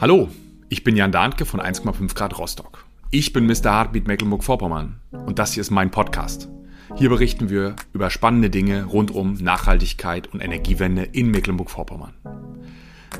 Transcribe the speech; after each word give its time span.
Hallo, 0.00 0.28
ich 0.68 0.84
bin 0.84 0.94
Jan 0.94 1.10
Dahnke 1.10 1.44
von 1.44 1.60
1,5 1.60 2.14
Grad 2.14 2.38
Rostock. 2.38 2.86
Ich 3.10 3.32
bin 3.32 3.46
Mr. 3.46 3.64
Heartbeat 3.64 4.06
Mecklenburg-Vorpommern 4.06 5.00
und 5.10 5.40
das 5.40 5.54
hier 5.54 5.60
ist 5.60 5.72
mein 5.72 5.90
Podcast. 5.90 6.48
Hier 6.94 7.08
berichten 7.08 7.50
wir 7.50 7.74
über 7.92 8.08
spannende 8.08 8.48
Dinge 8.48 8.84
rund 8.84 9.10
um 9.10 9.34
Nachhaltigkeit 9.34 10.28
und 10.28 10.40
Energiewende 10.40 11.02
in 11.02 11.32
Mecklenburg-Vorpommern. 11.32 12.14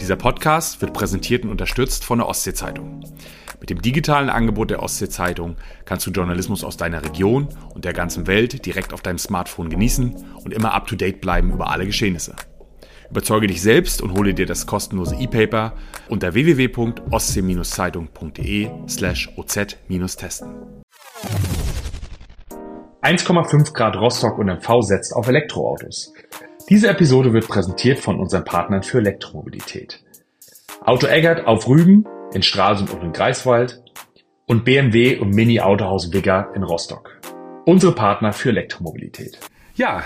Dieser 0.00 0.14
Podcast 0.14 0.80
wird 0.80 0.92
präsentiert 0.92 1.42
und 1.42 1.50
unterstützt 1.50 2.04
von 2.04 2.20
der 2.20 2.28
Ostsee-Zeitung. 2.28 3.00
Mit 3.58 3.70
dem 3.70 3.82
digitalen 3.82 4.30
Angebot 4.30 4.70
der 4.70 4.80
Ostsee-Zeitung 4.80 5.56
kannst 5.84 6.06
du 6.06 6.12
Journalismus 6.12 6.62
aus 6.62 6.76
deiner 6.76 7.04
Region 7.04 7.48
und 7.74 7.84
der 7.84 7.92
ganzen 7.92 8.28
Welt 8.28 8.64
direkt 8.66 8.92
auf 8.92 9.02
deinem 9.02 9.18
Smartphone 9.18 9.68
genießen 9.68 10.14
und 10.44 10.54
immer 10.54 10.74
up-to-date 10.74 11.20
bleiben 11.20 11.50
über 11.50 11.70
alle 11.70 11.86
Geschehnisse. 11.86 12.36
Überzeuge 13.10 13.46
dich 13.46 13.62
selbst 13.62 14.02
und 14.02 14.12
hole 14.12 14.34
dir 14.34 14.44
das 14.46 14.66
kostenlose 14.66 15.16
E-Paper 15.16 15.72
unter 16.08 16.34
www.ostsee-zeitung.de 16.34 18.70
slash 18.88 19.30
oz-testen. 19.36 20.82
1,5 23.02 23.72
Grad 23.72 23.96
Rostock 23.96 24.38
und 24.38 24.48
MV 24.48 24.82
setzt 24.82 25.14
auf 25.14 25.28
Elektroautos. 25.28 26.12
Diese 26.68 26.88
Episode 26.88 27.32
wird 27.32 27.48
präsentiert 27.48 27.98
von 27.98 28.20
unseren 28.20 28.44
Partnern 28.44 28.82
für 28.82 28.98
Elektromobilität. 28.98 30.04
Auto 30.84 31.06
Eggert 31.06 31.46
auf 31.46 31.66
Rügen, 31.66 32.04
in 32.34 32.42
Stralsund 32.42 32.92
und 32.92 33.02
in 33.02 33.12
Greifswald 33.12 33.82
und 34.46 34.64
BMW 34.64 35.18
und 35.18 35.30
Mini 35.30 35.60
Autohaus 35.60 36.12
Wigger 36.12 36.50
in 36.54 36.62
Rostock. 36.62 37.18
Unsere 37.64 37.94
Partner 37.94 38.32
für 38.32 38.50
Elektromobilität. 38.50 39.38
Ja, 39.76 40.02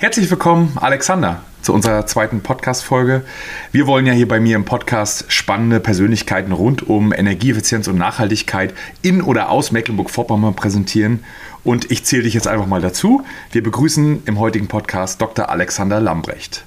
herzlich 0.00 0.30
willkommen, 0.30 0.78
Alexander 0.80 1.42
zu 1.60 1.74
unserer 1.74 2.06
zweiten 2.06 2.40
Podcast-Folge. 2.40 3.22
Wir 3.70 3.86
wollen 3.86 4.06
ja 4.06 4.14
hier 4.14 4.26
bei 4.26 4.40
mir 4.40 4.56
im 4.56 4.64
Podcast 4.64 5.30
spannende 5.30 5.78
Persönlichkeiten 5.78 6.52
rund 6.52 6.88
um 6.88 7.12
Energieeffizienz 7.12 7.86
und 7.86 7.98
Nachhaltigkeit 7.98 8.72
in 9.02 9.20
oder 9.20 9.50
aus 9.50 9.72
Mecklenburg-Vorpommern 9.72 10.56
präsentieren. 10.56 11.22
Und 11.64 11.90
ich 11.90 12.04
zähle 12.04 12.22
dich 12.22 12.32
jetzt 12.32 12.48
einfach 12.48 12.66
mal 12.66 12.80
dazu. 12.80 13.24
Wir 13.52 13.62
begrüßen 13.62 14.22
im 14.24 14.38
heutigen 14.38 14.68
Podcast 14.68 15.20
Dr. 15.20 15.50
Alexander 15.50 16.00
Lambrecht. 16.00 16.64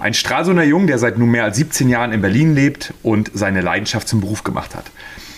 Ein 0.00 0.12
Stralsunder 0.12 0.64
Jung, 0.64 0.88
der 0.88 0.98
seit 0.98 1.16
nunmehr 1.16 1.44
als 1.44 1.56
17 1.58 1.88
Jahren 1.88 2.10
in 2.10 2.22
Berlin 2.22 2.56
lebt 2.56 2.92
und 3.04 3.30
seine 3.34 3.60
Leidenschaft 3.60 4.08
zum 4.08 4.20
Beruf 4.20 4.42
gemacht 4.42 4.74
hat. 4.74 4.90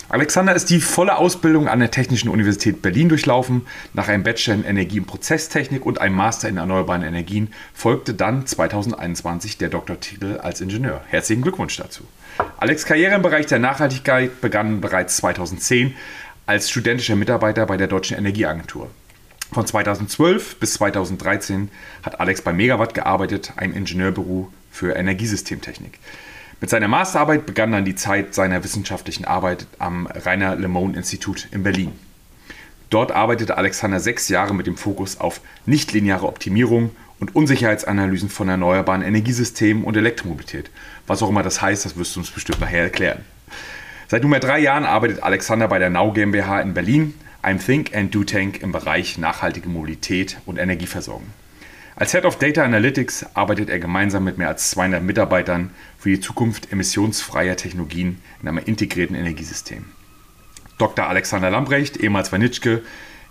Alexander 0.09 0.55
ist 0.55 0.71
die 0.71 0.81
volle 0.81 1.17
Ausbildung 1.17 1.67
an 1.67 1.81
der 1.81 1.91
Technischen 1.91 2.29
Universität 2.29 2.81
Berlin 2.81 3.09
durchlaufen. 3.09 3.67
Nach 3.93 4.07
einem 4.07 4.23
Bachelor 4.23 4.55
in 4.55 4.65
Energie- 4.65 5.01
und 5.01 5.07
Prozesstechnik 5.07 5.85
und 5.85 6.01
einem 6.01 6.15
Master 6.15 6.49
in 6.49 6.59
erneuerbaren 6.59 7.03
Energien 7.03 7.53
folgte 7.75 8.15
dann 8.15 8.47
2021 8.47 9.59
der 9.59 9.69
Doktortitel 9.69 10.39
als 10.39 10.61
Ingenieur. 10.61 11.03
Herzlichen 11.09 11.43
Glückwunsch 11.43 11.77
dazu. 11.77 12.05
Alex' 12.59 12.87
Karriere 12.87 13.17
im 13.17 13.23
Bereich 13.23 13.47
der 13.47 13.59
Nachhaltigkeit 13.59 14.41
begann 14.41 14.81
bereits 14.81 15.17
2010 15.17 15.97
als 16.47 16.71
studentischer 16.71 17.17
Mitarbeiter 17.17 17.67
bei 17.67 17.77
der 17.77 17.89
Deutschen 17.89 18.17
Energieagentur. 18.17 18.89
Von 19.53 19.67
2012 19.67 20.61
bis 20.61 20.75
2013 20.75 21.69
hat 22.05 22.21
Alex 22.21 22.43
bei 22.43 22.53
Megawatt 22.53 22.95
gearbeitet, 22.95 23.55
einem 23.57 23.75
Ingenieurbüro 23.75 24.53
für 24.71 24.95
Energiesystemtechnik. 24.95 25.99
Mit 26.59 26.71
seiner 26.71 26.89
Masterarbeit 26.89 27.45
begann 27.45 27.73
dann 27.73 27.85
die 27.85 27.97
Zeit 27.97 28.35
seiner 28.35 28.65
wissenschaftlichen 28.65 29.27
Arbeit 29.27 29.67
am 29.79 30.07
Rainer 30.07 30.57
Lemon 30.57 30.95
Institut 30.95 31.49
in 31.51 31.63
Berlin. 31.63 31.93
Dort 32.89 33.13
arbeitete 33.13 33.59
Alexander 33.59 34.01
sechs 34.01 34.31
Jahre 34.31 34.55
mit 34.55 34.67
dem 34.67 34.79
Fokus 34.79 35.21
auf 35.21 35.43
nichtlineare 35.67 36.27
Optimierung 36.27 36.93
und 37.21 37.37
Unsicherheitsanalysen 37.37 38.31
von 38.31 38.49
erneuerbaren 38.49 39.03
Energiesystemen 39.03 39.85
und 39.85 39.99
Elektromobilität. 39.99 40.71
Was 41.07 41.23
auch 41.23 41.29
immer 41.29 41.43
das 41.43 41.61
heißt, 41.61 41.85
das 41.85 41.99
wirst 41.99 42.17
du 42.17 42.21
uns 42.21 42.31
bestimmt 42.31 42.61
nachher 42.61 42.85
erklären. 42.85 43.21
Seit 44.09 44.23
nunmehr 44.23 44.41
drei 44.41 44.61
Jahren 44.61 44.85
arbeitet 44.85 45.23
Alexander 45.23 45.69
bei 45.69 45.79
der 45.79 45.91
Nau 45.91 46.13
GmbH 46.13 46.61
in 46.61 46.73
Berlin, 46.73 47.13
einem 47.43 47.61
Think 47.61 47.95
and 47.95 48.15
Do 48.15 48.25
Tank 48.25 48.63
im 48.63 48.73
Bereich 48.73 49.19
nachhaltige 49.19 49.69
Mobilität 49.69 50.39
und 50.47 50.59
Energieversorgung. 50.59 51.27
Als 51.99 52.13
Head 52.13 52.27
of 52.27 52.37
Data 52.37 52.63
Analytics 52.63 53.25
arbeitet 53.33 53.71
er 53.71 53.79
gemeinsam 53.79 54.23
mit 54.23 54.37
mehr 54.37 54.49
als 54.49 54.69
200 54.73 55.03
Mitarbeitern 55.03 55.71
für 55.99 56.11
die 56.11 56.21
Zukunft 56.21 56.71
emissionsfreier 56.71 57.57
Technologien 57.57 58.21
in 58.43 58.49
einem 58.49 58.59
integrierten 58.59 59.17
Energiesystem. 59.17 59.87
Dr. 60.77 61.07
Alexander 61.07 61.49
Lambrecht, 61.49 61.97
ehemals 61.97 62.31
Vanitschke, 62.31 62.83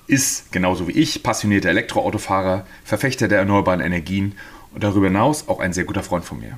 ist 0.07 0.51
genauso 0.51 0.87
wie 0.87 0.93
ich 0.93 1.21
passionierter 1.21 1.69
Elektroautofahrer, 1.69 2.65
Verfechter 2.83 3.27
der 3.27 3.37
erneuerbaren 3.37 3.81
Energien 3.81 4.33
und 4.73 4.83
darüber 4.83 5.07
hinaus 5.09 5.47
auch 5.47 5.59
ein 5.59 5.71
sehr 5.71 5.83
guter 5.83 6.01
Freund 6.01 6.25
von 6.25 6.39
mir. 6.39 6.57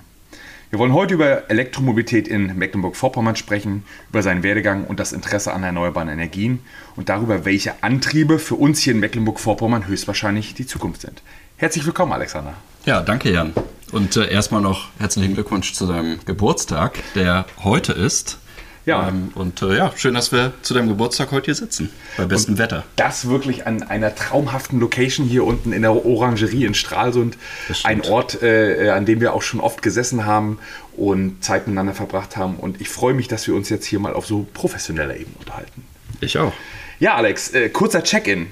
Wir 0.69 0.79
wollen 0.79 0.94
heute 0.94 1.13
über 1.13 1.50
Elektromobilität 1.50 2.29
in 2.29 2.57
Mecklenburg-Vorpommern 2.57 3.35
sprechen, 3.35 3.84
über 4.09 4.24
seinen 4.24 4.44
Werdegang 4.44 4.85
und 4.85 5.01
das 5.01 5.12
Interesse 5.12 5.53
an 5.53 5.63
erneuerbaren 5.63 6.09
Energien 6.09 6.59
und 6.95 7.09
darüber, 7.09 7.44
welche 7.44 7.84
Antriebe 7.84 8.39
für 8.39 8.56
uns 8.56 8.79
hier 8.79 8.94
in 8.94 9.01
Mecklenburg-Vorpommern 9.01 9.88
höchstwahrscheinlich 9.88 10.53
die 10.53 10.68
Zukunft 10.68 11.01
sind. 11.01 11.22
Herzlich 11.59 11.88
willkommen, 11.88 12.12
Alexander. 12.12 12.53
Ja, 12.85 13.01
danke, 13.01 13.31
Jan. 13.31 13.51
Und 13.91 14.16
äh, 14.16 14.29
erstmal 14.29 14.62
noch 14.62 14.90
herzlichen 15.00 15.34
Glückwunsch 15.34 15.73
zu 15.73 15.88
deinem 15.88 16.19
Geburtstag, 16.23 17.00
der 17.16 17.47
heute 17.63 17.94
ist. 17.94 18.38
Ja. 18.85 19.07
Ähm, 19.07 19.31
und 19.34 19.63
äh, 19.63 19.75
ja, 19.75 19.91
schön, 19.95 20.13
dass 20.13 20.31
wir 20.31 20.53
zu 20.62 20.75
deinem 20.75 20.88
Geburtstag 20.88 21.31
heute 21.31 21.45
hier 21.45 21.56
sitzen, 21.56 21.90
bei 22.16 22.25
bestem 22.25 22.53
und 22.53 22.59
Wetter. 22.59 22.84
Das 22.95 23.28
wirklich 23.28 23.66
an 23.66 23.81
einer 23.81 24.13
traumhaften 24.13 24.79
Location 24.79 25.25
hier 25.25 25.45
unten 25.45 25.73
in 25.73 25.81
der 25.81 26.06
Orangerie 26.06 26.63
in 26.63 26.75
Stralsund. 26.75 27.40
Ein 27.84 28.01
Ort, 28.01 28.44
äh, 28.44 28.91
an 28.91 29.07
dem 29.07 29.19
wir 29.19 29.34
auch 29.34 29.41
schon 29.41 29.59
oft 29.59 29.81
gesessen 29.81 30.28
haben 30.28 30.59
und 30.95 31.44
Zeit 31.44 31.66
miteinander 31.66 31.95
verbracht 31.95 32.38
haben. 32.38 32.57
Und 32.57 32.81
ich 32.81 32.89
freue 32.89 33.16
mich, 33.16 33.28
dass 33.28 33.47
wir 33.47 33.56
uns 33.56 33.69
jetzt 33.69 33.88
hier 33.88 33.97
mal 33.97 34.13
auf 34.13 34.28
so 34.28 34.45
professioneller 34.53 35.16
Ebene 35.16 35.35
unterhalten. 35.39 35.84
Ich 36.22 36.38
auch. 36.38 36.53
Ja, 37.00 37.16
Alex, 37.16 37.50
äh, 37.56 37.69
kurzer 37.69 38.03
Check-in. 38.03 38.45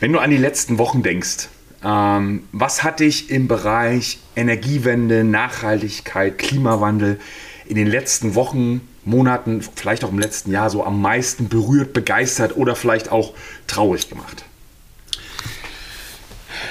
Wenn 0.00 0.12
du 0.12 0.18
an 0.18 0.30
die 0.30 0.36
letzten 0.36 0.76
Wochen 0.76 1.02
denkst, 1.02 1.48
ähm, 1.82 2.44
was 2.52 2.82
hat 2.82 3.00
dich 3.00 3.30
im 3.30 3.48
Bereich 3.48 4.18
Energiewende, 4.36 5.24
Nachhaltigkeit, 5.24 6.38
Klimawandel 6.38 7.18
in 7.66 7.76
den 7.76 7.86
letzten 7.86 8.34
Wochen, 8.34 8.82
Monaten, 9.04 9.62
vielleicht 9.62 10.04
auch 10.04 10.10
im 10.10 10.18
letzten 10.18 10.50
Jahr 10.50 10.68
so 10.68 10.84
am 10.84 11.00
meisten 11.00 11.48
berührt, 11.48 11.92
begeistert 11.92 12.56
oder 12.56 12.76
vielleicht 12.76 13.10
auch 13.10 13.32
traurig 13.66 14.08
gemacht? 14.08 14.44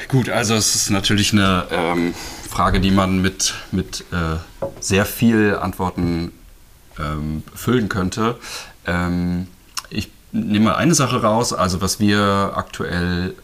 Gut, 0.10 0.30
also 0.30 0.56
es 0.56 0.76
ist 0.76 0.90
natürlich 0.90 1.34
eine 1.34 1.66
ähm, 1.72 2.14
Frage, 2.50 2.80
die 2.80 2.92
man 2.92 3.22
mit, 3.22 3.56
mit 3.72 4.06
äh, 4.12 4.38
sehr 4.80 5.06
viel 5.06 5.56
Antworten 5.56 6.32
ähm, 7.00 7.44
füllen 7.56 7.90
könnte. 7.90 8.38
Ähm, 8.86 9.48
ich 9.90 10.12
nehme 10.32 10.66
mal 10.66 10.76
eine 10.76 10.94
Sache 10.94 11.22
raus, 11.22 11.54
also 11.54 11.82
was 11.82 12.00
wir 12.00 12.54
aktuell 12.56 13.36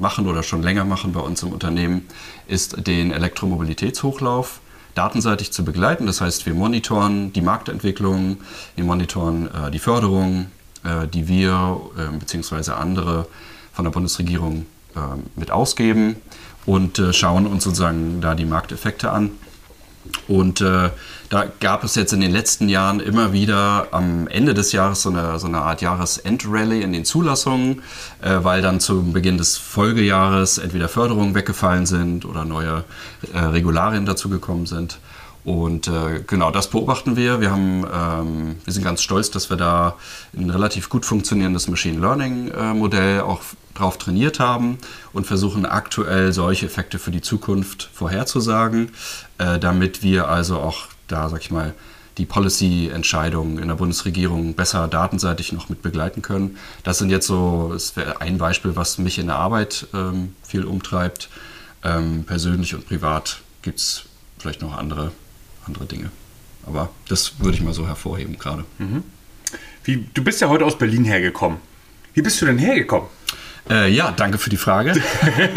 machen 0.00 0.26
oder 0.26 0.42
schon 0.42 0.62
länger 0.62 0.84
machen 0.84 1.12
bei 1.12 1.20
uns 1.20 1.42
im 1.42 1.50
Unternehmen, 1.50 2.06
ist 2.46 2.86
den 2.86 3.12
Elektromobilitätshochlauf 3.12 4.60
datenseitig 4.94 5.52
zu 5.52 5.64
begleiten. 5.64 6.06
Das 6.06 6.20
heißt, 6.20 6.46
wir 6.46 6.54
monitoren 6.54 7.32
die 7.32 7.40
Marktentwicklung, 7.40 8.38
wir 8.76 8.84
monitoren 8.84 9.48
äh, 9.48 9.70
die 9.70 9.78
Förderung, 9.78 10.46
äh, 10.84 11.06
die 11.08 11.28
wir 11.28 11.80
äh, 11.98 12.16
bzw. 12.16 12.72
andere 12.72 13.26
von 13.72 13.84
der 13.84 13.92
Bundesregierung 13.92 14.66
äh, 14.94 15.00
mit 15.36 15.50
ausgeben 15.50 16.16
und 16.66 16.98
äh, 16.98 17.12
schauen 17.12 17.46
uns 17.46 17.64
sozusagen 17.64 18.20
da 18.20 18.34
die 18.34 18.46
Markteffekte 18.46 19.10
an. 19.10 19.32
Und 20.28 20.60
äh, 20.60 20.90
da 21.28 21.46
gab 21.60 21.84
es 21.84 21.94
jetzt 21.94 22.12
in 22.12 22.20
den 22.20 22.30
letzten 22.30 22.68
Jahren 22.68 23.00
immer 23.00 23.32
wieder 23.32 23.88
am 23.92 24.28
Ende 24.28 24.54
des 24.54 24.72
Jahres 24.72 25.02
so 25.02 25.10
eine, 25.10 25.38
so 25.38 25.46
eine 25.46 25.58
Art 25.58 25.82
Jahresendrallye 25.82 26.82
in 26.82 26.92
den 26.92 27.04
Zulassungen, 27.04 27.82
äh, 28.22 28.38
weil 28.42 28.62
dann 28.62 28.80
zum 28.80 29.12
Beginn 29.12 29.38
des 29.38 29.56
Folgejahres 29.56 30.58
entweder 30.58 30.88
Förderungen 30.88 31.34
weggefallen 31.34 31.86
sind 31.86 32.24
oder 32.24 32.44
neue 32.44 32.84
äh, 33.32 33.38
Regularien 33.38 34.06
dazugekommen 34.06 34.66
sind. 34.66 34.98
Und 35.44 35.88
äh, 35.88 36.22
genau 36.26 36.50
das 36.50 36.68
beobachten 36.70 37.16
wir. 37.16 37.40
Wir, 37.40 37.50
haben, 37.50 37.84
ähm, 37.92 38.56
wir 38.64 38.72
sind 38.72 38.82
ganz 38.82 39.02
stolz, 39.02 39.30
dass 39.30 39.50
wir 39.50 39.58
da 39.58 39.96
ein 40.34 40.48
relativ 40.48 40.88
gut 40.88 41.04
funktionierendes 41.04 41.68
Machine 41.68 42.00
Learning 42.00 42.50
äh, 42.50 43.20
auch 43.20 43.40
drauf 43.74 43.98
trainiert 43.98 44.40
haben 44.40 44.78
und 45.12 45.26
versuchen 45.26 45.66
aktuell 45.66 46.32
solche 46.32 46.66
Effekte 46.66 46.98
für 46.98 47.10
die 47.10 47.20
Zukunft 47.20 47.90
vorherzusagen, 47.92 48.92
äh, 49.38 49.58
damit 49.58 50.02
wir 50.02 50.28
also 50.28 50.58
auch 50.58 50.86
da, 51.08 51.28
sag 51.28 51.40
ich 51.40 51.50
mal, 51.50 51.74
die 52.18 52.26
Policy-Entscheidungen 52.26 53.58
in 53.58 53.68
der 53.68 53.74
Bundesregierung 53.74 54.54
besser 54.54 54.86
datenseitig 54.88 55.52
noch 55.52 55.68
mit 55.68 55.82
begleiten 55.82 56.22
können. 56.22 56.56
Das 56.84 56.98
sind 56.98 57.10
jetzt 57.10 57.26
so, 57.26 57.72
es 57.74 57.96
wäre 57.96 58.20
ein 58.20 58.38
Beispiel, 58.38 58.76
was 58.76 58.98
mich 58.98 59.18
in 59.18 59.26
der 59.26 59.36
Arbeit 59.36 59.88
ähm, 59.92 60.34
viel 60.46 60.64
umtreibt. 60.64 61.28
Ähm, 61.82 62.24
persönlich 62.24 62.74
und 62.74 62.86
privat 62.86 63.40
gibt 63.62 63.78
es 63.78 64.04
vielleicht 64.38 64.62
noch 64.62 64.76
andere, 64.76 65.10
andere 65.66 65.86
Dinge. 65.86 66.10
Aber 66.66 66.90
das 67.08 67.40
würde 67.40 67.56
ich 67.56 67.62
mal 67.62 67.74
so 67.74 67.86
hervorheben 67.86 68.38
gerade. 68.38 68.64
Mhm. 68.78 69.02
du 70.14 70.24
bist 70.24 70.40
ja 70.40 70.48
heute 70.48 70.64
aus 70.64 70.78
Berlin 70.78 71.04
hergekommen. 71.04 71.58
Wie 72.14 72.22
bist 72.22 72.40
du 72.40 72.46
denn 72.46 72.58
hergekommen? 72.58 73.08
Äh, 73.68 73.90
ja, 73.90 74.12
danke 74.12 74.38
für 74.38 74.50
die 74.50 74.58
Frage. 74.58 74.92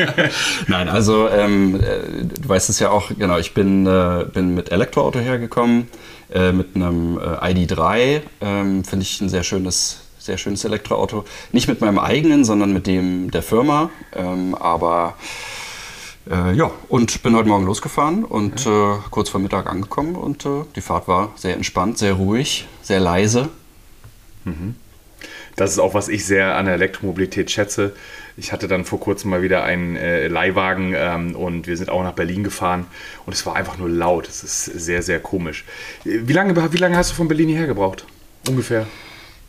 Nein, 0.68 0.88
also 0.88 1.28
ähm, 1.28 1.76
äh, 1.76 2.24
du 2.24 2.48
weißt 2.48 2.70
es 2.70 2.80
ja 2.80 2.90
auch, 2.90 3.12
genau, 3.18 3.38
ich 3.38 3.54
bin, 3.54 3.86
äh, 3.86 4.26
bin 4.32 4.54
mit 4.56 4.72
Elektroauto 4.72 5.20
hergekommen, 5.20 5.90
äh, 6.34 6.54
mit 6.54 6.76
einem 6.76 7.18
äh, 7.18 7.22
ID3, 7.22 8.22
ähm, 8.40 8.86
finde 8.86 9.04
ich 9.04 9.20
ein 9.20 9.28
sehr 9.28 9.44
schönes, 9.44 10.02
sehr 10.20 10.38
schönes 10.38 10.64
Elektroauto. 10.64 11.26
Nicht 11.52 11.68
mit 11.68 11.82
meinem 11.82 12.00
eigenen, 12.00 12.46
sondern 12.46 12.72
mit 12.72 12.88
dem 12.88 13.30
der 13.32 13.44
Firma, 13.44 13.90
ähm, 14.14 14.56
aber 14.56 15.16
ja, 16.54 16.70
und 16.90 17.24
bin 17.24 17.38
heute 17.38 17.48
Morgen 17.48 17.66
losgefahren 17.66 18.26
und 18.26 18.66
äh, 18.66 18.96
kurz 19.12 19.30
vor 19.30 19.40
Mittag 19.40 19.66
angekommen 19.68 20.18
und 20.18 20.46
äh, 20.46 20.66
die 20.76 20.82
Fahrt 20.82 21.08
war 21.08 21.32
sehr 21.38 21.54
entspannt, 21.54 21.98
sehr 21.98 22.16
ruhig, 22.16 22.68
sehr 22.82 23.00
leise. 23.00 23.48
Mhm. 24.44 24.76
Das 25.58 25.72
ist 25.72 25.80
auch, 25.80 25.96
was 25.96 26.08
ich 26.08 26.24
sehr 26.24 26.56
an 26.56 26.66
der 26.66 26.76
Elektromobilität 26.76 27.50
schätze. 27.50 27.94
Ich 28.38 28.52
hatte 28.52 28.68
dann 28.68 28.86
vor 28.86 29.00
kurzem 29.00 29.32
mal 29.32 29.42
wieder 29.42 29.64
einen 29.64 29.96
äh, 29.96 30.28
Leihwagen 30.28 30.94
ähm, 30.96 31.36
und 31.36 31.66
wir 31.66 31.76
sind 31.76 31.90
auch 31.90 32.04
nach 32.04 32.14
Berlin 32.14 32.44
gefahren 32.44 32.86
und 33.26 33.34
es 33.34 33.44
war 33.48 33.56
einfach 33.56 33.80
nur 33.80 33.90
laut. 33.90 34.30
Es 34.30 34.44
ist 34.44 34.66
sehr, 34.66 35.02
sehr 35.02 35.20
komisch. 35.20 35.66
Wie 36.04 36.32
lange, 36.32 36.56
wie 36.72 36.78
lange 36.78 36.96
hast 36.96 37.10
du 37.10 37.16
von 37.16 37.28
Berlin 37.28 37.50
hierher 37.50 37.66
gebraucht? 37.66 38.06
Ungefähr? 38.48 38.86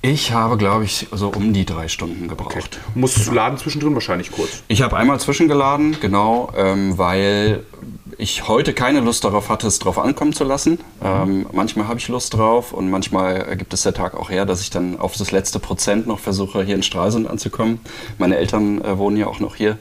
Ich 0.00 0.32
habe, 0.32 0.56
glaube 0.56 0.84
ich, 0.84 1.08
so 1.10 1.28
um 1.28 1.52
die 1.52 1.66
drei 1.66 1.88
Stunden 1.88 2.26
gebraucht. 2.26 2.56
Okay. 2.56 2.68
Musstest 2.94 3.28
du 3.28 3.32
laden 3.32 3.58
zwischendrin 3.58 3.92
wahrscheinlich 3.92 4.30
kurz? 4.30 4.62
Ich 4.68 4.80
habe 4.80 4.96
einmal 4.96 5.20
zwischengeladen, 5.20 5.98
genau, 6.00 6.50
ähm, 6.56 6.96
weil 6.96 7.64
ich 8.18 8.48
heute 8.48 8.74
keine 8.74 8.98
Lust 8.98 9.24
darauf 9.24 9.48
hatte, 9.48 9.68
es 9.68 9.78
drauf 9.78 9.96
ankommen 9.96 10.32
zu 10.32 10.42
lassen. 10.42 10.80
Ähm, 11.02 11.46
manchmal 11.52 11.86
habe 11.86 12.00
ich 12.00 12.08
Lust 12.08 12.34
drauf 12.34 12.72
und 12.72 12.90
manchmal 12.90 13.56
gibt 13.56 13.72
es 13.72 13.82
der 13.82 13.94
Tag 13.94 14.14
auch 14.14 14.28
her, 14.28 14.44
dass 14.44 14.60
ich 14.60 14.70
dann 14.70 14.98
auf 14.98 15.16
das 15.16 15.30
letzte 15.30 15.60
Prozent 15.60 16.08
noch 16.08 16.18
versuche, 16.18 16.64
hier 16.64 16.74
in 16.74 16.82
Stralsund 16.82 17.30
anzukommen. 17.30 17.80
Meine 18.18 18.36
Eltern 18.36 18.82
äh, 18.82 18.98
wohnen 18.98 19.16
ja 19.16 19.28
auch 19.28 19.38
noch 19.38 19.54
hier. 19.54 19.78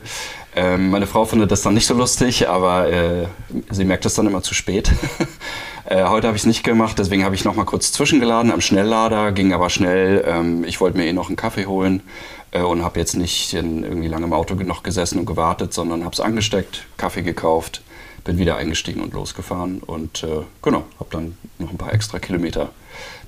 Ähm, 0.56 0.92
meine 0.92 1.08
Frau 1.08 1.26
findet 1.26 1.52
das 1.52 1.64
dann 1.64 1.74
nicht 1.74 1.88
so 1.88 1.96
lustig, 1.96 2.48
aber 2.48 2.92
äh, 2.92 3.26
sie 3.72 3.86
merkt 3.86 4.06
es 4.06 4.14
dann 4.14 4.28
immer 4.28 4.44
zu 4.44 4.54
spät. 4.54 4.92
äh, 5.86 6.06
heute 6.06 6.28
habe 6.28 6.38
ich 6.38 6.44
es 6.44 6.48
nicht 6.48 6.64
gemacht, 6.64 7.00
deswegen 7.00 7.24
habe 7.24 7.34
ich 7.34 7.44
noch 7.44 7.56
mal 7.56 7.66
kurz 7.66 7.92
zwischengeladen 7.92 8.52
am 8.52 8.62
Schnelllader, 8.62 9.32
ging 9.32 9.52
aber 9.52 9.72
schnell. 9.72 10.24
Ähm, 10.28 10.64
ich 10.64 10.80
wollte 10.80 10.98
mir 10.98 11.06
eh 11.06 11.14
noch 11.14 11.28
einen 11.28 11.38
Kaffee 11.38 11.66
holen 11.66 12.04
äh, 12.52 12.62
und 12.62 12.84
habe 12.84 13.00
jetzt 13.00 13.16
nicht 13.16 13.54
irgendwie 13.54 14.08
lange 14.08 14.26
im 14.26 14.34
Auto 14.34 14.54
noch 14.54 14.84
gesessen 14.84 15.18
und 15.18 15.26
gewartet, 15.26 15.74
sondern 15.74 16.04
habe 16.04 16.14
es 16.14 16.20
angesteckt, 16.20 16.86
Kaffee 16.98 17.24
gekauft, 17.24 17.82
bin 18.28 18.38
wieder 18.38 18.58
eingestiegen 18.58 19.02
und 19.02 19.14
losgefahren 19.14 19.80
und 19.80 20.24
äh, 20.24 20.42
genau, 20.62 20.86
habe 21.00 21.10
dann 21.12 21.38
noch 21.60 21.72
ein 21.72 21.78
paar 21.78 21.94
extra 21.94 22.20
Kilometer 22.20 22.72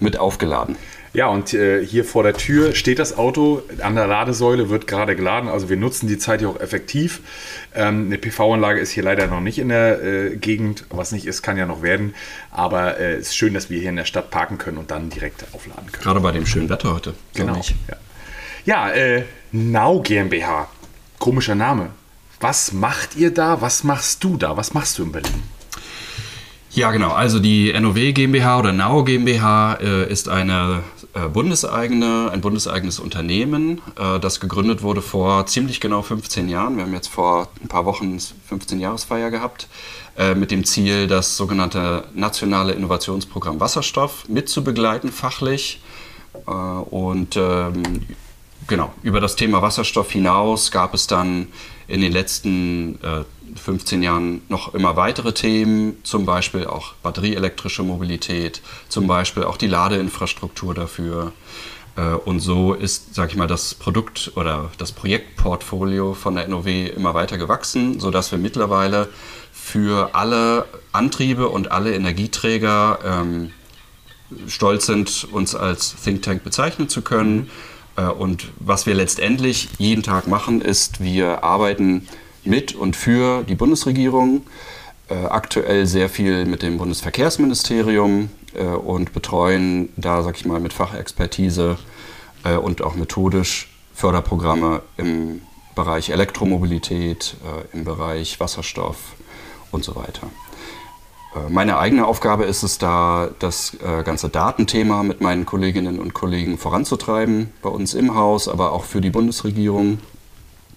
mit 0.02 0.20
aufgeladen. 0.20 0.76
Ja, 1.14 1.28
und 1.28 1.54
äh, 1.54 1.84
hier 1.84 2.04
vor 2.04 2.22
der 2.22 2.34
Tür 2.34 2.76
steht 2.76 3.00
das 3.00 3.18
Auto, 3.18 3.64
an 3.82 3.96
der 3.96 4.08
Ladesäule 4.08 4.70
wird 4.70 4.88
gerade 4.88 5.16
geladen. 5.16 5.50
Also 5.50 5.70
wir 5.70 5.78
nutzen 5.78 6.08
die 6.08 6.18
Zeit 6.18 6.42
hier 6.42 6.50
auch 6.50 6.60
effektiv. 6.60 7.22
Ähm, 7.74 8.08
eine 8.08 8.18
PV-Anlage 8.18 8.80
ist 8.80 8.92
hier 8.92 9.04
leider 9.04 9.28
noch 9.28 9.40
nicht 9.40 9.58
in 9.58 9.70
der 9.70 10.04
äh, 10.04 10.36
Gegend. 10.36 10.86
Was 10.90 11.14
nicht 11.14 11.26
ist, 11.26 11.42
kann 11.44 11.58
ja 11.58 11.66
noch 11.66 11.82
werden. 11.82 12.14
Aber 12.52 13.00
äh, 13.00 13.14
es 13.14 13.30
ist 13.30 13.38
schön, 13.38 13.54
dass 13.54 13.70
wir 13.70 13.80
hier 13.80 13.90
in 13.90 13.96
der 13.96 14.06
Stadt 14.06 14.30
parken 14.30 14.58
können 14.58 14.78
und 14.78 14.92
dann 14.92 15.10
direkt 15.10 15.46
aufladen 15.54 15.92
können. 15.92 16.04
Gerade 16.04 16.20
bei 16.20 16.32
dem 16.32 16.46
schönen 16.46 16.70
Wetter 16.70 16.94
heute. 16.94 17.14
Genau. 17.34 17.62
Ja, 17.88 17.96
ja 18.66 18.92
äh, 18.92 19.24
Now 19.54 20.02
GmbH. 20.02 20.68
Komischer 21.18 21.56
Name. 21.56 21.92
Was 22.40 22.72
macht 22.72 23.16
ihr 23.16 23.34
da? 23.34 23.62
Was 23.62 23.84
machst 23.84 24.24
du 24.24 24.38
da? 24.38 24.56
Was 24.56 24.74
machst 24.74 24.98
du 24.98 25.04
in 25.04 25.12
Berlin? 25.12 25.44
Ja, 26.72 26.92
genau. 26.92 27.10
Also 27.10 27.40
die 27.40 27.74
NOW 27.74 28.14
GmbH 28.14 28.60
oder 28.60 28.72
NAO 28.72 29.04
GmbH 29.04 29.74
äh, 29.82 30.10
ist 30.12 30.30
eine 30.30 30.84
äh, 31.14 31.28
bundeseigene, 31.28 32.30
ein 32.32 32.42
bundeseigenes 32.42 33.00
Unternehmen, 33.00 33.82
äh, 33.98 34.20
das 34.20 34.40
gegründet 34.40 34.84
wurde 34.84 35.02
vor 35.02 35.48
ziemlich 35.48 35.82
genau 35.82 36.04
15 36.04 36.48
Jahren. 36.48 36.78
Wir 36.78 36.84
haben 36.84 36.94
jetzt 36.94 37.08
vor 37.08 37.50
ein 37.62 37.68
paar 37.68 37.86
Wochen 37.86 38.18
15-Jahresfeier 38.18 39.32
gehabt, 39.32 39.68
äh, 40.18 40.36
mit 40.36 40.52
dem 40.52 40.64
Ziel, 40.64 41.08
das 41.08 41.36
sogenannte 41.36 42.06
nationale 42.14 42.74
Innovationsprogramm 42.74 43.60
Wasserstoff 43.60 44.30
mitzubegleiten, 44.30 45.12
fachlich. 45.12 45.82
Äh, 46.46 46.52
und 46.52 47.36
ähm, 47.36 48.06
genau, 48.68 48.94
über 49.02 49.20
das 49.20 49.36
Thema 49.36 49.64
Wasserstoff 49.64 50.12
hinaus 50.12 50.70
gab 50.70 50.94
es 50.94 51.08
dann 51.08 51.48
in 51.90 52.02
den 52.02 52.12
letzten 52.12 53.00
15 53.56 54.02
äh, 54.02 54.06
Jahren 54.06 54.42
noch 54.48 54.74
immer 54.74 54.96
weitere 54.96 55.34
Themen, 55.34 55.98
zum 56.04 56.26
Beispiel 56.26 56.66
auch 56.66 56.94
batterieelektrische 57.04 57.84
Mobilität, 57.84 58.62
zum 58.88 59.08
Beispiel 59.08 59.44
auch 59.44 59.58
die 59.58 59.68
Ladeinfrastruktur 59.68 60.74
dafür. 60.74 61.34
Äh, 61.96 62.14
und 62.14 62.40
so 62.40 62.74
ist, 62.74 63.16
sage 63.16 63.32
ich 63.32 63.38
mal, 63.38 63.48
das 63.48 63.74
Produkt 63.74 64.32
oder 64.36 64.72
das 64.78 64.92
Projektportfolio 64.92 66.14
von 66.14 66.36
der 66.36 66.48
NOW 66.48 66.68
immer 66.68 67.14
weiter 67.14 67.38
gewachsen, 67.38 68.00
sodass 68.00 68.32
wir 68.32 68.40
mittlerweile 68.40 69.10
für 69.52 70.14
alle 70.14 70.66
Antriebe 70.92 71.50
und 71.50 71.72
alle 71.72 71.94
Energieträger 71.94 73.00
ähm, 73.04 73.52
stolz 74.48 74.86
sind, 74.86 75.28
uns 75.32 75.56
als 75.56 75.96
Think 76.04 76.22
Tank 76.22 76.44
bezeichnen 76.44 76.88
zu 76.88 77.02
können. 77.02 77.50
Äh, 78.00 78.10
und 78.10 78.52
was 78.60 78.86
wir 78.86 78.94
letztendlich 78.94 79.70
jeden 79.78 80.04
Tag 80.04 80.28
machen, 80.28 80.62
ist, 80.62 81.02
wir 81.02 81.44
arbeiten 81.44 82.08
mit 82.44 82.74
und 82.74 82.96
für 82.96 83.44
die 83.44 83.56
Bundesregierung, 83.56 84.44
äh, 85.10 85.26
aktuell 85.26 85.86
sehr 85.86 86.10
viel 86.10 86.46
mit 86.46 86.62
dem 86.62 86.78
Bundesverkehrsministerium 86.78 88.30
äh, 88.54 88.64
und 88.64 89.14
betreuen 89.14 89.90
da, 89.98 90.24
sag 90.24 90.38
ich 90.38 90.46
mal, 90.46 90.60
mit 90.60 90.74
Fachexpertise 90.74 91.78
und 92.64 92.82
auch 92.82 92.96
methodisch 92.96 93.68
Förderprogramme 93.94 94.82
im 94.96 95.42
Bereich 95.76 96.10
Elektromobilität, 96.10 97.36
im 97.74 97.84
Bereich 97.84 98.40
Wasserstoff 98.40 98.96
und 99.72 99.84
so 99.84 99.98
weiter. 99.98 100.30
Äh, 101.36 101.50
meine 101.50 101.78
eigene 101.78 102.06
Aufgabe 102.06 102.46
ist 102.46 102.64
es 102.64 102.78
da, 102.78 103.30
das 103.40 103.76
äh, 103.76 104.04
ganze 104.04 104.30
Datenthema 104.30 105.04
mit 105.04 105.22
meinen 105.22 105.46
Kolleginnen 105.46 106.00
und 106.00 106.14
Kollegen 106.14 106.58
voranzutreiben, 106.58 107.52
bei 107.62 107.70
uns 107.70 107.94
im 107.94 108.16
Haus, 108.16 108.48
aber 108.48 108.72
auch 108.74 108.84
für 108.84 109.02
die 109.02 109.10
Bundesregierung. 109.10 110.00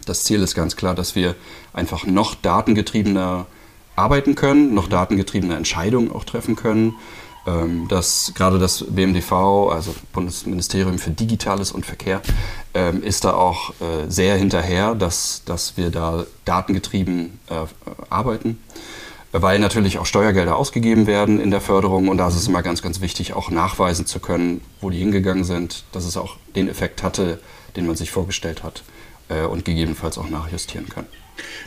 Das 0.06 0.24
Ziel 0.24 0.42
ist 0.42 0.54
ganz 0.54 0.76
klar, 0.76 0.94
dass 0.94 1.14
wir 1.14 1.36
einfach 1.72 2.06
noch 2.06 2.34
datengetriebener 2.34 3.46
arbeiten 3.94 4.34
können, 4.34 4.74
noch 4.74 4.88
datengetriebene 4.88 5.54
Entscheidungen 5.54 6.10
auch 6.10 6.24
treffen 6.24 6.56
können. 6.56 6.94
Ähm, 7.44 7.88
dass 7.88 8.32
gerade 8.36 8.60
das 8.60 8.84
BMDV, 8.88 9.68
also 9.72 9.92
Bundesministerium 10.12 10.98
für 10.98 11.10
Digitales 11.10 11.72
und 11.72 11.84
Verkehr, 11.84 12.22
ähm, 12.72 13.02
ist 13.02 13.24
da 13.24 13.34
auch 13.34 13.70
äh, 13.80 14.08
sehr 14.08 14.36
hinterher, 14.36 14.94
dass, 14.94 15.42
dass 15.44 15.76
wir 15.76 15.90
da 15.90 16.24
datengetrieben 16.44 17.40
arbeiten 18.10 18.58
weil 19.32 19.58
natürlich 19.58 19.98
auch 19.98 20.06
Steuergelder 20.06 20.56
ausgegeben 20.56 21.06
werden 21.06 21.40
in 21.40 21.50
der 21.50 21.60
Förderung 21.60 22.08
und 22.08 22.18
da 22.18 22.28
ist 22.28 22.36
es 22.36 22.46
immer 22.46 22.62
ganz, 22.62 22.82
ganz 22.82 23.00
wichtig, 23.00 23.32
auch 23.32 23.50
nachweisen 23.50 24.06
zu 24.06 24.20
können, 24.20 24.60
wo 24.80 24.90
die 24.90 24.98
hingegangen 24.98 25.44
sind, 25.44 25.84
dass 25.92 26.04
es 26.04 26.16
auch 26.16 26.36
den 26.54 26.68
Effekt 26.68 27.02
hatte, 27.02 27.40
den 27.76 27.86
man 27.86 27.96
sich 27.96 28.10
vorgestellt 28.10 28.62
hat 28.62 28.82
äh, 29.28 29.42
und 29.42 29.64
gegebenenfalls 29.64 30.18
auch 30.18 30.28
nachjustieren 30.28 30.88
kann. 30.88 31.06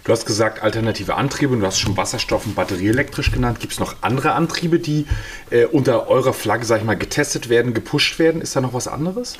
Du 0.04 0.12
hast 0.12 0.28
gesagt, 0.28 0.62
alternative 0.62 1.16
Antriebe 1.16 1.54
und 1.54 1.62
du 1.62 1.66
hast 1.66 1.80
schon 1.80 1.98
Wasserstoff 1.98 2.46
und 2.46 2.56
batterieelektrisch 2.56 3.32
genannt. 3.32 3.60
Gibt 3.60 3.74
es 3.74 3.80
noch 3.80 3.96
andere 4.02 4.34
Antriebe, 4.34 4.78
die 4.80 5.08
äh, 5.50 5.66
unter 5.66 6.08
eurer 6.08 6.34
Flagge, 6.34 6.66
sag 6.66 6.80
ich 6.80 6.86
mal, 6.86 6.96
getestet 6.96 7.50
werden, 7.50 7.74
gepusht 7.74 8.20
werden? 8.20 8.42
Ist 8.42 8.56
da 8.56 8.62
noch 8.62 8.74
was 8.74 8.88
anderes? 8.88 9.38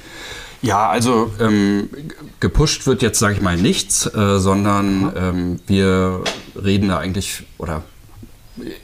Ja, 0.64 0.90
also 0.90 1.32
ähm, 1.40 1.90
gepusht 2.40 2.88
wird 2.88 3.04
jetzt, 3.04 3.20
sage 3.20 3.36
ich 3.36 3.42
mal, 3.42 3.56
nichts, 3.56 4.08
äh, 4.08 4.40
sondern 4.40 5.14
ähm, 5.16 5.60
wir 5.68 6.24
reden 6.56 6.90
da 6.90 6.98
eigentlich 6.98 7.44
oder 7.60 7.84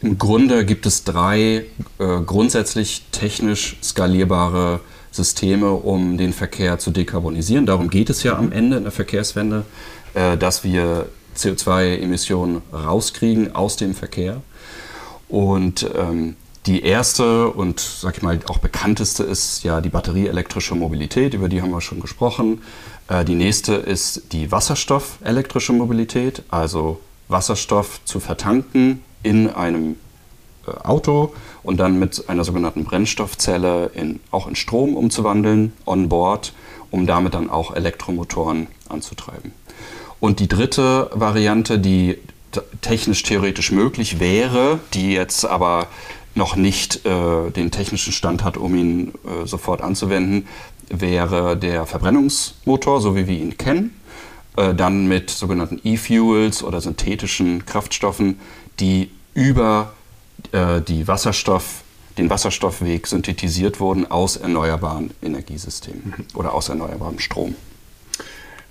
im 0.02 0.18
Grunde 0.18 0.66
gibt 0.66 0.86
es 0.86 1.04
drei 1.04 1.66
äh, 1.98 2.22
grundsätzlich 2.26 3.04
technisch 3.12 3.78
skalierbare 3.82 4.82
Systeme, 5.12 5.72
um 5.72 6.18
den 6.18 6.34
Verkehr 6.34 6.80
zu 6.80 6.92
dekarbonisieren. 6.92 7.66
Darum 7.66 7.90
geht 7.90 8.10
es 8.10 8.24
ja 8.24 8.38
am 8.38 8.52
Ende 8.52 8.78
in 8.78 8.84
der 8.84 8.92
Verkehrswende, 8.92 9.66
äh, 10.14 10.38
dass 10.38 10.64
wir 10.64 11.08
CO2-Emissionen 11.38 12.62
rauskriegen 12.74 13.56
aus 13.56 13.78
dem 13.78 13.94
Verkehr. 13.94 14.42
Und 15.30 15.90
ähm, 15.96 16.36
die 16.66 16.84
erste 16.84 17.50
und, 17.50 17.80
sag 17.80 18.18
ich 18.18 18.24
mal, 18.24 18.40
auch 18.48 18.60
bekannteste 18.60 19.24
ist 19.24 19.64
ja 19.64 19.82
die 19.82 19.90
batterieelektrische 19.90 20.76
Mobilität, 20.76 21.34
über 21.34 21.50
die 21.50 21.62
haben 21.62 21.72
wir 21.72 21.82
schon 21.82 22.02
gesprochen. 22.02 22.62
Äh, 23.08 23.24
die 23.24 23.36
nächste 23.36 23.76
ist 23.76 24.34
die 24.34 24.52
wasserstoffelektrische 24.52 25.72
Mobilität, 25.72 26.44
also 26.50 27.00
Wasserstoff 27.30 28.02
zu 28.04 28.20
vertanken 28.20 29.02
in 29.24 29.50
einem 29.50 29.98
äh, 30.68 30.72
Auto 30.84 31.34
und 31.64 31.78
dann 31.78 32.00
mit 32.00 32.30
einer 32.30 32.44
sogenannten 32.44 32.84
Brennstoffzelle 32.84 33.92
in, 33.94 34.20
auch 34.32 34.48
in 34.48 34.56
Strom 34.56 34.96
umzuwandeln, 34.96 35.74
on 35.86 36.10
board, 36.10 36.54
um 36.90 37.08
damit 37.08 37.34
dann 37.34 37.50
auch 37.50 37.76
Elektromotoren 37.76 38.68
anzutreiben. 38.90 39.54
Und 40.20 40.40
die 40.40 40.48
dritte 40.48 41.10
Variante, 41.14 41.80
die 41.80 42.18
technisch 42.82 43.24
theoretisch 43.24 43.72
möglich 43.72 44.20
wäre, 44.20 44.80
die 44.94 45.14
jetzt 45.14 45.46
aber 45.46 45.88
noch 46.36 46.56
nicht 46.56 47.06
äh, 47.06 47.50
den 47.52 47.72
technischen 47.72 48.14
Stand 48.14 48.44
hat, 48.44 48.58
um 48.58 48.76
ihn 48.76 49.14
äh, 49.26 49.46
sofort 49.46 49.82
anzuwenden, 49.82 50.48
wäre 50.90 51.58
der 51.58 51.86
Verbrennungsmotor, 51.86 53.02
so 53.02 53.16
wie 53.16 53.28
wir 53.28 53.38
ihn 53.38 53.58
kennen. 53.58 53.96
Äh, 54.58 54.74
dann 54.74 55.08
mit 55.08 55.30
sogenannten 55.30 55.80
E-Fuels 55.84 56.64
oder 56.64 56.82
synthetischen 56.82 57.66
Kraftstoffen, 57.66 58.40
die 58.80 59.12
über 59.34 59.94
äh, 60.52 60.82
die 60.82 61.08
Wasserstoff, 61.08 61.84
den 62.18 62.30
Wasserstoffweg 62.30 63.08
synthetisiert 63.08 63.80
wurden 63.80 64.10
aus 64.10 64.36
erneuerbaren 64.36 65.12
Energiesystemen 65.22 66.14
mhm. 66.18 66.26
oder 66.34 66.54
aus 66.54 66.70
erneuerbarem 66.70 67.20
Strom. 67.20 67.56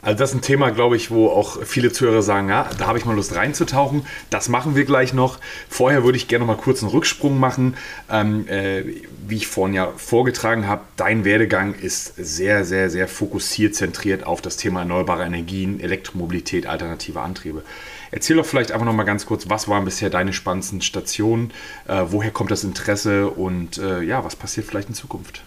Also 0.03 0.19
das 0.19 0.31
ist 0.31 0.37
ein 0.37 0.43
Thema, 0.43 0.71
glaube 0.71 0.97
ich, 0.97 1.11
wo 1.11 1.29
auch 1.29 1.63
viele 1.63 1.93
Zuhörer 1.93 2.23
sagen, 2.23 2.49
ja, 2.49 2.69
da 2.79 2.87
habe 2.87 2.99
ich 2.99 3.05
mal 3.05 3.15
Lust 3.15 3.35
reinzutauchen. 3.35 4.07
Das 4.31 4.49
machen 4.49 4.75
wir 4.75 4.85
gleich 4.85 5.13
noch. 5.13 5.39
Vorher 5.69 6.05
würde 6.05 6.17
ich 6.17 6.27
gerne 6.27 6.47
noch 6.47 6.57
mal 6.57 6.61
kurz 6.61 6.83
einen 6.83 6.91
Rücksprung 6.91 7.39
machen. 7.39 7.77
Ähm, 8.11 8.49
äh, 8.49 8.85
wie 9.27 9.37
ich 9.37 9.47
vorhin 9.47 9.75
ja 9.75 9.93
vorgetragen 9.97 10.67
habe, 10.67 10.83
dein 10.97 11.25
Werdegang 11.25 11.75
ist 11.75 12.15
sehr, 12.17 12.65
sehr, 12.65 12.91
sehr 12.91 13.09
fokussiert, 13.09 13.75
zentriert 13.75 14.25
auf 14.25 14.41
das 14.41 14.57
Thema 14.57 14.81
erneuerbare 14.81 15.25
Energien, 15.25 15.81
Elektromobilität, 15.81 16.67
alternative 16.67 17.21
Antriebe. 17.21 17.63
Erzähl 18.11 18.37
doch 18.37 18.47
vielleicht 18.47 18.73
einfach 18.73 18.87
noch 18.87 18.93
mal 18.93 19.05
ganz 19.05 19.27
kurz, 19.27 19.49
was 19.49 19.69
waren 19.69 19.85
bisher 19.85 20.11
deine 20.11 20.33
spannendsten 20.33 20.81
Stationen? 20.81 21.53
Äh, 21.87 22.05
woher 22.09 22.31
kommt 22.31 22.51
das 22.51 22.65
Interesse 22.65 23.29
und 23.29 23.79
äh, 23.79 24.03
ja, 24.03 24.25
was 24.25 24.35
passiert 24.35 24.67
vielleicht 24.67 24.89
in 24.89 24.95
Zukunft? 24.95 25.43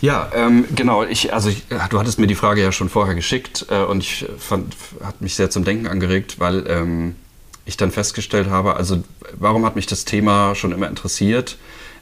Ja, 0.00 0.30
ähm, 0.34 0.64
genau. 0.74 1.04
Ich, 1.04 1.32
also 1.32 1.48
ich, 1.48 1.64
du 1.90 1.98
hattest 1.98 2.18
mir 2.18 2.26
die 2.26 2.34
Frage 2.34 2.62
ja 2.62 2.72
schon 2.72 2.88
vorher 2.88 3.14
geschickt 3.14 3.66
äh, 3.70 3.82
und 3.82 4.02
ich 4.02 4.26
fand, 4.38 4.76
hat 5.02 5.20
mich 5.20 5.34
sehr 5.34 5.50
zum 5.50 5.64
Denken 5.64 5.86
angeregt, 5.86 6.38
weil 6.38 6.66
ähm, 6.68 7.16
ich 7.64 7.76
dann 7.76 7.90
festgestellt 7.90 8.50
habe, 8.50 8.76
also 8.76 9.02
warum 9.38 9.64
hat 9.64 9.76
mich 9.76 9.86
das 9.86 10.04
Thema 10.04 10.54
schon 10.54 10.72
immer 10.72 10.88
interessiert? 10.88 11.56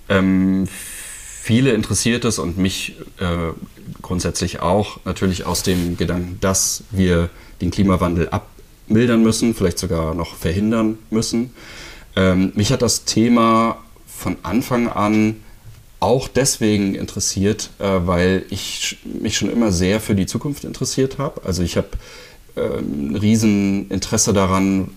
Ähm, 0.09 0.67
viele 0.69 1.73
interessiert 1.73 2.25
es 2.25 2.39
und 2.39 2.59
mich 2.59 2.97
äh, 3.19 3.53
grundsätzlich 4.01 4.61
auch 4.61 5.01
natürlich 5.05 5.47
aus 5.47 5.63
dem 5.63 5.97
Gedanken, 5.97 6.39
dass 6.41 6.85
wir 6.91 7.31
den 7.61 7.71
Klimawandel 7.71 8.29
abmildern 8.31 9.23
müssen, 9.23 9.55
vielleicht 9.55 9.79
sogar 9.79 10.15
noch 10.15 10.35
verhindern 10.35 10.99
müssen. 11.11 11.55
Ähm, 12.17 12.53
mich 12.55 12.73
hat 12.73 12.83
das 12.83 13.05
Thema 13.05 13.79
von 14.07 14.37
Anfang 14.43 14.89
an 14.89 15.37
auch 16.03 16.29
deswegen 16.29 16.95
interessiert, 16.95 17.71
äh, 17.79 17.85
weil 18.05 18.45
ich 18.51 18.99
mich 19.05 19.37
schon 19.37 19.51
immer 19.51 19.71
sehr 19.71 20.01
für 20.01 20.15
die 20.15 20.27
Zukunft 20.27 20.65
interessiert 20.65 21.19
habe. 21.19 21.43
Also 21.45 21.63
ich 21.63 21.77
habe 21.77 21.89
äh, 22.57 22.79
ein 22.79 23.17
Rieseninteresse 23.17 24.33
daran 24.33 24.91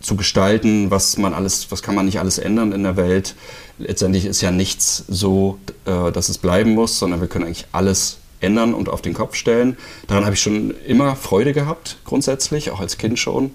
zu 0.00 0.16
gestalten, 0.16 0.90
was 0.90 1.18
man 1.18 1.34
alles, 1.34 1.70
was 1.70 1.82
kann 1.82 1.94
man 1.94 2.06
nicht 2.06 2.20
alles 2.20 2.38
ändern 2.38 2.72
in 2.72 2.84
der 2.84 2.96
Welt. 2.96 3.34
Letztendlich 3.78 4.24
ist 4.24 4.40
ja 4.40 4.50
nichts 4.50 5.04
so, 5.08 5.58
äh, 5.84 6.10
dass 6.10 6.30
es 6.30 6.38
bleiben 6.38 6.74
muss, 6.74 6.98
sondern 6.98 7.20
wir 7.20 7.28
können 7.28 7.44
eigentlich 7.44 7.66
alles 7.72 8.18
ändern 8.40 8.72
und 8.72 8.88
auf 8.88 9.02
den 9.02 9.14
Kopf 9.14 9.34
stellen. 9.34 9.76
Daran 10.06 10.24
habe 10.24 10.34
ich 10.34 10.40
schon 10.40 10.72
immer 10.86 11.16
Freude 11.16 11.52
gehabt, 11.52 11.98
grundsätzlich, 12.04 12.70
auch 12.70 12.80
als 12.80 12.96
Kind 12.96 13.18
schon. 13.18 13.50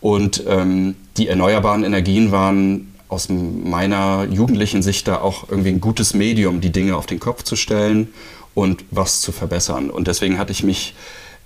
Und 0.00 0.44
ähm, 0.46 0.94
die 1.16 1.28
erneuerbaren 1.28 1.84
Energien 1.84 2.32
waren 2.32 2.92
aus 3.08 3.28
meiner 3.28 4.26
jugendlichen 4.30 4.82
Sicht 4.82 5.06
da 5.06 5.20
auch 5.20 5.48
irgendwie 5.48 5.70
ein 5.70 5.80
gutes 5.80 6.14
Medium, 6.14 6.60
die 6.60 6.72
Dinge 6.72 6.96
auf 6.96 7.06
den 7.06 7.20
Kopf 7.20 7.42
zu 7.42 7.56
stellen 7.56 8.08
und 8.54 8.84
was 8.90 9.20
zu 9.20 9.32
verbessern. 9.32 9.90
Und 9.90 10.08
deswegen 10.08 10.38
hatte 10.38 10.52
ich 10.52 10.62
mich 10.62 10.94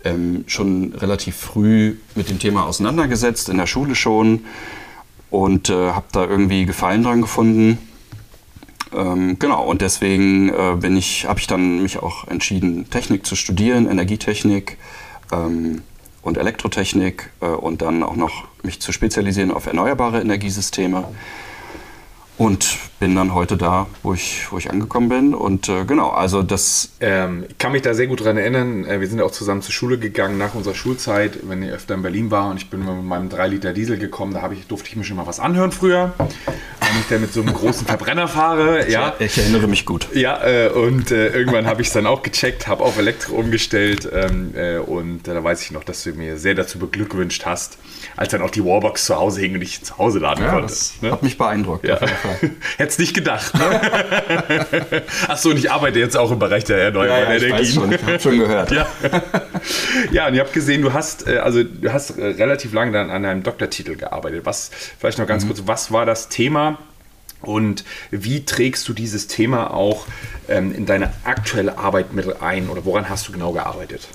ähm, 0.05 0.45
schon 0.47 0.95
relativ 0.95 1.37
früh 1.37 1.97
mit 2.15 2.31
dem 2.31 2.39
Thema 2.39 2.67
auseinandergesetzt, 2.67 3.49
in 3.49 3.59
der 3.59 3.67
Schule 3.67 3.95
schon, 3.95 4.45
und 5.31 5.71
äh, 5.71 5.91
habe 5.91 6.07
da 6.13 6.25
irgendwie 6.25 6.67
Gefallen 6.67 7.03
dran 7.03 7.21
gefunden. 7.21 7.79
Ähm, 8.93 9.39
genau, 9.39 9.65
und 9.65 9.83
deswegen 9.83 10.49
äh, 10.49 10.99
ich, 10.99 11.27
habe 11.27 11.39
ich 11.39 11.47
dann 11.47 11.83
mich 11.83 11.99
auch 11.99 12.27
entschieden, 12.27 12.91
Technik 12.91 13.25
zu 13.25 13.37
studieren, 13.37 13.89
Energietechnik 13.89 14.79
ähm, 15.31 15.83
und 16.23 16.39
Elektrotechnik 16.39 17.31
äh, 17.41 17.47
und 17.47 17.83
dann 17.83 18.03
auch 18.03 18.17
noch 18.17 18.45
mich 18.63 18.81
zu 18.81 18.93
spezialisieren 18.93 19.53
auf 19.53 19.67
erneuerbare 19.67 20.21
Energiesysteme. 20.21 21.05
Und 22.41 22.79
bin 23.01 23.15
dann 23.17 23.35
heute 23.35 23.59
da, 23.59 23.87
wo 24.03 24.15
ich, 24.15 24.51
wo 24.51 24.57
ich 24.57 24.71
angekommen 24.71 25.11
bin. 25.11 25.35
Und 25.35 25.69
äh, 25.69 25.85
genau, 25.85 26.09
also 26.09 26.43
das. 26.43 26.93
Ähm, 26.99 27.45
ich 27.47 27.59
kann 27.59 27.71
mich 27.71 27.83
da 27.83 27.93
sehr 27.93 28.07
gut 28.07 28.25
dran 28.25 28.39
erinnern. 28.39 28.87
Äh, 28.87 28.99
wir 29.01 29.09
sind 29.09 29.19
ja 29.19 29.27
auch 29.27 29.31
zusammen 29.31 29.61
zur 29.61 29.75
Schule 29.75 29.99
gegangen 29.99 30.39
nach 30.39 30.55
unserer 30.55 30.75
Schulzeit, 30.75 31.41
wenn 31.43 31.63
ich 31.63 31.71
öfter 31.71 31.93
in 31.93 32.01
Berlin 32.01 32.31
war 32.31 32.49
und 32.49 32.57
ich 32.57 32.71
bin 32.71 32.83
mit 32.83 33.05
meinem 33.05 33.29
3 33.29 33.47
Liter 33.47 33.75
Diesel 33.75 33.99
gekommen. 33.99 34.33
Da 34.33 34.51
ich, 34.53 34.67
durfte 34.67 34.89
ich 34.89 34.97
mir 34.97 35.05
schon 35.05 35.19
mal 35.19 35.27
was 35.27 35.39
anhören 35.39 35.71
früher. 35.71 36.15
Wenn 36.91 37.01
ich 37.01 37.09
dann 37.09 37.21
mit 37.21 37.33
so 37.33 37.41
einem 37.41 37.55
großen 37.55 37.87
Verbrenner 37.87 38.27
fahre. 38.27 38.91
Ja. 38.91 39.15
Ich, 39.21 39.39
erinnere 39.39 39.69
mich 39.69 39.87
gut. 39.87 40.09
Ja, 40.13 40.45
äh, 40.45 40.69
und 40.71 41.13
äh, 41.13 41.29
irgendwann 41.29 41.67
habe 41.67 41.83
ich 41.83 41.89
es 41.89 41.95
dann 41.95 42.07
auch 42.07 42.23
gecheckt, 42.23 42.67
habe 42.67 42.83
auf 42.83 42.99
Elektro 42.99 43.37
umgestellt. 43.37 44.09
Ähm, 44.13 44.55
äh, 44.57 44.79
und 44.79 45.29
da 45.29 45.43
weiß 45.43 45.63
ich 45.63 45.71
noch, 45.71 45.85
dass 45.85 46.03
du 46.03 46.11
mir 46.13 46.37
sehr 46.37 46.55
dazu 46.55 46.79
beglückwünscht 46.79 47.47
hast 47.47 47.79
als 48.17 48.31
dann 48.33 48.43
auch 48.43 48.51
die 48.51 48.65
Warbox 48.65 49.07
zu 49.07 49.17
Hause 49.17 49.41
hing 49.41 49.55
und 49.55 49.63
ich 49.63 49.83
zu 49.83 49.97
Hause 49.99 50.19
laden 50.19 50.45
ja, 50.45 50.53
konnte. 50.53 50.75
Ne? 51.01 51.11
Hat 51.11 51.23
mich 51.23 51.39
beeindruckt. 51.39 51.87
Ja. 51.87 51.99
Hättest 52.77 52.99
nicht 52.99 53.15
gedacht. 53.15 53.55
Ne? 53.55 55.03
Achso, 55.29 55.51
und 55.51 55.59
ich 55.59 55.71
arbeite 55.71 55.99
jetzt 55.99 56.17
auch 56.17 56.31
im 56.31 56.39
Bereich 56.39 56.65
der 56.65 56.79
erneuerbaren 56.79 57.25
ja, 57.25 57.37
ja, 57.37 57.47
Energien. 57.47 57.63
Ich, 57.63 57.75
schon, 57.75 57.93
ich 57.93 58.03
habe 58.03 58.21
schon 58.21 58.39
gehört. 58.39 58.71
Ja. 58.81 58.87
ja, 60.13 60.29
und 60.29 60.35
ihr 60.35 60.41
habt 60.41 60.53
gesehen, 60.53 60.83
du 60.83 60.93
hast, 60.93 61.27
also 61.27 61.63
du 61.65 61.93
hast 61.93 62.17
relativ 62.19 62.73
lange 62.73 62.93
dann 62.93 63.11
an 63.11 63.25
einem 63.25 63.43
Doktortitel 63.43 63.97
gearbeitet. 63.97 64.43
Was, 64.45 64.71
vielleicht 64.99 65.19
noch 65.19 65.27
ganz 65.27 65.45
mhm. 65.45 65.49
kurz, 65.49 65.63
was 65.67 65.93
war 65.93 66.07
das 66.07 66.29
Thema? 66.29 66.79
Und 67.43 67.85
wie 68.11 68.45
trägst 68.45 68.89
du 68.89 68.93
dieses 68.93 69.27
Thema 69.27 69.73
auch 69.73 70.07
ähm, 70.49 70.75
in 70.75 70.87
deine 70.87 71.13
aktuelle 71.25 71.79
Arbeit 71.79 72.13
mit 72.13 72.43
ein 72.43 72.69
oder 72.69 72.85
woran 72.85 73.09
hast 73.09 73.29
du 73.29 73.33
genau 73.33 73.53
gearbeitet? 73.53 74.09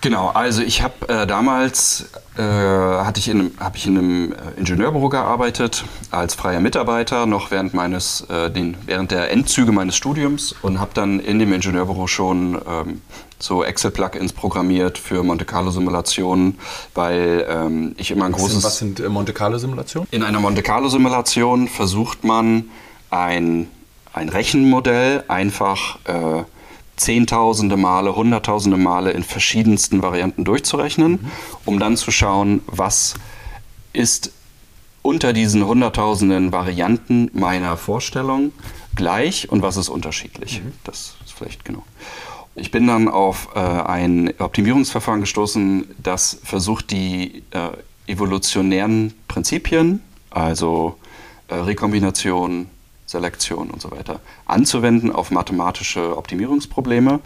Genau, 0.00 0.28
also 0.28 0.62
ich 0.62 0.82
habe 0.82 1.08
äh, 1.08 1.26
damals 1.26 2.10
äh, 2.36 2.42
hatte 2.42 3.18
ich 3.18 3.28
in, 3.28 3.52
habe 3.58 3.76
ich 3.76 3.86
in 3.86 3.98
einem 3.98 4.32
äh, 4.32 4.36
Ingenieurbüro 4.56 5.08
gearbeitet 5.08 5.84
als 6.12 6.36
freier 6.36 6.60
Mitarbeiter 6.60 7.26
noch 7.26 7.50
während 7.50 7.74
meines 7.74 8.20
äh, 8.30 8.48
den, 8.48 8.76
während 8.86 9.10
der 9.10 9.32
Endzüge 9.32 9.72
meines 9.72 9.96
Studiums 9.96 10.54
und 10.62 10.78
habe 10.78 10.92
dann 10.94 11.18
in 11.18 11.40
dem 11.40 11.52
Ingenieurbüro 11.52 12.06
schon 12.06 12.60
ähm, 12.68 13.02
so 13.40 13.64
Excel-Plugins 13.64 14.32
programmiert 14.32 14.98
für 14.98 15.24
Monte 15.24 15.44
Carlo 15.44 15.72
Simulationen, 15.72 16.58
weil 16.94 17.44
ähm, 17.48 17.94
ich 17.96 18.12
immer 18.12 18.26
ein 18.26 18.32
was 18.32 18.40
großes 18.40 18.54
sind, 18.54 18.64
was 18.64 18.78
sind 18.78 19.00
äh, 19.00 19.08
Monte 19.08 19.32
Carlo 19.32 19.58
Simulationen? 19.58 20.06
In 20.12 20.22
einer 20.22 20.38
Monte 20.38 20.62
Carlo 20.62 20.88
Simulation 20.88 21.66
versucht 21.66 22.22
man 22.22 22.66
ein 23.10 23.68
ein 24.12 24.28
Rechenmodell 24.28 25.24
einfach 25.28 25.98
äh, 26.04 26.42
Zehntausende 26.98 27.76
Male, 27.76 28.14
Hunderttausende 28.14 28.76
Male 28.76 29.12
in 29.12 29.22
verschiedensten 29.22 30.02
Varianten 30.02 30.44
durchzurechnen, 30.44 31.12
mhm. 31.12 31.30
um 31.64 31.78
dann 31.78 31.96
zu 31.96 32.10
schauen, 32.10 32.60
was 32.66 33.14
ist 33.92 34.32
unter 35.02 35.32
diesen 35.32 35.66
Hunderttausenden 35.66 36.52
Varianten 36.52 37.30
meiner 37.32 37.76
Vorstellung 37.76 38.52
gleich 38.94 39.48
und 39.50 39.62
was 39.62 39.76
ist 39.76 39.88
unterschiedlich. 39.88 40.62
Mhm. 40.62 40.72
Das 40.84 41.16
ist 41.24 41.32
vielleicht 41.32 41.64
genau. 41.64 41.84
Ich 42.54 42.70
bin 42.70 42.86
dann 42.86 43.08
auf 43.08 43.48
äh, 43.54 43.60
ein 43.60 44.34
Optimierungsverfahren 44.38 45.20
gestoßen, 45.20 45.86
das 46.02 46.38
versucht, 46.42 46.90
die 46.90 47.44
äh, 47.52 48.10
evolutionären 48.12 49.14
Prinzipien, 49.28 50.00
also 50.30 50.98
äh, 51.48 51.54
Rekombination, 51.54 52.66
Selektion 53.08 53.70
und 53.70 53.82
so 53.82 53.90
weiter 53.90 54.20
anzuwenden 54.46 55.10
auf 55.10 55.30
mathematische 55.30 56.16
Optimierungsprobleme 56.16 57.20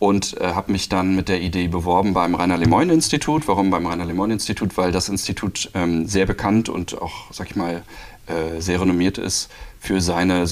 und 0.00 0.36
äh, 0.40 0.54
habe 0.54 0.72
mich 0.72 0.88
dann 0.88 1.14
mit 1.14 1.28
der 1.28 1.40
Idee 1.40 1.68
beworben 1.68 2.14
beim 2.14 2.34
Rainer 2.34 2.56
Lemoyne 2.56 2.92
Institut. 2.92 3.46
Warum 3.46 3.70
beim 3.70 3.86
Rainer 3.86 4.06
Lemoyne 4.06 4.32
Institut? 4.32 4.76
Weil 4.76 4.90
das 4.92 5.08
Institut 5.08 5.70
ähm, 5.74 6.06
sehr 6.06 6.26
bekannt 6.26 6.68
und 6.68 7.00
auch, 7.00 7.30
sag 7.30 7.50
ich 7.50 7.56
mal, 7.56 7.82
äh, 8.26 8.60
sehr 8.60 8.80
renommiert 8.80 9.18
ist 9.18 9.50
für 9.78 10.00
seine 10.00 10.46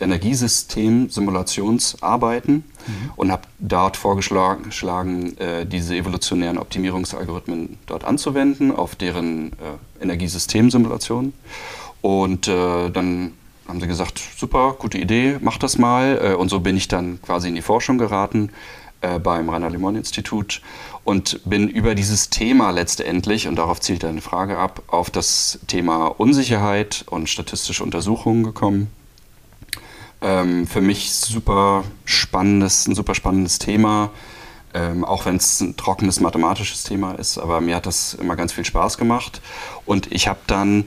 Energiesystem-Simulationsarbeiten 0.00 2.54
mhm. 2.54 2.64
und 3.16 3.30
habe 3.30 3.42
dort 3.58 3.96
vorgeschlagen, 3.96 5.38
äh, 5.38 5.66
diese 5.66 5.94
evolutionären 5.96 6.58
Optimierungsalgorithmen 6.58 7.78
dort 7.86 8.04
anzuwenden 8.04 8.74
auf 8.74 8.96
deren 8.96 9.52
äh, 9.52 10.02
Energiesystem-Simulationen. 10.02 11.34
Und 12.02 12.48
äh, 12.48 12.90
dann 12.90 13.32
haben 13.66 13.80
sie 13.80 13.86
gesagt, 13.86 14.20
super, 14.36 14.76
gute 14.78 14.98
Idee, 14.98 15.38
mach 15.40 15.58
das 15.58 15.78
mal. 15.78 16.20
Äh, 16.22 16.34
und 16.34 16.48
so 16.48 16.60
bin 16.60 16.76
ich 16.76 16.88
dann 16.88 17.20
quasi 17.22 17.48
in 17.48 17.54
die 17.54 17.62
Forschung 17.62 17.98
geraten 17.98 18.50
äh, 19.00 19.18
beim 19.18 19.48
Rainer 19.48 19.70
Limon 19.70 19.96
Institut 19.96 20.60
und 21.04 21.40
bin 21.44 21.68
über 21.68 21.94
dieses 21.94 22.30
Thema 22.30 22.70
letztendlich, 22.70 23.48
und 23.48 23.56
darauf 23.56 23.80
zielt 23.80 24.02
deine 24.02 24.22
Frage 24.22 24.58
ab, 24.58 24.82
auf 24.86 25.10
das 25.10 25.58
Thema 25.66 26.06
Unsicherheit 26.06 27.04
und 27.08 27.28
statistische 27.28 27.84
Untersuchungen 27.84 28.42
gekommen. 28.42 28.90
Ähm, 30.22 30.66
für 30.66 30.80
mich 30.80 31.12
super 31.12 31.84
spannendes, 32.06 32.86
ein 32.86 32.94
super 32.94 33.14
spannendes 33.14 33.58
Thema, 33.58 34.10
ähm, 34.72 35.04
auch 35.04 35.26
wenn 35.26 35.36
es 35.36 35.60
ein 35.60 35.76
trockenes 35.76 36.20
mathematisches 36.20 36.82
Thema 36.82 37.12
ist, 37.12 37.38
aber 37.38 37.60
mir 37.60 37.76
hat 37.76 37.86
das 37.86 38.14
immer 38.14 38.34
ganz 38.34 38.52
viel 38.52 38.64
Spaß 38.64 38.96
gemacht. 38.96 39.42
Und 39.84 40.10
ich 40.10 40.28
habe 40.28 40.40
dann 40.46 40.86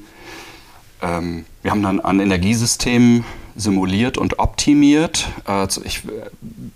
ähm, 1.01 1.45
wir 1.61 1.71
haben 1.71 1.83
dann 1.83 1.99
an 1.99 2.19
Energiesystemen 2.19 3.25
simuliert 3.55 4.17
und 4.17 4.39
optimiert. 4.39 5.27
Also 5.45 5.81
ich 5.83 6.03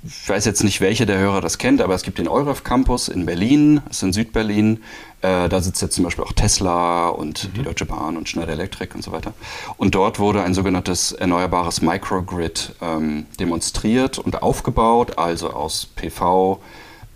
ich 0.04 0.30
weiß 0.30 0.46
jetzt 0.46 0.63
nicht, 0.63 0.82
welche 0.82 1.06
der 1.06 1.20
Hörer 1.20 1.42
das 1.42 1.58
kennt, 1.58 1.82
aber 1.82 1.94
es 1.94 2.04
gibt 2.04 2.18
den 2.18 2.28
EUREF 2.28 2.63
Campus 2.63 3.08
in 3.08 3.25
Berlin, 3.25 3.82
das 3.88 3.98
ist 3.98 4.04
in 4.04 4.13
Südberlin. 4.13 4.84
Äh, 5.22 5.48
da 5.48 5.62
sitzt 5.62 5.82
jetzt 5.82 5.96
zum 5.96 6.04
Beispiel 6.04 6.24
auch 6.24 6.34
Tesla 6.34 7.10
und 7.10 7.44
mhm. 7.44 7.54
die 7.54 7.63
Deutsche 7.63 7.86
Bahn 7.86 8.18
und 8.18 8.28
Schneider 8.28 8.54
Electric 8.54 8.96
und 8.96 9.04
so 9.04 9.12
weiter. 9.12 9.34
Und 9.78 9.94
dort 9.94 10.18
wurde 10.18 10.42
ein 10.44 10.56
sogenanntes 10.56 11.12
erneuerbares 11.12 11.82
Microgrid 11.82 12.74
ähm, 12.82 13.28
demonstriert 13.40 14.18
und 14.18 14.42
aufgebaut, 14.42 15.20
also 15.20 15.51
aus 15.51 15.86
PV, 15.86 16.60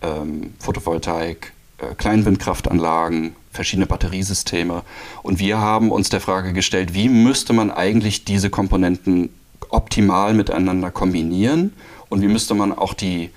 ähm, 0.04 0.54
Photovoltaik, 0.60 1.54
äh, 1.80 1.96
Kleinwindkraftanlagen, 1.96 3.36
verschiedene 3.56 3.86
Batteriesysteme. 3.86 4.84
Und 5.24 5.40
wir 5.40 5.58
haben 5.58 5.92
uns 5.92 6.10
der 6.10 6.22
Frage 6.22 6.54
gestellt, 6.54 6.94
wie 6.94 7.10
müsste 7.10 7.54
man 7.54 7.72
eigentlich 7.72 8.26
diese 8.26 8.50
Komponenten 8.50 9.30
optimal 9.70 10.34
miteinander 10.34 10.92
kombinieren 10.92 11.74
und 12.10 12.22
wie 12.22 12.28
müsste 12.28 12.54
man 12.54 12.72
auch 12.72 12.94
die, 12.94 13.32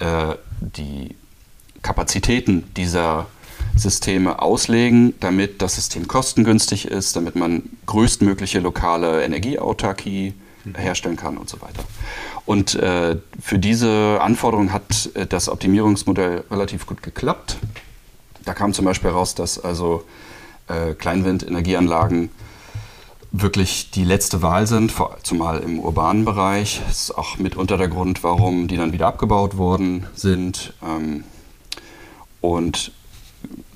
äh, 0.00 0.34
die 0.60 1.14
Kapazitäten 1.82 2.64
dieser 2.76 3.26
Systeme 3.76 4.42
auslegen, 4.42 5.14
damit 5.20 5.62
das 5.62 5.76
System 5.76 6.08
kostengünstig 6.08 6.86
ist, 6.86 7.14
damit 7.14 7.36
man 7.36 7.62
größtmögliche 7.86 8.58
lokale 8.58 9.22
Energieautarkie 9.22 10.34
herstellen 10.76 11.16
kann 11.16 11.38
und 11.38 11.48
so 11.48 11.60
weiter. 11.60 11.84
Und 12.44 12.74
äh, 12.74 13.16
für 13.40 13.58
diese 13.58 14.18
Anforderung 14.20 14.72
hat 14.72 15.10
äh, 15.14 15.26
das 15.26 15.48
Optimierungsmodell 15.48 16.44
relativ 16.50 16.86
gut 16.86 17.02
geklappt. 17.02 17.56
Da 18.48 18.54
kam 18.54 18.72
zum 18.72 18.86
Beispiel 18.86 19.10
heraus, 19.10 19.34
dass 19.34 19.62
also 19.62 20.04
äh, 20.68 20.94
Kleinwindenergieanlagen 20.94 22.30
wirklich 23.30 23.90
die 23.90 24.04
letzte 24.04 24.40
Wahl 24.40 24.66
sind, 24.66 24.94
zumal 25.22 25.58
im 25.58 25.78
urbanen 25.78 26.24
Bereich. 26.24 26.80
Das 26.86 27.02
ist 27.02 27.18
auch 27.18 27.36
mitunter 27.36 27.76
der 27.76 27.88
Grund, 27.88 28.24
warum 28.24 28.66
die 28.66 28.78
dann 28.78 28.94
wieder 28.94 29.06
abgebaut 29.06 29.58
worden 29.58 30.06
sind. 30.14 30.72
Ähm, 30.82 31.24
und 32.40 32.92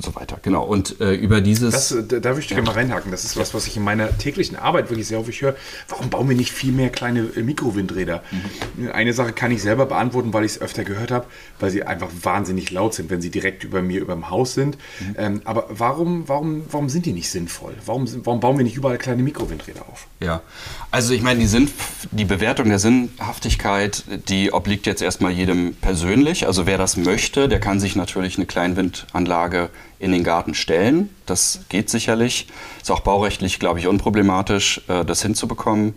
so 0.02 0.14
weiter. 0.14 0.38
Genau. 0.42 0.64
Und 0.64 1.00
äh, 1.00 1.14
über 1.14 1.40
dieses. 1.40 1.72
Das, 1.72 1.88
da, 2.08 2.18
da 2.18 2.30
würde 2.30 2.40
ich 2.40 2.48
gerne 2.48 2.62
mal 2.62 2.72
reinhaken. 2.72 3.10
Das 3.10 3.24
ist 3.24 3.36
was, 3.36 3.54
was 3.54 3.66
ich 3.66 3.76
in 3.76 3.84
meiner 3.84 4.16
täglichen 4.18 4.56
Arbeit 4.56 4.90
wirklich 4.90 5.06
sehr 5.06 5.18
häufig 5.18 5.40
höre. 5.42 5.54
Warum 5.88 6.10
bauen 6.10 6.28
wir 6.28 6.36
nicht 6.36 6.52
viel 6.52 6.72
mehr 6.72 6.90
kleine 6.90 7.28
äh, 7.36 7.42
Mikrowindräder? 7.42 8.22
Mhm. 8.76 8.90
Eine 8.92 9.12
Sache 9.12 9.32
kann 9.32 9.50
ich 9.50 9.62
selber 9.62 9.86
beantworten, 9.86 10.32
weil 10.32 10.44
ich 10.44 10.52
es 10.52 10.60
öfter 10.60 10.84
gehört 10.84 11.10
habe, 11.10 11.26
weil 11.60 11.70
sie 11.70 11.84
einfach 11.84 12.08
wahnsinnig 12.22 12.70
laut 12.70 12.94
sind, 12.94 13.10
wenn 13.10 13.20
sie 13.20 13.30
direkt 13.30 13.64
über 13.64 13.82
mir, 13.82 14.00
über 14.00 14.14
dem 14.14 14.30
Haus 14.30 14.54
sind. 14.54 14.76
Mhm. 15.00 15.14
Ähm, 15.18 15.42
aber 15.44 15.66
warum, 15.68 16.28
warum, 16.28 16.62
warum 16.70 16.88
sind 16.88 17.06
die 17.06 17.12
nicht 17.12 17.30
sinnvoll? 17.30 17.74
Warum, 17.86 18.06
warum 18.24 18.40
bauen 18.40 18.56
wir 18.56 18.64
nicht 18.64 18.76
überall 18.76 18.98
kleine 18.98 19.22
Mikrowindräder 19.22 19.82
auf? 19.90 20.06
Ja, 20.20 20.42
also 20.90 21.14
ich 21.14 21.22
meine, 21.22 21.40
die, 21.40 21.46
Sinn, 21.46 21.70
die 22.10 22.24
Bewertung 22.24 22.68
der 22.68 22.78
Sinnhaftigkeit, 22.78 24.04
die 24.28 24.52
obliegt 24.52 24.86
jetzt 24.86 25.02
erstmal 25.02 25.32
jedem 25.32 25.74
persönlich. 25.74 26.46
Also 26.46 26.66
wer 26.66 26.78
das 26.78 26.96
möchte, 26.96 27.48
der 27.48 27.60
kann 27.60 27.80
sich 27.80 27.96
natürlich 27.96 28.36
eine 28.36 28.46
Kleinwindanlage 28.46 29.70
in 30.02 30.12
den 30.12 30.24
Garten 30.24 30.54
stellen. 30.54 31.10
Das 31.26 31.60
geht 31.68 31.88
sicherlich. 31.88 32.48
Ist 32.80 32.90
auch 32.90 33.00
baurechtlich, 33.00 33.58
glaube 33.58 33.78
ich, 33.78 33.86
unproblematisch, 33.86 34.82
äh, 34.88 35.04
das 35.04 35.22
hinzubekommen. 35.22 35.94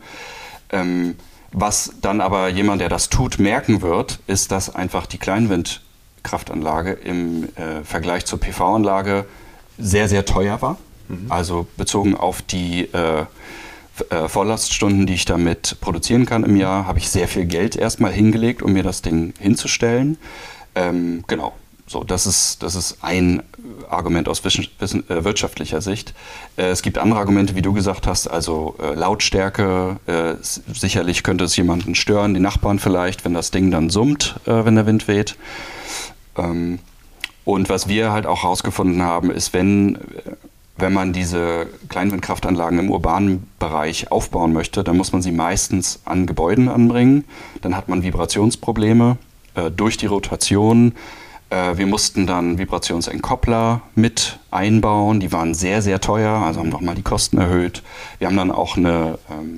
Ähm, 0.71 1.15
was 1.51 1.93
dann 2.01 2.21
aber 2.21 2.49
jemand, 2.49 2.81
der 2.81 2.89
das 2.89 3.09
tut, 3.09 3.39
merken 3.39 3.81
wird, 3.81 4.19
ist, 4.27 4.51
dass 4.51 4.73
einfach 4.73 5.05
die 5.05 5.17
Kleinwindkraftanlage 5.17 6.91
im 6.91 7.45
äh, 7.55 7.83
Vergleich 7.83 8.25
zur 8.25 8.39
PV-Anlage 8.39 9.25
sehr, 9.77 10.07
sehr 10.07 10.25
teuer 10.25 10.61
war. 10.61 10.77
Mhm. 11.07 11.31
Also 11.31 11.67
bezogen 11.77 12.15
auf 12.15 12.41
die 12.41 12.81
äh, 12.93 13.25
Vorlaststunden, 14.27 15.05
die 15.05 15.13
ich 15.13 15.25
damit 15.25 15.77
produzieren 15.79 16.25
kann 16.25 16.43
im 16.43 16.57
Jahr, 16.57 16.85
habe 16.85 16.99
ich 16.99 17.09
sehr 17.09 17.29
viel 17.29 17.45
Geld 17.45 17.77
erstmal 17.77 18.11
hingelegt, 18.11 18.61
um 18.61 18.73
mir 18.73 18.83
das 18.83 19.01
Ding 19.01 19.33
hinzustellen. 19.39 20.17
Ähm, 20.75 21.23
genau. 21.27 21.53
So, 21.95 22.03
das 22.03 22.27
ist, 22.27 22.61
das 22.61 22.75
ist 22.75 22.97
ein 23.03 23.41
Argument 23.89 24.27
aus 24.27 24.41
äh, 24.43 25.23
wirtschaftlicher 25.23 25.79
Sicht. 25.79 26.13
Äh, 26.57 26.63
es 26.63 26.81
gibt 26.81 26.97
andere 26.97 27.21
Argumente, 27.21 27.55
wie 27.55 27.61
du 27.61 27.71
gesagt 27.71 28.05
hast, 28.05 28.27
also 28.27 28.75
äh, 28.83 28.95
Lautstärke. 28.95 29.95
Sicherlich 30.41 31.23
könnte 31.23 31.45
es 31.45 31.55
jemanden 31.55 31.95
stören, 31.95 32.33
die 32.33 32.41
Nachbarn 32.41 32.79
vielleicht, 32.79 33.23
wenn 33.23 33.33
das 33.33 33.51
Ding 33.51 33.71
dann 33.71 33.89
summt, 33.89 34.35
wenn 34.43 34.75
der 34.75 34.85
Wind 34.85 35.07
weht. 35.07 35.37
Ähm, 36.37 36.79
und 37.45 37.69
was 37.69 37.87
wir 37.87 38.11
halt 38.11 38.25
auch 38.25 38.43
herausgefunden 38.43 39.01
haben, 39.01 39.31
ist, 39.31 39.53
wenn, 39.53 39.97
wenn 40.75 40.91
man 40.91 41.13
diese 41.13 41.67
Kleinwindkraftanlagen 41.87 42.77
im 42.77 42.91
urbanen 42.91 43.47
Bereich 43.57 44.11
aufbauen 44.11 44.51
möchte, 44.51 44.83
dann 44.83 44.97
muss 44.97 45.13
man 45.13 45.21
sie 45.21 45.31
meistens 45.31 46.01
an 46.03 46.25
Gebäuden 46.25 46.67
anbringen. 46.67 47.23
Dann 47.61 47.77
hat 47.77 47.87
man 47.87 48.03
Vibrationsprobleme 48.03 49.15
durch 49.77 49.95
die 49.95 50.07
Rotation 50.07 50.91
wir 51.75 51.85
mussten 51.85 52.27
dann 52.27 52.57
Vibrationsentkoppler 52.57 53.81
mit 53.95 54.39
einbauen. 54.51 55.19
Die 55.19 55.31
waren 55.31 55.53
sehr, 55.53 55.81
sehr 55.81 56.01
teuer, 56.01 56.31
also 56.31 56.59
haben 56.59 56.69
nochmal 56.69 56.95
die 56.95 57.01
Kosten 57.01 57.37
erhöht. 57.37 57.83
Wir 58.19 58.27
haben 58.27 58.37
dann 58.37 58.51
auch 58.51 58.77
eine 58.77 59.19
ähm, 59.31 59.57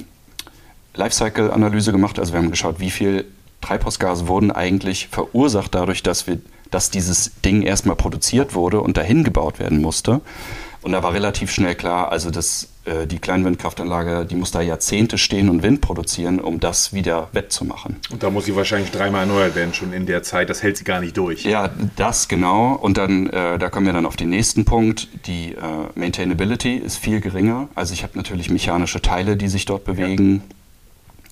Lifecycle-Analyse 0.95 1.91
gemacht. 1.91 2.19
Also 2.19 2.33
wir 2.33 2.39
haben 2.39 2.51
geschaut, 2.51 2.79
wie 2.79 2.91
viel 2.91 3.25
Treibhausgase 3.61 4.27
wurden 4.27 4.51
eigentlich 4.51 5.07
verursacht 5.07 5.75
dadurch, 5.75 6.03
dass, 6.03 6.27
wir, 6.27 6.39
dass 6.71 6.89
dieses 6.89 7.31
Ding 7.43 7.61
erstmal 7.63 7.95
produziert 7.95 8.53
wurde 8.53 8.81
und 8.81 8.97
dahin 8.97 9.23
gebaut 9.23 9.59
werden 9.59 9.81
musste. 9.81 10.21
Und 10.81 10.91
da 10.91 11.03
war 11.03 11.13
relativ 11.13 11.51
schnell 11.51 11.75
klar, 11.75 12.11
also 12.11 12.31
das, 12.31 12.63
äh, 12.63 12.67
die 13.09 13.19
Kleinwindkraftanlage, 13.19 14.25
die 14.25 14.35
muss 14.35 14.51
da 14.51 14.61
Jahrzehnte 14.61 15.17
stehen 15.17 15.49
und 15.49 15.61
Wind 15.61 15.81
produzieren, 15.81 16.39
um 16.39 16.59
das 16.59 16.93
wieder 16.93 17.27
wettzumachen. 17.33 17.97
Und 18.11 18.23
da 18.23 18.29
muss 18.29 18.45
sie 18.45 18.55
wahrscheinlich 18.55 18.91
dreimal 18.91 19.21
erneuert 19.21 19.55
werden 19.55 19.73
schon 19.73 19.93
in 19.93 20.05
der 20.05 20.23
Zeit. 20.23 20.49
Das 20.49 20.63
hält 20.63 20.77
sie 20.77 20.83
gar 20.83 21.01
nicht 21.01 21.17
durch. 21.17 21.43
Ja, 21.43 21.69
das 21.95 22.27
genau. 22.27 22.73
Und 22.73 22.97
dann, 22.97 23.27
äh, 23.27 23.57
da 23.59 23.69
kommen 23.69 23.85
wir 23.85 23.93
dann 23.93 24.05
auf 24.05 24.15
den 24.15 24.29
nächsten 24.29 24.65
Punkt. 24.65 25.07
Die 25.27 25.53
äh, 25.53 25.59
Maintainability 25.95 26.75
ist 26.75 26.97
viel 26.97 27.19
geringer. 27.19 27.67
Also 27.75 27.93
ich 27.93 28.03
habe 28.03 28.13
natürlich 28.15 28.49
mechanische 28.49 29.01
Teile, 29.01 29.37
die 29.37 29.47
sich 29.47 29.65
dort 29.65 29.83
bewegen. 29.83 30.43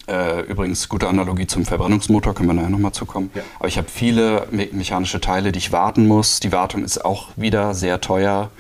Ja. 0.08 0.38
Äh, 0.38 0.42
übrigens, 0.42 0.88
gute 0.88 1.08
Analogie 1.08 1.48
zum 1.48 1.66
Verbrennungsmotor, 1.66 2.36
können 2.36 2.50
wir 2.50 2.54
nachher 2.54 2.70
nochmal 2.70 2.92
zukommen. 2.92 3.32
Ja. 3.34 3.42
Aber 3.58 3.68
ich 3.68 3.78
habe 3.78 3.88
viele 3.90 4.48
me 4.52 4.68
mechanische 4.72 5.20
Teile, 5.20 5.52
die 5.52 5.60
ich 5.60 5.72
warten 5.72 6.08
muss. 6.08 6.40
Die 6.40 6.52
Wartung 6.52 6.84
ist 6.84 7.04
auch 7.04 7.30
wieder 7.36 7.74
sehr 7.74 8.02
teuer. 8.02 8.52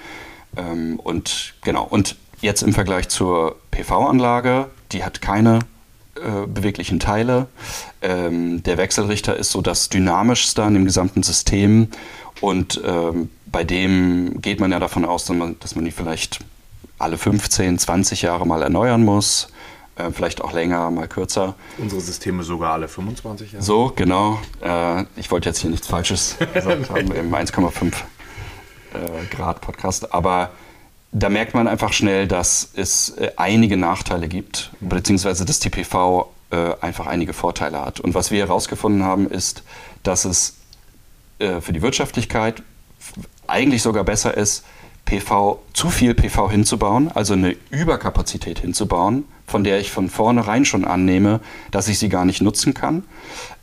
Ähm, 0.57 0.99
und 0.99 1.53
genau, 1.63 1.83
und 1.83 2.15
jetzt 2.45 2.63
im 2.63 2.73
Vergleich 2.73 3.09
zur 3.09 3.57
PV-Anlage, 3.71 4.67
die 4.91 5.03
hat 5.03 5.21
keine 5.21 5.59
äh, 6.15 6.47
beweglichen 6.47 6.99
Teile. 6.99 7.47
Ähm, 8.01 8.63
der 8.63 8.77
Wechselrichter 8.77 9.35
ist 9.35 9.51
so 9.51 9.61
das 9.61 9.89
dynamischste 9.89 10.63
an 10.63 10.73
dem 10.75 10.85
gesamten 10.85 11.23
System 11.23 11.89
und 12.39 12.81
ähm, 12.85 13.29
bei 13.45 13.63
dem 13.63 14.41
geht 14.41 14.59
man 14.59 14.71
ja 14.71 14.79
davon 14.79 15.05
aus, 15.05 15.25
dass 15.25 15.35
man, 15.35 15.59
dass 15.59 15.75
man 15.75 15.85
die 15.85 15.91
vielleicht 15.91 16.39
alle 16.99 17.17
15, 17.17 17.79
20 17.79 18.21
Jahre 18.21 18.45
mal 18.45 18.61
erneuern 18.61 19.03
muss. 19.03 19.49
Äh, 19.95 20.11
vielleicht 20.11 20.41
auch 20.41 20.51
länger, 20.51 20.91
mal 20.91 21.07
kürzer. 21.07 21.55
Unsere 21.77 22.01
Systeme 22.01 22.43
sogar 22.43 22.73
alle 22.73 22.87
25 22.87 23.53
Jahre. 23.53 23.63
So, 23.63 23.93
genau. 23.95 24.39
Äh, 24.61 25.03
ich 25.15 25.31
wollte 25.31 25.49
jetzt 25.49 25.59
hier 25.59 25.69
nichts 25.69 25.87
Falsches 25.87 26.37
gesagt 26.53 26.89
haben 26.89 27.11
im 27.11 27.33
1,5 27.33 27.93
äh, 28.93 29.25
Grad 29.31 29.61
Podcast, 29.61 30.13
aber 30.13 30.51
da 31.17 31.29
merkt 31.29 31.53
man 31.53 31.67
einfach 31.69 31.93
schnell, 31.93 32.27
dass 32.27 32.69
es 32.75 33.11
äh, 33.11 33.31
einige 33.37 33.77
Nachteile 33.77 34.27
gibt, 34.27 34.71
beziehungsweise 34.81 35.45
dass 35.45 35.61
TPV 35.61 36.29
äh, 36.51 36.73
einfach 36.81 37.07
einige 37.07 37.31
Vorteile 37.31 37.79
hat. 37.79 38.01
Und 38.01 38.13
was 38.15 38.31
wir 38.31 38.39
herausgefunden 38.45 39.03
haben, 39.03 39.29
ist, 39.29 39.63
dass 40.03 40.25
es 40.25 40.57
äh, 41.39 41.61
für 41.61 41.71
die 41.71 41.81
Wirtschaftlichkeit 41.81 42.61
eigentlich 43.47 43.81
sogar 43.81 44.03
besser 44.03 44.35
ist, 44.35 44.65
PV, 45.05 45.61
zu 45.71 45.89
viel 45.89 46.15
PV 46.15 46.51
hinzubauen, 46.51 47.09
also 47.13 47.33
eine 47.33 47.55
Überkapazität 47.69 48.59
hinzubauen, 48.59 49.23
von 49.47 49.63
der 49.63 49.79
ich 49.79 49.91
von 49.91 50.09
vornherein 50.09 50.65
schon 50.65 50.83
annehme, 50.83 51.39
dass 51.71 51.87
ich 51.87 51.97
sie 51.97 52.09
gar 52.09 52.25
nicht 52.25 52.41
nutzen 52.41 52.73
kann 52.73 53.03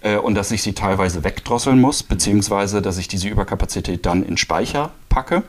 äh, 0.01 0.17
und 0.17 0.37
dass 0.37 0.53
ich 0.53 0.63
sie 0.63 0.73
teilweise 0.73 1.23
wegdrosseln 1.23 1.79
muss, 1.79 2.03
beziehungsweise 2.03 2.81
dass 2.81 2.97
ich 2.97 3.09
diese 3.09 3.29
Überkapazität 3.29 4.07
dann 4.07 4.25
in 4.25 4.39
Speicher 4.39 4.93
packe. 5.11 5.43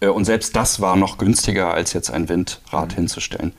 Äh, 0.00 0.08
und 0.08 0.24
selbst 0.24 0.56
das 0.56 0.80
war 0.80 0.96
noch 0.96 1.18
günstiger, 1.18 1.72
als 1.72 1.92
jetzt 1.92 2.10
ein 2.10 2.28
Windrad 2.28 2.92
mhm. 2.92 2.96
hinzustellen. 2.96 3.52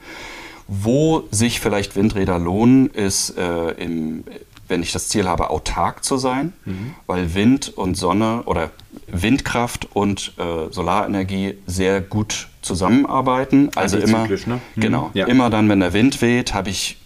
Wo 0.67 1.23
sich 1.31 1.59
vielleicht 1.59 1.95
Windräder 1.95 2.39
lohnen, 2.39 2.89
ist 2.89 3.37
äh, 3.37 3.71
im, 3.71 4.25
wenn 4.67 4.83
ich 4.83 4.91
das 4.91 5.07
Ziel 5.07 5.27
habe, 5.27 5.49
autark 5.49 6.03
zu 6.03 6.17
sein, 6.17 6.53
mhm. 6.65 6.93
weil 7.05 7.33
Wind 7.33 7.69
und 7.69 7.95
Sonne 7.95 8.43
oder 8.45 8.71
Windkraft 9.07 9.87
und 9.93 10.33
äh, 10.37 10.71
Solarenergie 10.71 11.57
sehr 11.65 12.01
gut 12.01 12.49
zusammenarbeiten. 12.61 13.69
Also 13.75 13.97
immer, 13.97 14.27
ne? 14.27 14.59
Mhm. 14.75 14.81
genau, 14.81 15.11
ja. 15.13 15.27
immer 15.27 15.49
dann, 15.49 15.69
wenn 15.69 15.79
der 15.79 15.93
Wind 15.93 16.21
weht, 16.21 16.53
habe 16.53 16.69
ich 16.69 16.97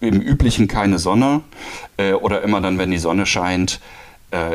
im 0.00 0.20
Üblichen 0.20 0.66
keine 0.66 0.98
Sonne 0.98 1.42
äh, 1.98 2.12
oder 2.12 2.42
immer 2.42 2.62
dann, 2.62 2.78
wenn 2.78 2.90
die 2.90 2.98
Sonne 2.98 3.26
scheint, 3.26 3.80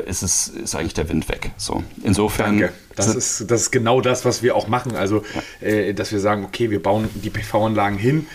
ist, 0.05 0.23
es, 0.23 0.47
ist 0.47 0.75
eigentlich 0.75 0.93
der 0.93 1.09
Wind 1.09 1.27
weg. 1.29 1.51
So, 1.57 1.83
insofern. 2.03 2.59
Danke. 2.59 2.73
Das 2.95 3.13
ist, 3.13 3.51
das 3.51 3.63
ist 3.63 3.71
genau 3.71 3.99
das, 3.99 4.23
was 4.23 4.41
wir 4.41 4.55
auch 4.55 4.67
machen. 4.67 4.95
Also, 4.95 5.23
ja. 5.61 5.67
äh, 5.67 5.93
dass 5.93 6.11
wir 6.13 6.19
sagen, 6.19 6.45
okay, 6.45 6.69
wir 6.69 6.81
bauen 6.81 7.09
die 7.13 7.29
PV-Anlagen 7.29 7.97
hin 7.97 8.27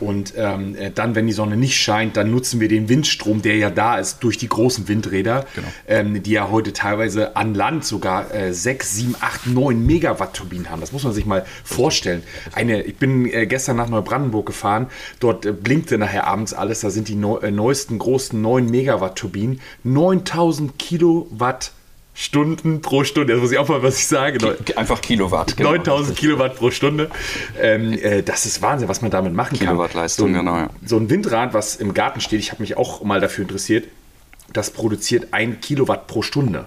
Und 0.00 0.34
ähm, 0.36 0.76
äh, 0.76 0.90
dann, 0.90 1.14
wenn 1.14 1.26
die 1.26 1.32
Sonne 1.32 1.56
nicht 1.56 1.76
scheint, 1.76 2.16
dann 2.16 2.30
nutzen 2.30 2.60
wir 2.60 2.68
den 2.68 2.88
Windstrom, 2.88 3.42
der 3.42 3.56
ja 3.56 3.70
da 3.70 3.98
ist, 3.98 4.18
durch 4.20 4.38
die 4.38 4.48
großen 4.48 4.88
Windräder, 4.88 5.46
genau. 5.54 5.68
ähm, 5.86 6.22
die 6.22 6.32
ja 6.32 6.50
heute 6.50 6.72
teilweise 6.72 7.36
an 7.36 7.54
Land 7.54 7.84
sogar 7.84 8.34
äh, 8.34 8.52
6, 8.52 8.94
7, 8.96 9.16
8, 9.20 9.46
9 9.48 9.86
Megawatt 9.86 10.34
Turbinen 10.34 10.70
haben. 10.70 10.80
Das 10.80 10.92
muss 10.92 11.04
man 11.04 11.12
sich 11.12 11.26
mal 11.26 11.44
vorstellen. 11.64 12.22
Eine, 12.52 12.82
ich 12.82 12.96
bin 12.96 13.26
äh, 13.26 13.46
gestern 13.46 13.76
nach 13.76 13.88
Neubrandenburg 13.88 14.46
gefahren, 14.46 14.88
dort 15.20 15.46
äh, 15.46 15.52
blinkte 15.52 15.98
nachher 15.98 16.26
abends 16.26 16.54
alles, 16.54 16.80
da 16.80 16.90
sind 16.90 17.08
die 17.08 17.14
neu, 17.14 17.38
äh, 17.38 17.50
neuesten 17.50 17.98
großen 17.98 18.40
9 18.40 18.66
Megawatt 18.70 19.16
Turbinen, 19.16 19.60
9000 19.84 20.78
Kilowatt 20.78 21.72
Stunden 22.20 22.80
pro 22.82 23.04
Stunde. 23.04 23.32
Das 23.32 23.40
muss 23.40 23.52
ich 23.52 23.58
auch 23.58 23.68
mal, 23.68 23.80
was 23.84 23.96
ich 23.96 24.08
sage. 24.08 24.56
Einfach 24.74 25.00
Kilowatt. 25.00 25.56
Genau. 25.56 25.70
9000 25.70 26.18
Kilowatt 26.18 26.56
pro 26.56 26.72
Stunde. 26.72 27.10
Ähm, 27.60 27.92
äh, 27.92 28.24
das 28.24 28.44
ist 28.44 28.60
Wahnsinn, 28.60 28.88
was 28.88 29.02
man 29.02 29.12
damit 29.12 29.34
machen 29.34 29.56
kann. 29.56 29.68
Kilowattleistung, 29.68 30.32
so, 30.34 30.38
genau. 30.40 30.56
Ja. 30.56 30.70
So 30.84 30.96
ein 30.96 31.08
Windrad, 31.10 31.54
was 31.54 31.76
im 31.76 31.94
Garten 31.94 32.20
steht, 32.20 32.40
ich 32.40 32.50
habe 32.50 32.60
mich 32.60 32.76
auch 32.76 33.04
mal 33.04 33.20
dafür 33.20 33.42
interessiert, 33.42 33.86
das 34.52 34.70
produziert 34.72 35.28
ein 35.30 35.60
Kilowatt 35.60 36.08
pro 36.08 36.22
Stunde. 36.22 36.64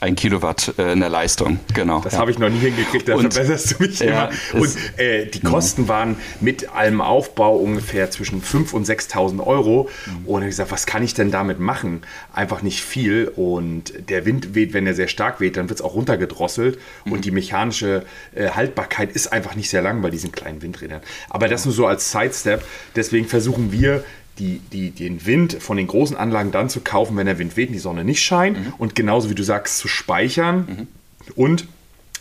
Ein 0.00 0.14
Kilowatt 0.14 0.74
äh, 0.78 0.92
in 0.92 1.00
der 1.00 1.08
Leistung, 1.08 1.58
genau. 1.74 2.00
Das 2.02 2.12
ja. 2.12 2.20
habe 2.20 2.30
ich 2.30 2.38
noch 2.38 2.48
nie 2.48 2.58
hingekriegt, 2.58 3.08
da 3.08 3.16
und, 3.16 3.32
verbesserst 3.32 3.72
du 3.72 3.82
mich 3.82 3.98
ja, 3.98 4.30
immer. 4.52 4.62
Und 4.62 4.76
äh, 4.96 5.26
die 5.26 5.40
Kosten 5.40 5.88
waren 5.88 6.16
mit 6.40 6.72
allem 6.72 7.00
Aufbau 7.00 7.56
ungefähr 7.56 8.08
zwischen 8.12 8.40
5.000 8.40 8.72
und 8.74 8.86
6.000 8.86 9.44
Euro. 9.44 9.90
Mhm. 10.06 10.26
Und 10.26 10.42
ich 10.42 10.50
gesagt, 10.50 10.70
was 10.70 10.86
kann 10.86 11.02
ich 11.02 11.14
denn 11.14 11.32
damit 11.32 11.58
machen? 11.58 12.02
Einfach 12.32 12.62
nicht 12.62 12.80
viel. 12.80 13.26
Und 13.34 13.92
der 14.08 14.24
Wind 14.24 14.54
weht, 14.54 14.72
wenn 14.72 14.86
er 14.86 14.94
sehr 14.94 15.08
stark 15.08 15.40
weht, 15.40 15.56
dann 15.56 15.68
wird 15.68 15.80
es 15.80 15.84
auch 15.84 15.94
runtergedrosselt. 15.94 16.78
Mhm. 17.04 17.12
Und 17.12 17.24
die 17.24 17.32
mechanische 17.32 18.04
äh, 18.36 18.50
Haltbarkeit 18.50 19.10
ist 19.10 19.32
einfach 19.32 19.56
nicht 19.56 19.68
sehr 19.68 19.82
lang 19.82 20.00
bei 20.00 20.10
diesen 20.10 20.30
kleinen 20.30 20.62
Windrädern. 20.62 21.00
Aber 21.28 21.48
das 21.48 21.64
nur 21.64 21.74
so 21.74 21.86
als 21.86 22.12
Sidestep. 22.12 22.62
Deswegen 22.94 23.26
versuchen 23.26 23.72
wir, 23.72 24.04
die, 24.38 24.60
die, 24.72 24.90
den 24.90 25.26
Wind 25.26 25.54
von 25.54 25.76
den 25.76 25.86
großen 25.86 26.16
Anlagen 26.16 26.50
dann 26.50 26.68
zu 26.68 26.80
kaufen, 26.80 27.16
wenn 27.16 27.26
der 27.26 27.38
Wind 27.38 27.56
weht 27.56 27.68
und 27.68 27.74
die 27.74 27.78
Sonne 27.78 28.04
nicht 28.04 28.22
scheint. 28.22 28.58
Mhm. 28.58 28.72
Und 28.78 28.94
genauso 28.94 29.30
wie 29.30 29.34
du 29.34 29.42
sagst, 29.42 29.78
zu 29.78 29.88
speichern. 29.88 30.66
Mhm. 30.68 30.86
Und 31.34 31.68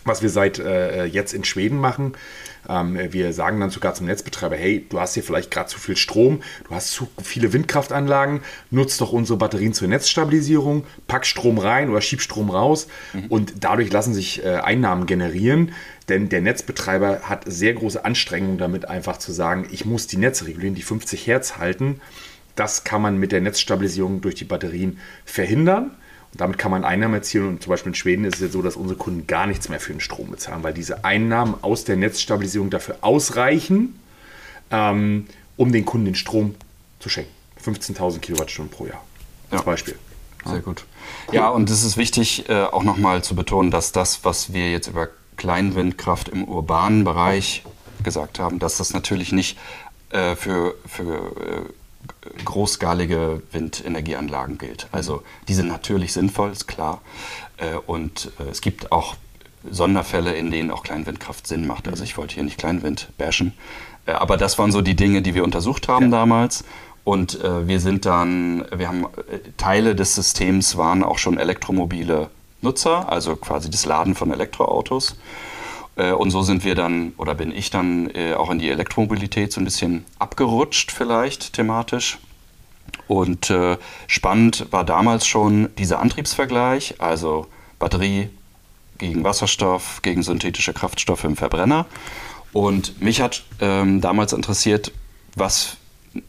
was 0.07 0.21
wir 0.21 0.29
seit 0.29 0.59
äh, 0.59 1.05
jetzt 1.05 1.33
in 1.33 1.43
Schweden 1.43 1.79
machen, 1.79 2.13
ähm, 2.69 2.97
wir 3.11 3.33
sagen 3.33 3.59
dann 3.59 3.69
sogar 3.69 3.93
zum 3.93 4.07
Netzbetreiber, 4.07 4.55
hey, 4.55 4.85
du 4.89 4.99
hast 4.99 5.13
hier 5.13 5.23
vielleicht 5.23 5.51
gerade 5.51 5.69
zu 5.69 5.79
viel 5.79 5.95
Strom, 5.95 6.41
du 6.67 6.75
hast 6.75 6.91
zu 6.91 7.07
viele 7.21 7.53
Windkraftanlagen, 7.53 8.41
nutzt 8.71 8.99
doch 9.01 9.13
unsere 9.13 9.37
Batterien 9.37 9.73
zur 9.73 9.87
Netzstabilisierung, 9.87 10.83
pack 11.07 11.25
Strom 11.25 11.57
rein 11.57 11.89
oder 11.89 12.01
schieb 12.01 12.21
Strom 12.21 12.49
raus 12.49 12.87
mhm. 13.13 13.25
und 13.29 13.53
dadurch 13.61 13.91
lassen 13.91 14.13
sich 14.13 14.43
äh, 14.43 14.55
Einnahmen 14.55 15.05
generieren. 15.05 15.71
Denn 16.09 16.29
der 16.29 16.41
Netzbetreiber 16.41 17.21
hat 17.23 17.43
sehr 17.45 17.73
große 17.73 18.03
Anstrengungen 18.03 18.57
damit, 18.57 18.87
einfach 18.87 19.17
zu 19.17 19.33
sagen, 19.33 19.67
ich 19.71 19.85
muss 19.85 20.07
die 20.07 20.17
Netze 20.17 20.47
regulieren, 20.47 20.75
die 20.75 20.81
50 20.81 21.27
Hertz 21.27 21.57
halten. 21.57 21.99
Das 22.55 22.85
kann 22.85 23.01
man 23.01 23.17
mit 23.17 23.31
der 23.31 23.41
Netzstabilisierung 23.41 24.21
durch 24.21 24.35
die 24.35 24.45
Batterien 24.45 24.99
verhindern. 25.25 25.91
Damit 26.37 26.57
kann 26.57 26.71
man 26.71 26.85
Einnahmen 26.85 27.15
erzielen. 27.15 27.47
Und 27.47 27.63
zum 27.63 27.71
Beispiel 27.71 27.91
in 27.91 27.95
Schweden 27.95 28.25
ist 28.25 28.35
es 28.35 28.41
jetzt 28.41 28.53
so, 28.53 28.61
dass 28.61 28.75
unsere 28.75 28.97
Kunden 28.97 29.27
gar 29.27 29.47
nichts 29.47 29.69
mehr 29.69 29.79
für 29.79 29.91
den 29.91 30.01
Strom 30.01 30.31
bezahlen, 30.31 30.63
weil 30.63 30.73
diese 30.73 31.03
Einnahmen 31.03 31.55
aus 31.61 31.83
der 31.83 31.97
Netzstabilisierung 31.97 32.69
dafür 32.69 32.97
ausreichen, 33.01 33.99
ähm, 34.71 35.27
um 35.55 35.71
den 35.71 35.85
Kunden 35.85 36.05
den 36.05 36.15
Strom 36.15 36.55
zu 36.99 37.09
schenken. 37.09 37.31
15.000 37.63 38.19
Kilowattstunden 38.19 38.75
pro 38.75 38.85
Jahr. 38.85 39.03
Als 39.49 39.61
ja. 39.61 39.65
Beispiel. 39.65 39.95
Sehr 40.45 40.61
gut. 40.61 40.85
Ja, 41.31 41.49
und 41.49 41.69
es 41.69 41.83
ist 41.83 41.97
wichtig, 41.97 42.47
äh, 42.49 42.63
auch 42.63 42.83
nochmal 42.83 43.23
zu 43.23 43.35
betonen, 43.35 43.71
dass 43.71 43.91
das, 43.91 44.23
was 44.23 44.53
wir 44.53 44.71
jetzt 44.71 44.87
über 44.87 45.09
Kleinwindkraft 45.35 46.29
im 46.29 46.45
urbanen 46.45 47.03
Bereich 47.03 47.63
gesagt 48.03 48.39
haben, 48.39 48.59
dass 48.59 48.77
das 48.77 48.93
natürlich 48.93 49.31
nicht 49.31 49.57
äh, 50.11 50.35
für, 50.35 50.75
für 50.85 51.13
äh, 51.13 51.73
großskalige 52.45 53.41
Windenergieanlagen 53.51 54.57
gilt. 54.57 54.87
Also 54.91 55.23
die 55.47 55.53
sind 55.53 55.67
natürlich 55.67 56.13
sinnvoll, 56.13 56.51
ist 56.51 56.67
klar. 56.67 57.01
Äh, 57.57 57.75
und 57.85 58.31
äh, 58.39 58.49
es 58.49 58.61
gibt 58.61 58.91
auch 58.91 59.15
Sonderfälle, 59.69 60.33
in 60.35 60.51
denen 60.51 60.71
auch 60.71 60.83
Kleinwindkraft 60.83 61.47
Sinn 61.47 61.67
macht. 61.67 61.87
Also 61.87 62.03
ich 62.03 62.17
wollte 62.17 62.35
hier 62.35 62.43
nicht 62.43 62.57
Kleinwind 62.57 63.09
bashen. 63.17 63.53
Äh, 64.05 64.11
aber 64.11 64.37
das 64.37 64.57
waren 64.57 64.71
so 64.71 64.81
die 64.81 64.95
Dinge, 64.95 65.21
die 65.21 65.35
wir 65.35 65.43
untersucht 65.43 65.87
haben 65.87 66.05
ja. 66.05 66.11
damals. 66.11 66.63
Und 67.03 67.39
wir 67.41 67.79
sind 67.79 68.05
dann, 68.05 68.65
wir 68.69 68.89
haben 68.89 69.05
Teile 69.55 69.95
des 69.95 70.13
Systems 70.13 70.75
waren 70.75 71.05
auch 71.05 71.19
schon 71.19 71.37
elektromobile 71.37 72.29
Nutzer, 72.61 73.09
also 73.09 73.37
quasi 73.37 73.69
das 73.69 73.85
Laden 73.85 74.13
von 74.13 74.29
Elektroautos. 74.33 75.15
Äh, 75.97 76.11
und 76.11 76.31
so 76.31 76.41
sind 76.43 76.63
wir 76.63 76.75
dann, 76.75 77.13
oder 77.17 77.35
bin 77.35 77.51
ich 77.51 77.69
dann 77.69 78.09
äh, 78.11 78.33
auch 78.33 78.49
in 78.49 78.59
die 78.59 78.69
Elektromobilität 78.69 79.51
so 79.51 79.59
ein 79.59 79.65
bisschen 79.65 80.05
abgerutscht 80.19 80.91
vielleicht 80.91 81.53
thematisch. 81.53 82.19
Und 83.07 83.49
äh, 83.49 83.77
spannend 84.07 84.67
war 84.71 84.83
damals 84.83 85.25
schon 85.25 85.69
dieser 85.77 85.99
Antriebsvergleich, 85.99 86.95
also 86.99 87.47
Batterie 87.79 88.29
gegen 88.97 89.23
Wasserstoff, 89.23 90.01
gegen 90.01 90.23
synthetische 90.23 90.73
Kraftstoffe 90.73 91.23
im 91.23 91.35
Verbrenner. 91.35 91.85
Und 92.53 93.01
mich 93.01 93.21
hat 93.21 93.43
ähm, 93.59 94.01
damals 94.01 94.33
interessiert, 94.33 94.91
was 95.35 95.77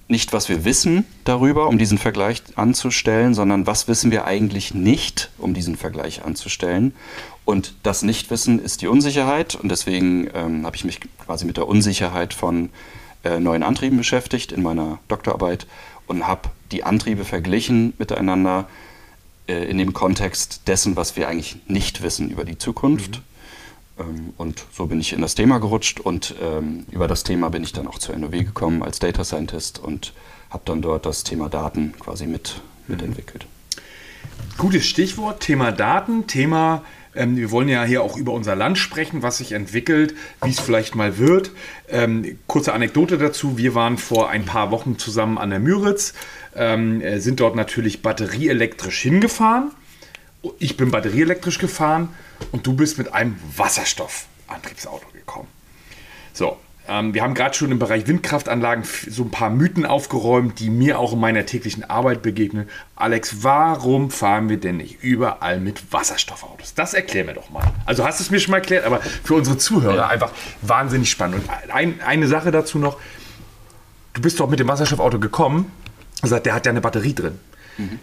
nicht, 0.09 0.33
was 0.33 0.49
wir 0.49 0.65
wissen 0.65 1.07
darüber, 1.25 1.69
um 1.69 1.79
diesen 1.79 1.99
Vergleich 1.99 2.43
anzustellen, 2.57 3.33
sondern 3.33 3.67
was 3.67 3.89
wissen 3.89 4.11
wir 4.11 4.25
eigentlich 4.27 4.75
nicht, 4.75 5.31
um 5.39 5.55
diesen 5.55 5.77
Vergleich 5.77 6.25
anzustellen. 6.25 6.95
Und 7.49 7.77
das 7.83 8.03
Nichtwissen 8.03 8.59
ist 8.59 8.83
die 8.83 8.89
Unsicherheit. 8.89 9.55
Und 9.55 9.71
deswegen 9.71 10.29
ähm, 10.35 10.67
habe 10.67 10.77
ich 10.77 10.85
mich 10.85 11.01
quasi 11.25 11.47
mit 11.47 11.57
der 11.57 11.67
Unsicherheit 11.67 12.35
von 12.35 12.69
äh, 13.25 13.41
neuen 13.41 13.63
Antrieben 13.63 13.97
beschäftigt 13.97 14.53
in 14.53 14.63
meiner 14.63 14.99
Doktorarbeit 15.09 15.67
und 16.07 16.27
habe 16.27 16.51
die 16.73 16.85
Antriebe 16.85 17.25
verglichen 17.25 17.95
miteinander 17.97 18.69
äh, 19.47 19.65
in 19.65 19.79
dem 19.79 19.95
Kontext 19.95 20.61
dessen, 20.67 20.95
was 20.95 21.17
wir 21.17 21.27
eigentlich 21.27 21.57
nicht 21.69 22.03
wissen 22.03 22.29
über 22.29 22.45
die 22.45 22.59
Zukunft. 22.59 23.23
Mhm. 23.97 24.05
Ähm, 24.05 24.35
und 24.37 24.67
so 24.71 24.85
bin 24.85 25.01
ich 25.01 25.15
in 25.15 25.23
das 25.23 25.35
Thema 25.35 25.59
gerutscht 25.59 26.01
und 26.01 26.35
ähm, 26.43 26.85
über 26.91 27.09
das 27.09 27.25
Thema 27.25 27.49
bin 27.49 27.63
ich 27.63 27.73
dann 27.73 27.87
auch 27.87 27.99
zur 27.99 28.15
NOW 28.15 28.33
gekommen 28.33 28.83
als 28.83 28.99
Data 28.99 29.25
Scientist 29.25 29.79
und 29.79 30.13
habe 30.51 30.65
dann 30.67 30.83
dort 30.83 31.07
das 31.07 31.25
Thema 31.25 31.49
Daten 31.49 31.95
quasi 31.99 32.27
mit, 32.27 32.61
mitentwickelt. 32.89 33.47
Gutes 34.59 34.85
Stichwort, 34.85 35.41
Thema 35.41 35.73
Daten, 35.73 36.27
Thema, 36.27 36.83
ähm, 37.19 37.37
wir 37.37 37.51
wollen 37.51 37.69
ja 37.69 37.85
hier 37.85 38.03
auch 38.03 38.17
über 38.17 38.33
unser 38.33 38.57
Land 38.57 38.79
sprechen, 38.79 39.23
was 39.23 39.39
sich 39.39 39.53
entwickelt, 39.53 40.15
wie 40.43 40.51
es 40.51 40.61
vielleicht 40.61 40.95
mal 40.95 41.19
wird. 41.19 41.51
Ähm, 41.89 42.39
kurze 42.47 42.73
Anekdote 42.73 43.19
dazu, 43.19 43.59
wir 43.59 43.75
waren 43.75 43.99
vor 43.99 44.31
ein 44.31 44.45
paar 44.45 44.71
Wochen 44.71 44.99
zusammen 44.99 45.37
an 45.37 45.51
der 45.51 45.59
Müritz, 45.59 46.15
ähm, 46.57 47.01
äh, 47.01 47.21
sind 47.21 47.41
dort 47.41 47.57
natürlich 47.57 48.01
batterieelektrisch 48.01 49.03
hingefahren 49.03 49.73
ich 50.59 50.77
bin 50.77 50.91
batterieelektrisch 50.91 51.59
gefahren 51.59 52.15
und 52.53 52.67
du 52.67 52.75
bist 52.75 52.99
mit 52.99 53.13
einem 53.13 53.37
Wasserstoffantriebsauto 53.57 55.07
gekommen. 55.13 55.49
So, 56.33 56.59
ähm, 56.89 57.15
wir 57.15 57.23
haben 57.23 57.35
gerade 57.35 57.55
schon 57.55 57.71
im 57.71 57.79
Bereich 57.79 58.07
Windkraftanlagen 58.07 58.85
so 59.09 59.23
ein 59.23 59.31
paar 59.31 59.51
Mythen 59.51 59.87
aufgeräumt, 59.87 60.59
die 60.59 60.71
mir 60.71 60.99
auch 60.99 61.13
in 61.13 61.21
meiner 61.21 61.47
täglichen 61.47 61.89
Arbeit 61.89 62.23
begegnen. 62.23 62.69
Alex, 62.97 63.43
warum 63.43 64.11
fahren 64.11 64.49
wir 64.49 64.59
denn 64.59 64.79
nicht 64.79 65.03
überall 65.03 65.61
mit 65.61 65.93
Wasserstoffautos? 65.93 66.75
Das 66.75 66.95
erklär 66.95 67.25
mir 67.25 67.35
doch 67.35 67.51
mal. 67.51 67.65
Also 67.87 68.05
hast 68.05 68.21
du 68.21 68.25
es 68.25 68.31
mir 68.31 68.41
schon 68.41 68.53
mal 68.53 68.59
erklärt, 68.59 68.85
aber 68.85 69.01
für 69.01 69.35
unsere 69.35 69.59
Zuhörer 69.59 69.97
ja. 69.97 70.09
einfach 70.09 70.33
wahnsinnig 70.63 71.11
spannend. 71.11 71.43
Und 71.45 71.75
ein, 71.75 72.01
eine 72.01 72.27
Sache 72.27 72.51
dazu 72.51 72.79
noch. 72.79 72.99
Du 74.15 74.23
bist 74.23 74.41
doch 74.41 74.49
mit 74.49 74.59
dem 74.59 74.69
Wasserstoffauto 74.69 75.21
gekommen. 75.21 75.71
Also 76.23 76.39
der 76.39 76.55
hat 76.55 76.67
ja 76.67 76.71
eine 76.71 76.81
Batterie 76.81 77.15
drin. 77.15 77.39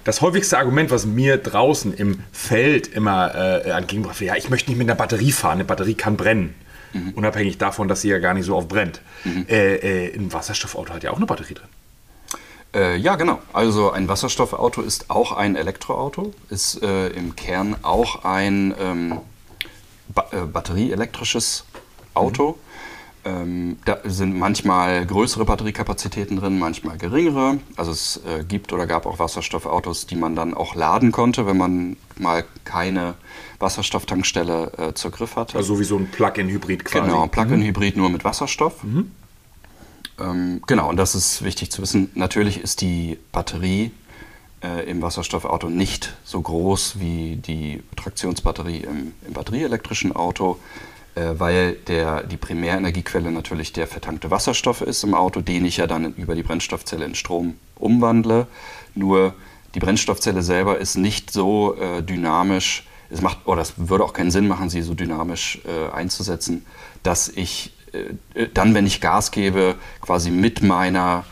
Das 0.05 0.21
häufigste 0.21 0.57
Argument, 0.57 0.89
was 0.89 1.05
mir 1.05 1.37
draußen 1.37 1.93
im 1.93 2.19
Feld 2.31 2.87
immer 2.87 3.35
äh, 3.35 3.69
entgegenbracht 3.71 4.21
wird, 4.21 4.29
ja, 4.29 4.37
ich 4.37 4.49
möchte 4.49 4.71
nicht 4.71 4.77
mit 4.77 4.87
einer 4.87 4.95
Batterie 4.95 5.33
fahren, 5.33 5.55
eine 5.55 5.65
Batterie 5.65 5.95
kann 5.95 6.15
brennen. 6.15 6.55
Mhm. 6.93 7.11
Unabhängig 7.15 7.57
davon, 7.57 7.87
dass 7.87 8.01
sie 8.01 8.09
ja 8.09 8.19
gar 8.19 8.33
nicht 8.33 8.45
so 8.45 8.55
oft 8.55 8.67
brennt. 8.67 9.01
Mhm. 9.23 9.45
Äh, 9.49 9.75
äh, 10.07 10.15
ein 10.15 10.31
Wasserstoffauto 10.31 10.93
hat 10.93 11.03
ja 11.03 11.11
auch 11.11 11.17
eine 11.17 11.25
Batterie 11.25 11.53
drin. 11.53 11.67
Äh, 12.73 12.97
ja, 12.97 13.15
genau. 13.15 13.39
Also 13.53 13.91
ein 13.91 14.07
Wasserstoffauto 14.07 14.81
ist 14.81 15.09
auch 15.09 15.31
ein 15.31 15.55
Elektroauto, 15.55 16.33
ist 16.49 16.83
äh, 16.83 17.07
im 17.07 17.35
Kern 17.35 17.77
auch 17.83 18.25
ein 18.25 18.73
ähm, 18.79 19.19
ba 20.13 20.25
äh, 20.31 20.45
batterieelektrisches 20.45 21.65
Auto. 22.13 22.51
Mhm. 22.51 22.55
Ähm, 23.25 23.77
da 23.85 23.97
sind 24.03 24.37
manchmal 24.37 25.03
größere 25.05 25.45
Batteriekapazitäten 25.45 26.37
drin, 26.37 26.59
manchmal 26.59 26.97
geringere. 26.97 27.57
Also 27.75 27.91
es 27.91 28.21
äh, 28.25 28.43
gibt 28.43 28.71
oder 28.71 28.85
gab 28.85 29.07
auch 29.07 29.17
Wasserstoffautos, 29.17 30.05
die 30.05 30.15
man 30.15 30.35
dann 30.35 30.53
auch 30.53 30.75
laden 30.75 31.11
konnte, 31.11 31.47
wenn 31.47 31.57
man 31.57 31.97
mal 32.19 32.45
keine 32.63 33.15
Wasserstofftankstelle 33.59 34.71
äh, 34.77 34.93
zur 34.93 35.11
Griff 35.11 35.35
hatte. 35.35 35.57
Also 35.57 35.79
wie 35.79 35.83
so 35.83 35.97
ein 35.97 36.07
Plug-in-Hybrid 36.07 36.85
quasi. 36.85 37.05
Genau, 37.05 37.27
Plug-in-Hybrid 37.27 37.95
mhm. 37.95 38.01
nur 38.01 38.11
mit 38.11 38.23
Wasserstoff. 38.23 38.83
Mhm. 38.83 39.11
Ähm, 40.19 40.61
genau, 40.65 40.89
und 40.89 40.97
das 40.97 41.15
ist 41.15 41.43
wichtig 41.43 41.71
zu 41.71 41.81
wissen. 41.81 42.09
Natürlich 42.15 42.59
ist 42.59 42.81
die 42.81 43.17
Batterie 43.31 43.91
äh, 44.63 44.89
im 44.89 45.01
Wasserstoffauto 45.01 45.69
nicht 45.69 46.15
so 46.23 46.41
groß 46.41 46.99
wie 46.99 47.35
die 47.35 47.83
Traktionsbatterie 47.95 48.79
im, 48.79 49.13
im 49.27 49.33
batterieelektrischen 49.33 50.15
Auto. 50.15 50.57
äh, 51.15 51.39
weil 51.39 51.73
der, 51.87 52.23
die 52.23 52.37
Primärenergiequelle 52.37 53.31
natürlich 53.31 53.73
der 53.73 53.87
vertankte 53.87 54.31
Wasserstoff 54.31 54.81
ist 54.81 55.03
im 55.03 55.13
Auto, 55.13 55.41
den 55.41 55.65
ich 55.65 55.77
ja 55.77 55.87
dann 55.87 56.13
über 56.15 56.35
die 56.35 56.43
Brennstoffzelle 56.43 57.05
in 57.05 57.15
Strom 57.15 57.55
umwandle. 57.75 58.47
Nur 58.93 59.33
die 59.75 59.79
Brennstoffzelle 59.79 60.41
selber 60.41 60.79
ist 60.79 60.95
nicht 60.95 61.31
so 61.31 61.75
äh, 61.75 62.01
dynamisch, 62.01 62.87
es 63.09 63.21
macht, 63.21 63.45
oder 63.45 63.61
es 63.61 63.73
würde 63.75 64.05
auch 64.05 64.13
keinen 64.13 64.31
Sinn 64.31 64.47
machen, 64.47 64.69
sie 64.69 64.81
so 64.81 64.93
dynamisch 64.93 65.59
äh, 65.65 65.93
einzusetzen, 65.93 66.65
dass 67.03 67.27
ich 67.27 67.73
äh, 67.93 68.43
äh 68.43 68.49
dann, 68.53 68.73
wenn 68.73 68.87
ich 68.87 69.01
Gas 69.01 69.31
gebe, 69.31 69.75
quasi 69.99 70.31
mit 70.31 70.63
meiner 70.63 71.25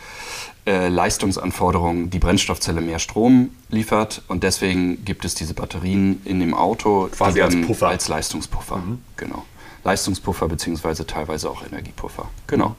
äh, 0.66 0.90
Leistungsanforderungen 0.90 2.10
die 2.10 2.20
Brennstoffzelle 2.20 2.82
mehr 2.82 3.00
Strom 3.00 3.52
liefert 3.70 4.22
und 4.28 4.44
deswegen 4.44 5.06
gibt 5.06 5.24
es 5.24 5.36
diese 5.36 5.54
Batterien 5.54 6.22
in 6.26 6.42
dem 6.42 6.54
Auto 6.54 7.10
quasi 7.12 7.42
als 7.42 7.56
Puffer. 7.62 7.88
Als 7.88 8.10
Leistungspuffer, 8.10 8.78
mhm. 8.78 9.00
genau. 9.16 9.46
Leistungspuffer 9.86 10.50
beziehungsweise 10.50 11.08
teilweise 11.08 11.50
auch 11.50 11.66
Energiepuffer, 11.66 12.30
genau. 12.48 12.76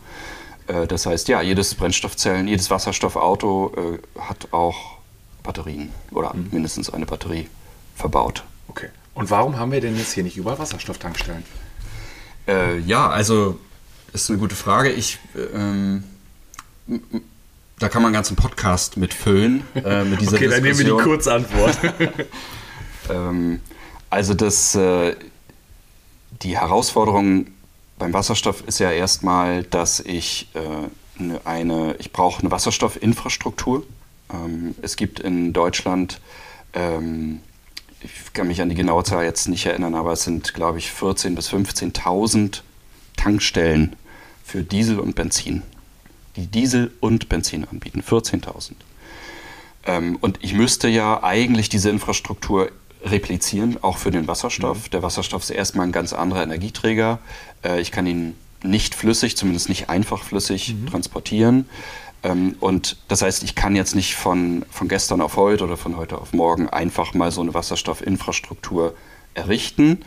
Mhm. 0.68 0.88
das 0.88 1.04
heißt, 1.04 1.28
ja, 1.28 1.42
jedes 1.42 1.74
Brennstoffzellen, 1.74 2.48
jedes 2.48 2.70
Wasserstoffauto 2.70 3.98
hat 4.18 4.48
auch 4.52 5.03
Batterien 5.44 5.90
oder 6.10 6.34
mhm. 6.34 6.48
mindestens 6.50 6.90
eine 6.90 7.06
Batterie 7.06 7.46
verbaut. 7.94 8.42
Okay. 8.66 8.88
Und 9.14 9.30
warum 9.30 9.56
haben 9.60 9.70
wir 9.70 9.80
denn 9.80 9.96
jetzt 9.96 10.12
hier 10.12 10.24
nicht 10.24 10.36
überall 10.36 10.58
Wasserstofftankstellen? 10.58 11.44
Äh, 12.48 12.80
ja, 12.80 13.08
also 13.08 13.60
ist 14.12 14.28
eine 14.28 14.40
gute 14.40 14.56
Frage. 14.56 14.90
Ich 14.90 15.20
ähm, 15.54 16.02
da 17.78 17.88
kann 17.88 18.02
man 18.02 18.08
einen 18.08 18.14
ganzen 18.14 18.36
Podcast 18.36 18.96
mitfüllen 18.96 19.64
äh, 19.74 20.04
mit 20.04 20.20
dieser 20.20 20.36
okay, 20.36 20.48
dann 20.48 20.62
nehmen 20.62 20.78
wir 20.78 20.84
die 20.84 21.02
Kurzantwort. 21.02 21.78
ähm, 23.10 23.60
also 24.10 24.34
das, 24.34 24.74
äh, 24.74 25.16
die 26.42 26.58
Herausforderung 26.58 27.48
beim 27.98 28.12
Wasserstoff 28.12 28.62
ist 28.66 28.78
ja 28.78 28.90
erstmal, 28.90 29.64
dass 29.64 30.00
ich 30.00 30.48
äh, 30.54 31.22
ne, 31.22 31.40
eine, 31.44 31.96
ich 31.98 32.12
brauche 32.12 32.40
eine 32.40 32.50
Wasserstoffinfrastruktur. 32.50 33.84
Ähm, 34.34 34.74
es 34.82 34.96
gibt 34.96 35.20
in 35.20 35.52
Deutschland, 35.52 36.20
ähm, 36.72 37.40
ich 38.00 38.32
kann 38.32 38.48
mich 38.48 38.60
an 38.60 38.68
die 38.68 38.74
genaue 38.74 39.04
Zahl 39.04 39.24
jetzt 39.24 39.48
nicht 39.48 39.66
erinnern, 39.66 39.94
aber 39.94 40.12
es 40.12 40.24
sind, 40.24 40.54
glaube 40.54 40.78
ich, 40.78 40.88
14.000 40.90 41.34
bis 41.34 41.50
15.000 41.50 42.60
Tankstellen 43.16 43.96
für 44.44 44.62
Diesel 44.62 44.98
und 44.98 45.14
Benzin 45.14 45.62
die 46.36 46.46
Diesel 46.46 46.92
und 47.00 47.28
Benzin 47.28 47.66
anbieten. 47.66 48.02
14.000. 48.02 48.72
Ähm, 49.86 50.16
und 50.20 50.38
ich 50.42 50.54
müsste 50.54 50.88
ja 50.88 51.22
eigentlich 51.22 51.68
diese 51.68 51.90
Infrastruktur 51.90 52.70
replizieren, 53.02 53.82
auch 53.82 53.98
für 53.98 54.10
den 54.10 54.26
Wasserstoff. 54.26 54.86
Mhm. 54.86 54.90
Der 54.90 55.02
Wasserstoff 55.02 55.42
ist 55.42 55.50
erstmal 55.50 55.86
ein 55.86 55.92
ganz 55.92 56.12
anderer 56.12 56.42
Energieträger. 56.42 57.18
Äh, 57.62 57.80
ich 57.80 57.92
kann 57.92 58.06
ihn 58.06 58.34
nicht 58.62 58.94
flüssig, 58.94 59.36
zumindest 59.36 59.68
nicht 59.68 59.90
einfach 59.90 60.22
flüssig 60.22 60.74
mhm. 60.74 60.86
transportieren. 60.86 61.68
Ähm, 62.24 62.56
und 62.58 62.96
das 63.08 63.22
heißt, 63.22 63.44
ich 63.44 63.54
kann 63.54 63.76
jetzt 63.76 63.94
nicht 63.94 64.16
von, 64.16 64.64
von 64.70 64.88
gestern 64.88 65.20
auf 65.20 65.36
heute 65.36 65.64
oder 65.64 65.76
von 65.76 65.96
heute 65.96 66.18
auf 66.18 66.32
morgen 66.32 66.68
einfach 66.68 67.14
mal 67.14 67.30
so 67.30 67.42
eine 67.42 67.54
Wasserstoffinfrastruktur 67.54 68.94
errichten, 69.34 70.00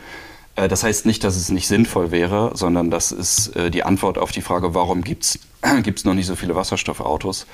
äh, 0.58 0.68
das 0.68 0.84
heißt 0.84 1.06
nicht, 1.06 1.24
dass 1.24 1.38
es 1.38 1.50
nicht 1.50 1.68
sinnvoll 1.68 2.12
wäre, 2.12 2.52
sondern 2.56 2.92
das 2.92 3.14
ist 3.14 3.56
äh, 3.56 3.72
die 3.72 3.84
Antwort 3.84 4.18
auf 4.18 4.32
die 4.34 4.42
Frage, 4.42 4.74
warum 4.74 5.04
gibt 5.04 5.24
es 5.24 5.40
noch 6.04 6.14
nicht 6.14 6.28
so 6.28 6.36
viele 6.36 6.56
Wasserstoffautos, 6.56 7.46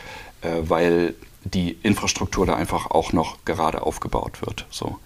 äh, 0.41 0.49
weil 0.63 1.13
die 1.43 1.77
Infrastruktur 1.83 2.45
da 2.45 2.55
einfach 2.55 2.89
auch 2.89 3.11
noch 3.13 3.43
gerade 3.45 3.81
aufgebaut 3.83 4.41
wird. 4.41 4.65
So. 4.71 4.97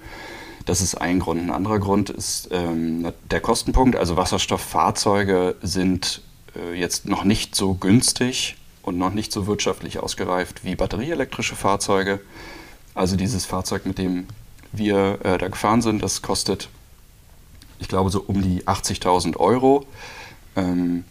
Das 0.65 0.81
ist 0.81 0.95
ein 0.95 1.19
Grund. 1.19 1.41
Ein 1.41 1.51
anderer 1.51 1.79
Grund 1.79 2.09
ist 2.09 2.49
ähm, 2.51 3.11
der 3.31 3.39
Kostenpunkt. 3.39 3.95
Also 3.95 4.17
Wasserstofffahrzeuge 4.17 5.55
sind 5.61 6.21
äh, 6.55 6.77
jetzt 6.77 7.07
noch 7.07 7.23
nicht 7.23 7.55
so 7.55 7.73
günstig 7.73 8.57
und 8.87 8.97
noch 8.97 9.13
nicht 9.13 9.31
so 9.31 9.47
wirtschaftlich 9.47 9.99
ausgereift 9.99 10.63
wie 10.63 10.75
batterieelektrische 10.75 11.55
Fahrzeuge. 11.55 12.19
Also 12.95 13.15
dieses 13.15 13.45
Fahrzeug, 13.45 13.85
mit 13.85 13.97
dem 13.97 14.25
wir 14.71 15.19
äh, 15.23 15.37
da 15.37 15.47
gefahren 15.47 15.81
sind, 15.81 16.01
das 16.01 16.21
kostet 16.21 16.69
ich 17.79 17.87
glaube, 17.87 18.09
so 18.09 18.21
um 18.21 18.41
die 18.41 18.63
80.000 18.63 19.37
Euro. 19.37 19.85
Ähm, 20.55 21.05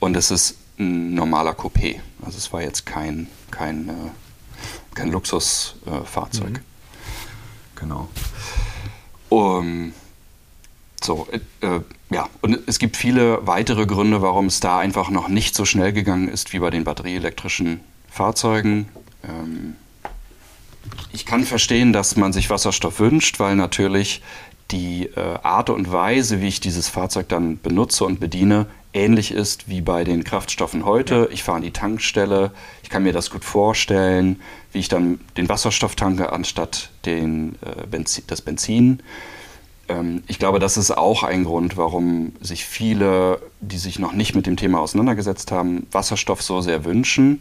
und 0.00 0.16
es 0.16 0.30
ist 0.30 0.56
ein 0.78 1.14
normaler 1.14 1.52
Coupé. 1.52 2.00
Also 2.24 2.38
es 2.38 2.52
war 2.52 2.62
jetzt 2.62 2.86
kein, 2.86 3.28
kein, 3.50 3.88
äh, 3.88 3.92
kein 4.94 5.10
Luxusfahrzeug. 5.10 6.48
Äh, 6.48 6.58
mhm. 6.58 6.64
Genau. 7.76 8.08
Um, 9.28 9.92
so, 11.02 11.28
äh, 11.30 11.66
äh, 11.66 11.80
ja, 12.10 12.28
und 12.40 12.58
es 12.66 12.78
gibt 12.78 12.96
viele 12.96 13.46
weitere 13.46 13.86
Gründe, 13.86 14.22
warum 14.22 14.46
es 14.46 14.60
da 14.60 14.78
einfach 14.78 15.10
noch 15.10 15.28
nicht 15.28 15.54
so 15.54 15.64
schnell 15.64 15.92
gegangen 15.92 16.28
ist 16.28 16.52
wie 16.52 16.58
bei 16.58 16.70
den 16.70 16.84
batterieelektrischen 16.84 17.80
Fahrzeugen. 18.08 18.88
Ähm, 19.22 19.76
ich 21.12 21.26
kann 21.26 21.44
verstehen, 21.44 21.92
dass 21.92 22.16
man 22.16 22.32
sich 22.32 22.50
Wasserstoff 22.50 23.00
wünscht, 23.00 23.40
weil 23.40 23.56
natürlich 23.56 24.22
die 24.70 25.06
äh, 25.06 25.38
Art 25.42 25.70
und 25.70 25.90
Weise, 25.92 26.40
wie 26.40 26.48
ich 26.48 26.60
dieses 26.60 26.88
Fahrzeug 26.88 27.28
dann 27.28 27.58
benutze 27.58 28.04
und 28.04 28.20
bediene, 28.20 28.66
ähnlich 28.92 29.32
ist 29.32 29.68
wie 29.68 29.80
bei 29.80 30.04
den 30.04 30.24
Kraftstoffen 30.24 30.84
heute. 30.84 31.28
Ich 31.32 31.42
fahre 31.42 31.56
an 31.56 31.62
die 31.62 31.70
Tankstelle, 31.70 32.52
ich 32.82 32.90
kann 32.90 33.02
mir 33.02 33.12
das 33.12 33.30
gut 33.30 33.44
vorstellen, 33.44 34.40
wie 34.72 34.78
ich 34.80 34.88
dann 34.88 35.20
den 35.36 35.48
Wasserstoff 35.48 35.94
tanke 35.94 36.32
anstatt 36.32 36.90
den, 37.04 37.56
äh, 37.62 37.86
Benzin, 37.86 38.24
das 38.26 38.42
Benzin. 38.42 39.02
Ähm, 39.88 40.22
ich 40.26 40.38
glaube, 40.38 40.58
das 40.58 40.76
ist 40.76 40.90
auch 40.90 41.22
ein 41.22 41.44
Grund, 41.44 41.76
warum 41.76 42.32
sich 42.40 42.64
viele, 42.64 43.40
die 43.60 43.78
sich 43.78 43.98
noch 43.98 44.12
nicht 44.12 44.34
mit 44.34 44.46
dem 44.46 44.56
Thema 44.56 44.80
auseinandergesetzt 44.80 45.50
haben, 45.52 45.86
Wasserstoff 45.90 46.42
so 46.42 46.60
sehr 46.60 46.84
wünschen, 46.84 47.40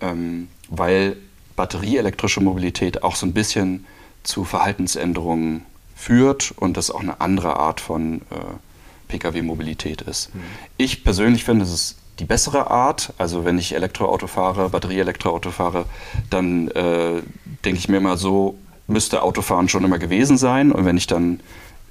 ähm, 0.00 0.48
weil 0.68 1.16
batterieelektrische 1.56 2.40
Mobilität 2.40 3.02
auch 3.02 3.16
so 3.16 3.26
ein 3.26 3.32
bisschen 3.32 3.86
zu 4.22 4.44
Verhaltensänderungen 4.44 5.62
führt 5.96 6.52
und 6.56 6.76
das 6.76 6.90
auch 6.90 7.00
eine 7.00 7.20
andere 7.20 7.56
Art 7.56 7.80
von 7.80 8.22
äh, 8.30 9.08
Pkw-Mobilität 9.08 10.02
ist. 10.02 10.34
Mhm. 10.34 10.40
Ich 10.76 11.02
persönlich 11.02 11.44
finde, 11.44 11.64
es 11.64 11.72
ist 11.72 11.98
die 12.18 12.24
bessere 12.24 12.70
Art. 12.70 13.12
Also 13.18 13.44
wenn 13.44 13.58
ich 13.58 13.74
Elektroauto 13.74 14.26
fahre, 14.26 14.68
Batterie-Elektroauto 14.68 15.50
fahre, 15.50 15.86
dann 16.30 16.68
äh, 16.68 17.22
denke 17.64 17.78
ich 17.78 17.88
mir 17.88 17.96
immer 17.96 18.16
so, 18.16 18.56
müsste 18.86 19.22
Autofahren 19.22 19.68
schon 19.68 19.84
immer 19.84 19.98
gewesen 19.98 20.38
sein. 20.38 20.72
Und 20.72 20.84
wenn 20.84 20.96
ich 20.96 21.06
dann 21.06 21.40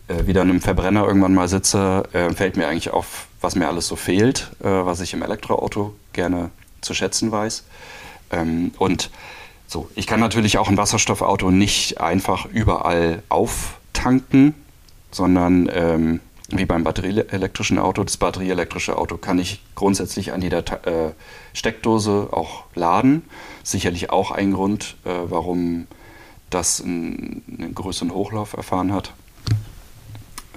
wieder 0.08 0.42
in 0.42 0.50
einem 0.50 0.62
Verbrenner 0.62 1.06
irgendwann 1.06 1.34
mal 1.34 1.48
sitze, 1.48 2.04
äh, 2.14 2.30
fällt 2.34 2.58
mir 2.58 2.68
eigentlich 2.68 2.92
auf, 2.92 3.28
was 3.42 3.56
mir 3.56 3.68
alles 3.68 3.88
so 3.88 3.96
fehlt, 3.96 4.52
äh, 4.62 4.66
was 4.66 5.02
ich 5.02 5.14
im 5.14 5.22
Elektroauto 5.22 5.94
gerne 6.14 6.52
zu 6.82 6.94
schätzen 6.94 7.32
weiß. 7.32 7.64
Ähm, 8.32 8.72
und 8.78 9.10
so, 9.68 9.90
ich 9.96 10.08
kann 10.08 10.20
natürlich 10.20 10.58
auch 10.58 10.70
ein 10.70 10.78
Wasserstoffauto 10.78 11.52
nicht 11.52 12.00
einfach 12.00 12.46
überall 12.46 13.22
auf 13.28 13.78
tanken, 13.92 14.54
sondern 15.12 15.70
ähm, 15.74 16.20
wie 16.50 16.66
beim 16.66 16.86
batterieelektrischen 16.86 17.78
Auto, 17.78 18.04
das 18.04 18.16
batterieelektrische 18.16 18.98
Auto 18.98 19.18
kann 19.18 19.38
ich 19.40 19.62
grundsätzlich 19.76 20.32
an 20.32 20.42
jeder 20.42 20.60
äh, 20.60 21.12
Steckdose 21.54 22.30
auch 22.32 22.64
laden. 22.74 23.24
Sicherlich 23.64 24.10
auch 24.10 24.32
ein 24.32 24.54
Grund, 24.54 24.96
äh, 25.04 25.10
warum 25.26 25.88
das 26.50 26.82
einen, 26.82 27.44
einen 27.50 27.76
größeren 27.76 28.14
Hochlauf 28.14 28.54
erfahren 28.54 28.94
hat. 28.94 29.12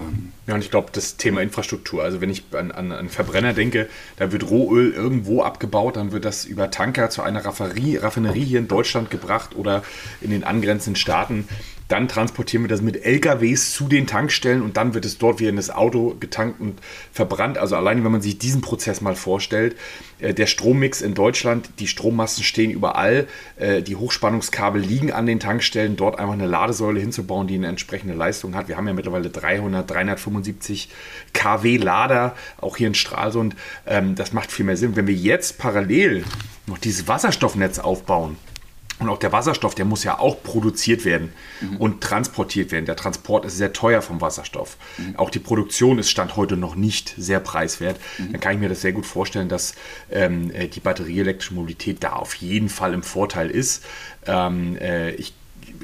Ähm, 0.01 0.31
ja, 0.47 0.55
und 0.55 0.61
ich 0.61 0.71
glaube, 0.71 0.89
das 0.91 1.17
Thema 1.17 1.41
Infrastruktur, 1.41 2.03
also 2.03 2.21
wenn 2.21 2.29
ich 2.29 2.43
an, 2.51 2.71
an, 2.71 2.91
an 2.91 3.09
Verbrenner 3.09 3.53
denke, 3.53 3.87
da 4.17 4.31
wird 4.31 4.49
Rohöl 4.49 4.91
irgendwo 4.91 5.43
abgebaut, 5.43 5.95
dann 5.95 6.11
wird 6.11 6.25
das 6.25 6.45
über 6.45 6.71
Tanker 6.71 7.09
zu 7.09 7.21
einer 7.21 7.45
Raffinerie, 7.45 7.97
Raffinerie 7.97 8.43
hier 8.43 8.59
in 8.59 8.67
Deutschland 8.67 9.09
gebracht 9.09 9.55
oder 9.55 9.83
in 10.19 10.31
den 10.31 10.43
angrenzenden 10.43 10.99
Staaten. 10.99 11.47
Dann 11.91 12.07
transportieren 12.07 12.63
wir 12.63 12.69
das 12.69 12.81
mit 12.81 13.03
LKWs 13.03 13.73
zu 13.73 13.89
den 13.89 14.07
Tankstellen 14.07 14.61
und 14.61 14.77
dann 14.77 14.93
wird 14.93 15.03
es 15.03 15.17
dort 15.17 15.41
wieder 15.41 15.49
in 15.49 15.57
das 15.57 15.69
Auto 15.69 16.15
getankt 16.17 16.61
und 16.61 16.79
verbrannt. 17.11 17.57
Also 17.57 17.75
allein, 17.75 18.05
wenn 18.05 18.11
man 18.13 18.21
sich 18.21 18.37
diesen 18.37 18.61
Prozess 18.61 19.01
mal 19.01 19.13
vorstellt, 19.13 19.75
äh, 20.19 20.33
der 20.33 20.47
Strommix 20.47 21.01
in 21.01 21.15
Deutschland, 21.15 21.69
die 21.79 21.87
Strommasten 21.87 22.45
stehen 22.45 22.71
überall, 22.71 23.27
äh, 23.57 23.81
die 23.81 23.97
Hochspannungskabel 23.97 24.81
liegen 24.81 25.11
an 25.11 25.25
den 25.25 25.41
Tankstellen, 25.41 25.97
dort 25.97 26.17
einfach 26.17 26.33
eine 26.33 26.47
Ladesäule 26.47 27.01
hinzubauen, 27.01 27.47
die 27.47 27.55
eine 27.55 27.67
entsprechende 27.67 28.13
Leistung 28.13 28.55
hat. 28.55 28.69
Wir 28.69 28.77
haben 28.77 28.87
ja 28.87 28.93
mittlerweile 28.93 29.29
300, 29.29 29.91
375 29.91 30.87
kW 31.33 31.75
Lader, 31.75 32.37
auch 32.61 32.77
hier 32.77 32.87
in 32.87 32.95
Stralsund. 32.95 33.57
Ähm, 33.85 34.15
das 34.15 34.31
macht 34.31 34.53
viel 34.53 34.63
mehr 34.63 34.77
Sinn. 34.77 34.95
Wenn 34.95 35.07
wir 35.07 35.13
jetzt 35.13 35.57
parallel 35.57 36.23
noch 36.67 36.77
dieses 36.77 37.09
Wasserstoffnetz 37.09 37.79
aufbauen, 37.79 38.37
und 39.01 39.09
auch 39.09 39.17
der 39.17 39.31
Wasserstoff, 39.31 39.75
der 39.75 39.85
muss 39.85 40.03
ja 40.03 40.19
auch 40.19 40.43
produziert 40.43 41.05
werden 41.05 41.33
mhm. 41.59 41.77
und 41.77 42.01
transportiert 42.01 42.71
werden. 42.71 42.85
Der 42.85 42.95
Transport 42.95 43.45
ist 43.45 43.57
sehr 43.57 43.73
teuer 43.73 44.01
vom 44.01 44.21
Wasserstoff. 44.21 44.77
Mhm. 44.97 45.15
Auch 45.17 45.29
die 45.29 45.39
Produktion 45.39 45.97
ist 45.97 46.09
Stand 46.09 46.35
heute 46.35 46.55
noch 46.55 46.75
nicht 46.75 47.13
sehr 47.17 47.39
preiswert. 47.39 47.99
Mhm. 48.17 48.31
Dann 48.33 48.41
kann 48.41 48.53
ich 48.53 48.59
mir 48.59 48.69
das 48.69 48.81
sehr 48.81 48.93
gut 48.93 49.05
vorstellen, 49.05 49.49
dass 49.49 49.73
ähm, 50.11 50.51
äh, 50.51 50.67
die 50.67 50.79
batterieelektrische 50.79 51.53
Mobilität 51.55 52.03
da 52.03 52.13
auf 52.13 52.35
jeden 52.35 52.69
Fall 52.69 52.93
im 52.93 53.03
Vorteil 53.03 53.49
ist. 53.49 53.83
Ähm, 54.27 54.77
äh, 54.77 55.11
ich 55.11 55.33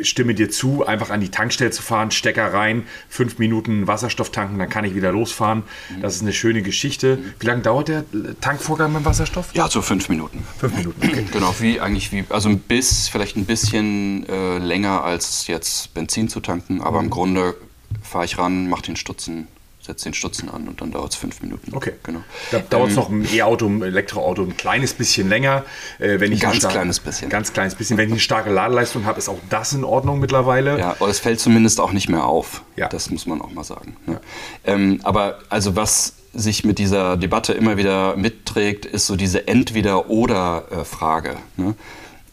stimme 0.02 0.34
dir 0.34 0.50
zu, 0.50 0.86
einfach 0.86 1.10
an 1.10 1.22
die 1.22 1.30
Tankstelle 1.30 1.72
zu 1.72 1.82
fahren, 1.82 2.12
Stecker 2.12 2.54
rein, 2.54 2.84
fünf 3.10 3.40
Minuten 3.40 3.88
Wasserstoff 3.88 4.32
tanken, 4.32 4.60
dann 4.60 4.70
kann 4.70 4.86
ich 4.86 4.96
wieder 4.96 5.12
losfahren. 5.12 5.64
Das 6.02 6.16
ist 6.16 6.22
eine 6.22 6.34
schöne 6.34 6.62
Geschichte. 6.62 7.20
Wie 7.40 7.46
lange 7.46 7.62
dauert 7.62 7.88
der 7.88 8.06
Tankvorgang 8.42 8.94
beim 8.94 9.06
Wasserstoff? 9.06 9.50
Ja, 9.54 9.70
so 9.70 9.82
fünf 9.82 10.10
Minuten. 10.10 10.44
Fünf 10.60 10.78
Minuten, 10.78 11.02
okay. 11.04 11.26
Genau, 11.32 11.54
wie 11.60 11.80
eigentlich 11.80 12.12
wie, 12.12 12.24
also 12.30 12.50
ein 12.50 12.60
bisschen, 12.60 13.12
vielleicht 13.12 13.38
ein 13.38 13.46
bisschen 13.46 14.28
äh, 14.28 14.58
länger 14.58 15.04
als 15.04 15.48
jetzt 15.48 15.94
Benzin 15.94 16.30
zu 16.30 16.40
tanken, 16.40 16.82
aber 16.82 17.00
im 17.00 17.10
Grunde 17.10 17.56
fahre 18.02 18.26
ich 18.26 18.38
ran, 18.38 18.70
mache 18.70 18.84
den 18.84 18.96
Stutzen 18.96 19.48
setze 19.88 20.06
den 20.06 20.14
Stutzen 20.14 20.50
an 20.50 20.68
und 20.68 20.82
dann 20.82 20.92
dauert 20.92 21.14
es 21.14 21.18
fünf 21.18 21.42
Minuten. 21.42 21.76
Okay. 21.76 21.94
Genau. 22.04 22.22
Da 22.52 22.60
dauert 22.60 22.92
es 22.92 22.98
ähm, 22.98 23.02
noch 23.02 23.10
ein 23.10 23.28
E-Auto, 23.34 23.68
ein 23.68 23.82
Elektroauto 23.82 24.44
ein 24.44 24.56
kleines 24.56 24.94
bisschen 24.94 25.30
länger. 25.30 25.64
Äh, 25.98 26.20
wenn 26.20 26.32
ich 26.32 26.42
ganz 26.42 26.58
starke, 26.58 26.76
kleines 26.76 27.00
bisschen. 27.00 27.30
Ganz 27.30 27.54
kleines 27.54 27.76
bisschen. 27.76 27.98
Wenn 27.98 28.08
ich 28.08 28.14
eine 28.14 28.20
starke 28.20 28.52
Ladeleistung 28.52 29.06
habe, 29.06 29.18
ist 29.18 29.30
auch 29.30 29.40
das 29.50 29.74
in 29.74 29.84
Ordnung 29.84 30.20
mittlerweile. 30.20 30.78
Ja, 30.78 30.92
aber 30.92 31.08
es 31.08 31.20
fällt 31.20 31.40
zumindest 31.40 31.80
auch 31.80 31.94
nicht 31.94 32.10
mehr 32.10 32.26
auf. 32.26 32.64
Ja. 32.76 32.88
Das 32.90 33.10
muss 33.10 33.26
man 33.26 33.42
auch 33.42 33.52
mal 33.52 33.64
sagen. 33.64 33.96
Ne? 34.06 34.20
Ja. 34.66 34.74
Ähm, 34.74 35.00
aber 35.04 35.40
also 35.50 35.76
was 35.76 36.14
sich 36.34 36.64
mit 36.64 36.78
dieser 36.78 37.18
Debatte 37.18 37.54
immer 37.54 37.78
wieder 37.78 38.16
mitträgt, 38.16 38.86
ist 38.86 39.08
so 39.08 39.16
diese 39.16 39.48
Entweder-Oder-Frage. 39.48 41.38
Ne? 41.56 41.76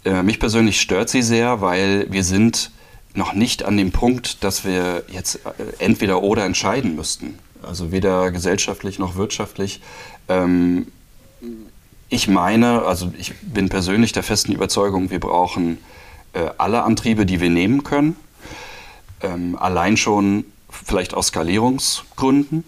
Äh, 0.05 0.23
mich 0.23 0.39
persönlich 0.41 0.81
stört 0.81 1.09
sie 1.09 1.23
sehr, 1.23 1.61
weil 1.61 2.07
wir 2.11 2.25
sind 2.25 2.71
noch 3.15 3.33
nicht 3.33 3.63
an 3.65 3.77
dem 3.77 3.93
Punkt, 3.93 4.43
dass 4.45 4.65
wir 4.65 5.05
jetzt 5.09 5.37
äh, 5.47 5.51
entweder 5.79 6.23
oder 6.23 6.45
entscheiden 6.45 6.97
müssten. 6.97 7.39
Also 7.63 7.93
weder 7.93 8.31
gesellschaftlich 8.31 8.99
noch 8.99 9.15
wirtschaftlich. 9.17 9.81
Ähm, 10.29 10.89
ich 12.09 12.29
meine, 12.29 12.83
also 12.83 13.13
ich 13.19 13.35
bin 13.41 13.69
persönlich 13.69 14.13
der 14.13 14.23
festen 14.23 14.53
Überzeugung, 14.53 15.11
wir 15.11 15.21
brauchen 15.21 15.79
äh, 16.33 16.51
alle 16.59 16.83
Antriebe, 16.83 17.25
die 17.25 17.41
wir 17.41 17.51
nehmen 17.51 17.83
können. 17.85 18.17
Ähm, 19.23 19.57
allein 19.59 19.97
schon 19.97 20.45
vielleicht 20.71 21.15
aus 21.15 21.29
Skalierungsgründen. 21.29 22.65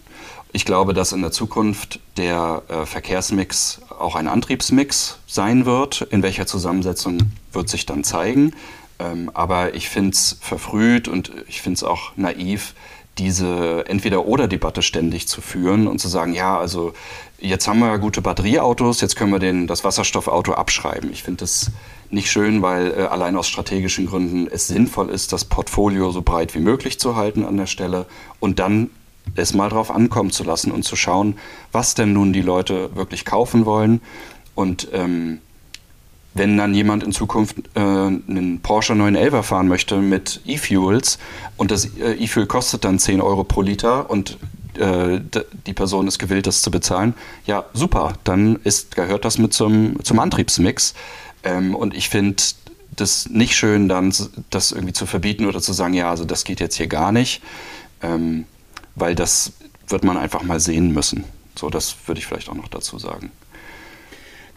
Ich 0.53 0.65
glaube, 0.65 0.95
dass 0.95 1.13
in 1.13 1.21
der 1.21 1.33
Zukunft 1.33 2.01
der 2.17 2.63
äh, 2.69 2.87
Verkehrsmix 2.87 3.81
auch 3.99 4.15
ein 4.15 4.27
Antriebsmix 4.27 5.19
sein 5.27 5.67
wird. 5.67 6.01
In 6.03 6.23
welcher 6.23 6.47
Zusammensetzung 6.47 7.19
wird 7.53 7.69
sich 7.69 7.85
dann 7.85 8.05
zeigen. 8.05 8.55
Ähm, 8.99 9.31
aber 9.35 9.75
ich 9.75 9.89
finde 9.89 10.11
es 10.11 10.39
verfrüht 10.41 11.09
und 11.09 11.33
ich 11.49 11.61
finde 11.61 11.77
es 11.77 11.83
auch 11.85 12.13
naiv, 12.17 12.75
diese 13.19 13.87
Entweder-Oder-Debatte 13.89 14.83
ständig 14.83 15.27
zu 15.27 15.41
führen 15.41 15.87
und 15.87 15.99
zu 16.01 16.09
sagen, 16.09 16.35
ja, 16.35 16.59
also 16.59 16.93
jetzt 17.39 17.67
haben 17.67 17.79
wir 17.79 17.99
gute 17.99 18.21
Batterieautos, 18.21 19.01
jetzt 19.01 19.17
können 19.17 19.33
wir 19.33 19.39
den, 19.39 19.67
das 19.67 19.85
Wasserstoffauto 19.85 20.53
abschreiben. 20.53 21.11
Ich 21.11 21.23
finde 21.23 21.41
das 21.41 21.71
nicht 22.11 22.31
schön, 22.31 22.63
weil 22.63 22.93
äh, 22.93 23.03
allein 23.05 23.37
aus 23.37 23.49
strategischen 23.49 24.07
Gründen 24.07 24.49
es 24.49 24.69
sinnvoll 24.69 25.09
ist, 25.09 25.33
das 25.33 25.45
Portfolio 25.45 26.11
so 26.11 26.23
breit 26.23 26.55
wie 26.55 26.61
möglich 26.61 27.01
zu 27.01 27.17
halten 27.17 27.45
an 27.45 27.57
der 27.57 27.67
Stelle 27.67 28.07
und 28.39 28.59
dann 28.59 28.91
es 29.35 29.55
mal 29.55 29.69
drauf 29.69 29.91
ankommen 29.91 30.31
zu 30.31 30.45
lassen 30.45 30.71
und 30.71 30.85
zu 30.85 30.95
schauen, 30.95 31.37
was 31.73 31.95
denn 31.95 32.13
nun 32.13 32.33
die 32.33 32.43
Leute 32.43 32.95
wirklich 32.95 33.25
kaufen 33.25 33.67
wollen. 33.67 34.01
Und 34.55 34.89
ähm, 34.93 35.41
wenn 36.37 36.57
dann 36.57 36.75
jemand 36.75 37.03
in 37.03 37.13
Zukunft 37.13 37.57
äh, 37.75 37.81
einen 37.81 38.61
Porsche 38.63 38.95
911 38.95 39.47
fahren 39.47 39.69
möchte 39.69 39.99
mit 39.99 40.41
E-Fuels 40.47 41.19
und 41.57 41.71
das 41.71 41.87
äh, 41.99 42.13
E-Fuel 42.13 42.47
kostet 42.47 42.85
dann 42.85 42.99
10 42.99 43.21
Euro 43.21 43.45
pro 43.45 43.63
Liter 43.63 44.11
und 44.11 44.39
äh, 44.79 45.21
die 45.67 45.73
Person 45.73 46.07
ist 46.07 46.19
gewillt, 46.19 46.47
das 46.47 46.63
zu 46.63 46.71
bezahlen, 46.71 47.15
ja, 47.47 47.65
super, 47.73 48.15
dann 48.25 48.57
ist, 48.65 48.95
gehört 48.95 49.25
das 49.25 49.39
mit 49.39 49.55
zum, 49.55 50.03
zum 50.05 50.19
Antriebsmix. 50.19 50.95
Ähm, 51.45 51.75
und 51.75 51.97
ich 51.97 52.11
finde 52.11 52.43
das 52.95 53.29
nicht 53.31 53.57
schön, 53.57 53.89
dann 53.89 54.13
das 54.51 54.73
irgendwie 54.73 54.93
zu 54.93 55.07
verbieten 55.07 55.47
oder 55.47 55.61
zu 55.61 55.73
sagen, 55.73 55.95
ja, 55.95 56.11
also 56.11 56.25
das 56.25 56.45
geht 56.45 56.61
jetzt 56.61 56.77
hier 56.77 56.89
gar 56.89 57.13
nicht, 57.13 57.43
ähm, 58.03 58.45
weil 58.95 59.15
das 59.15 59.53
wird 59.89 60.05
man 60.05 60.17
einfach 60.19 60.43
mal 60.43 60.61
sehen 60.61 60.93
müssen. 60.93 61.25
So, 61.55 61.71
das 61.71 61.97
würde 62.07 62.19
ich 62.19 62.27
vielleicht 62.27 62.51
auch 62.51 62.55
noch 62.55 62.69
dazu 62.69 62.99
sagen 62.99 63.31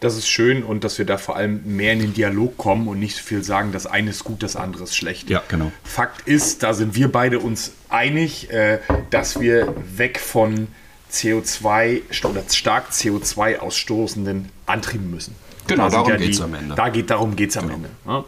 das 0.00 0.16
ist 0.16 0.28
schön 0.28 0.62
und 0.62 0.82
dass 0.82 0.98
wir 0.98 1.04
da 1.04 1.18
vor 1.18 1.36
allem 1.36 1.60
mehr 1.64 1.92
in 1.92 2.00
den 2.00 2.14
Dialog 2.14 2.56
kommen 2.56 2.88
und 2.88 2.98
nicht 2.98 3.16
so 3.16 3.22
viel 3.22 3.44
sagen, 3.44 3.72
das 3.72 3.86
eine 3.86 4.10
ist 4.10 4.24
gut, 4.24 4.42
das 4.42 4.56
andere 4.56 4.84
ist 4.84 4.96
schlecht. 4.96 5.30
Ja, 5.30 5.42
genau. 5.48 5.70
Fakt 5.84 6.26
ist, 6.26 6.62
da 6.62 6.74
sind 6.74 6.94
wir 6.94 7.12
beide 7.12 7.38
uns 7.38 7.72
einig, 7.88 8.50
äh, 8.50 8.78
dass 9.10 9.40
wir 9.40 9.74
weg 9.96 10.18
von 10.18 10.68
CO2 11.12 12.02
oder 12.24 12.42
stark 12.50 12.90
CO2 12.90 13.58
ausstoßenden 13.58 14.48
Antrieben 14.66 15.10
müssen. 15.10 15.34
Genau, 15.66 15.84
da 15.84 15.90
darum 15.90 16.10
ja 16.10 16.16
geht 16.16 16.34
es 16.34 16.40
am 16.40 16.54
Ende. 16.54 16.74
Da 16.74 16.88
geht, 16.88 17.10
darum 17.10 17.36
geht 17.36 17.50
es 17.50 17.56
am 17.56 17.64
genau. 17.64 17.74
Ende. 17.76 17.88
Ja? 18.06 18.24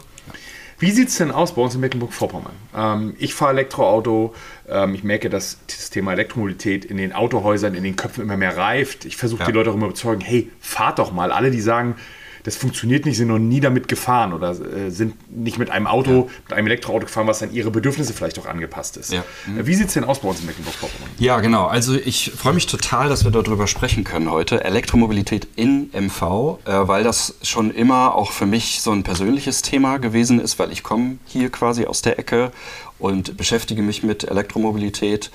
Wie 0.79 0.91
sieht 0.91 1.09
es 1.09 1.17
denn 1.17 1.31
aus 1.31 1.55
bei 1.55 1.61
uns 1.61 1.75
in 1.75 1.81
Mecklenburg-Vorpommern? 1.81 2.53
Ähm, 2.75 3.15
ich 3.19 3.33
fahre 3.33 3.51
Elektroauto. 3.51 4.33
Ähm, 4.67 4.95
ich 4.95 5.03
merke, 5.03 5.29
dass 5.29 5.57
das 5.67 5.89
Thema 5.89 6.13
Elektromobilität 6.13 6.85
in 6.85 6.97
den 6.97 7.13
Autohäusern, 7.13 7.73
in 7.75 7.83
den 7.83 7.95
Köpfen 7.95 8.23
immer 8.23 8.37
mehr 8.37 8.57
reift. 8.57 9.05
Ich 9.05 9.17
versuche 9.17 9.41
ja. 9.41 9.45
die 9.47 9.51
Leute 9.53 9.71
auch 9.71 9.75
immer 9.75 9.93
zu 9.93 10.07
überzeugen, 10.07 10.21
hey, 10.21 10.51
fahrt 10.59 10.99
doch 10.99 11.11
mal. 11.11 11.31
Alle, 11.31 11.51
die 11.51 11.61
sagen, 11.61 11.95
das 12.43 12.57
funktioniert 12.57 13.05
nicht, 13.05 13.17
sind 13.17 13.29
noch 13.29 13.39
nie 13.39 13.61
damit 13.61 13.87
gefahren 13.87 14.33
oder 14.33 14.51
äh, 14.51 14.89
sind 14.89 15.15
nicht 15.31 15.57
mit 15.57 15.69
einem 15.69 15.87
Auto, 15.87 16.11
ja. 16.11 16.33
mit 16.43 16.53
einem 16.53 16.67
Elektroauto 16.67 17.05
gefahren, 17.05 17.27
was 17.27 17.41
an 17.41 17.53
ihre 17.53 17.71
Bedürfnisse 17.71 18.13
vielleicht 18.13 18.37
auch 18.37 18.45
angepasst 18.45 18.97
ist. 18.97 19.13
Ja. 19.13 19.23
Mhm. 19.47 19.65
Wie 19.65 19.73
sieht 19.75 19.87
es 19.87 19.93
denn 19.93 20.03
aus 20.03 20.19
bei 20.19 20.27
uns 20.27 20.41
in 20.41 20.47
Mecklenburg-Vorpommern? 20.47 21.09
Ja, 21.19 21.39
genau. 21.39 21.67
Also 21.67 21.95
ich 21.95 22.31
freue 22.35 22.53
mich 22.53 22.67
total, 22.67 23.07
dass 23.07 23.23
wir 23.23 23.31
darüber 23.31 23.67
sprechen 23.67 24.03
können 24.03 24.29
heute. 24.29 24.63
Elektromobilität 24.63 25.47
in 25.55 25.89
MV, 25.93 26.59
äh, 26.65 26.87
weil 26.87 27.03
das 27.03 27.35
schon 27.43 27.71
immer 27.71 28.15
auch 28.15 28.31
für 28.31 28.45
mich 28.45 28.81
so 28.81 28.91
ein 28.91 29.03
persönliches 29.03 29.61
Thema 29.61 29.97
gewesen 29.97 30.39
ist, 30.39 30.59
weil 30.59 30.71
ich 30.71 30.83
komme 30.83 31.17
hier 31.25 31.49
quasi 31.49 31.85
aus 31.85 32.01
der 32.01 32.19
Ecke 32.19 32.51
und 32.99 33.37
beschäftige 33.37 33.81
mich 33.81 34.03
mit 34.03 34.25
Elektromobilität. 34.25 35.31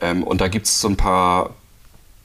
Ähm, 0.00 0.22
und 0.22 0.40
da 0.40 0.48
gibt 0.48 0.66
es 0.66 0.80
so 0.80 0.88
ein 0.88 0.96
paar 0.96 1.54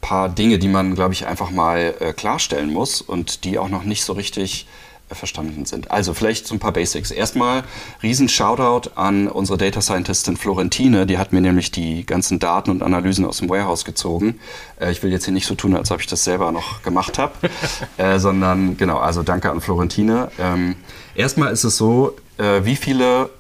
paar 0.06 0.30
Dinge, 0.30 0.60
die 0.60 0.68
man, 0.68 0.94
glaube 0.94 1.14
ich, 1.14 1.26
einfach 1.26 1.50
mal 1.50 1.96
äh, 2.00 2.14
klarstellen 2.14 2.72
muss 2.72 3.02
und 3.02 3.44
die 3.44 3.58
auch 3.58 3.70
noch 3.70 3.86
nicht 3.86 4.04
so 4.04 4.14
richtig 4.14 4.68
äh, 5.10 5.16
verstanden 5.16 5.66
sind. 5.66 5.90
Also 5.90 6.14
vielleicht 6.14 6.46
so 6.46 6.54
ein 6.54 6.60
paar 6.60 6.74
Basics. 6.74 7.10
Erstmal 7.10 7.64
riesen 8.04 8.30
Shoutout 8.30 8.92
an 8.94 9.28
unsere 9.28 9.58
Data 9.58 9.82
Scientistin 9.82 10.38
Florentine, 10.38 11.08
die 11.08 11.18
hat 11.18 11.34
mir 11.34 11.42
nämlich 11.42 11.72
die 11.72 12.06
ganzen 12.06 12.38
Daten 12.38 12.70
und 12.70 12.84
Analysen 12.84 13.26
aus 13.26 13.40
dem 13.40 13.50
Warehouse 13.50 13.84
gezogen. 13.84 14.40
Äh, 14.80 14.92
ich 14.92 15.02
will 15.02 15.12
jetzt 15.12 15.26
hier 15.26 15.34
nicht 15.34 15.48
so 15.48 15.56
tun, 15.56 15.76
als 15.76 15.90
ob 15.90 16.00
ich 16.00 16.08
das 16.08 16.24
selber 16.24 16.52
noch 16.52 16.84
gemacht 16.84 17.18
habe, 17.18 17.34
äh, 17.98 18.20
sondern 18.20 18.78
genau, 18.78 19.00
also 19.00 19.24
danke 19.24 19.50
an 19.50 19.60
Florentine. 19.60 20.30
Ähm, 20.38 20.76
erstmal 21.16 21.52
ist 21.52 21.64
es 21.64 21.78
so, 21.78 22.16
äh, 22.38 22.64
wie 22.64 22.76
viele 22.76 23.32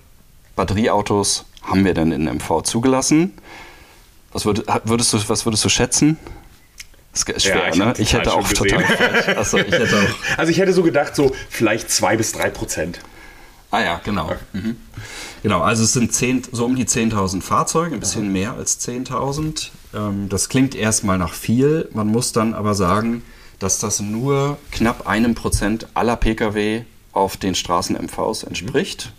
Batterieautos 0.55 1.45
haben 1.61 1.85
wir 1.85 1.93
denn 1.93 2.11
in 2.11 2.23
MV 2.23 2.63
zugelassen? 2.63 3.33
Was, 4.33 4.45
würd, 4.45 4.65
würdest, 4.85 5.13
du, 5.13 5.19
was 5.29 5.45
würdest 5.45 5.63
du 5.63 5.69
schätzen? 5.69 6.17
Das 7.15 7.23
ist 7.37 7.43
schwer, 7.43 7.73
ja, 7.73 7.85
ne? 7.85 7.93
Ich 7.97 8.13
hätte 8.13 8.33
auch 8.33 8.47
total. 8.51 8.83
Achso, 9.37 9.57
ich 9.57 9.71
hätte 9.71 9.97
auch. 9.97 10.37
Also 10.37 10.51
ich 10.51 10.57
hätte 10.59 10.73
so 10.73 10.83
gedacht, 10.83 11.15
so 11.15 11.33
vielleicht 11.49 11.89
zwei 11.89 12.17
bis 12.17 12.33
drei 12.33 12.49
Prozent. 12.49 12.99
Ah 13.71 13.81
ja, 13.81 14.01
genau. 14.03 14.25
Okay. 14.25 14.37
Mhm. 14.53 14.77
Genau, 15.43 15.61
also 15.61 15.83
es 15.83 15.93
sind 15.93 16.13
10, 16.13 16.43
so 16.51 16.65
um 16.65 16.75
die 16.75 16.85
10.000 16.85 17.41
Fahrzeuge, 17.41 17.93
ein 17.93 17.99
bisschen 17.99 18.31
mehr 18.31 18.53
als 18.53 18.79
10.000. 18.85 19.69
Ähm, 19.93 20.27
das 20.29 20.49
klingt 20.49 20.75
erstmal 20.75 21.17
nach 21.17 21.33
viel. 21.33 21.87
Man 21.93 22.07
muss 22.07 22.31
dann 22.31 22.53
aber 22.53 22.73
sagen, 22.73 23.23
dass 23.59 23.79
das 23.79 23.99
nur 23.99 24.57
knapp 24.71 25.07
einem 25.07 25.35
Prozent 25.35 25.87
aller 25.93 26.15
Pkw 26.15 26.83
auf 27.13 27.37
den 27.37 27.55
Straßen 27.55 27.95
MVs 27.95 28.43
entspricht. 28.43 29.13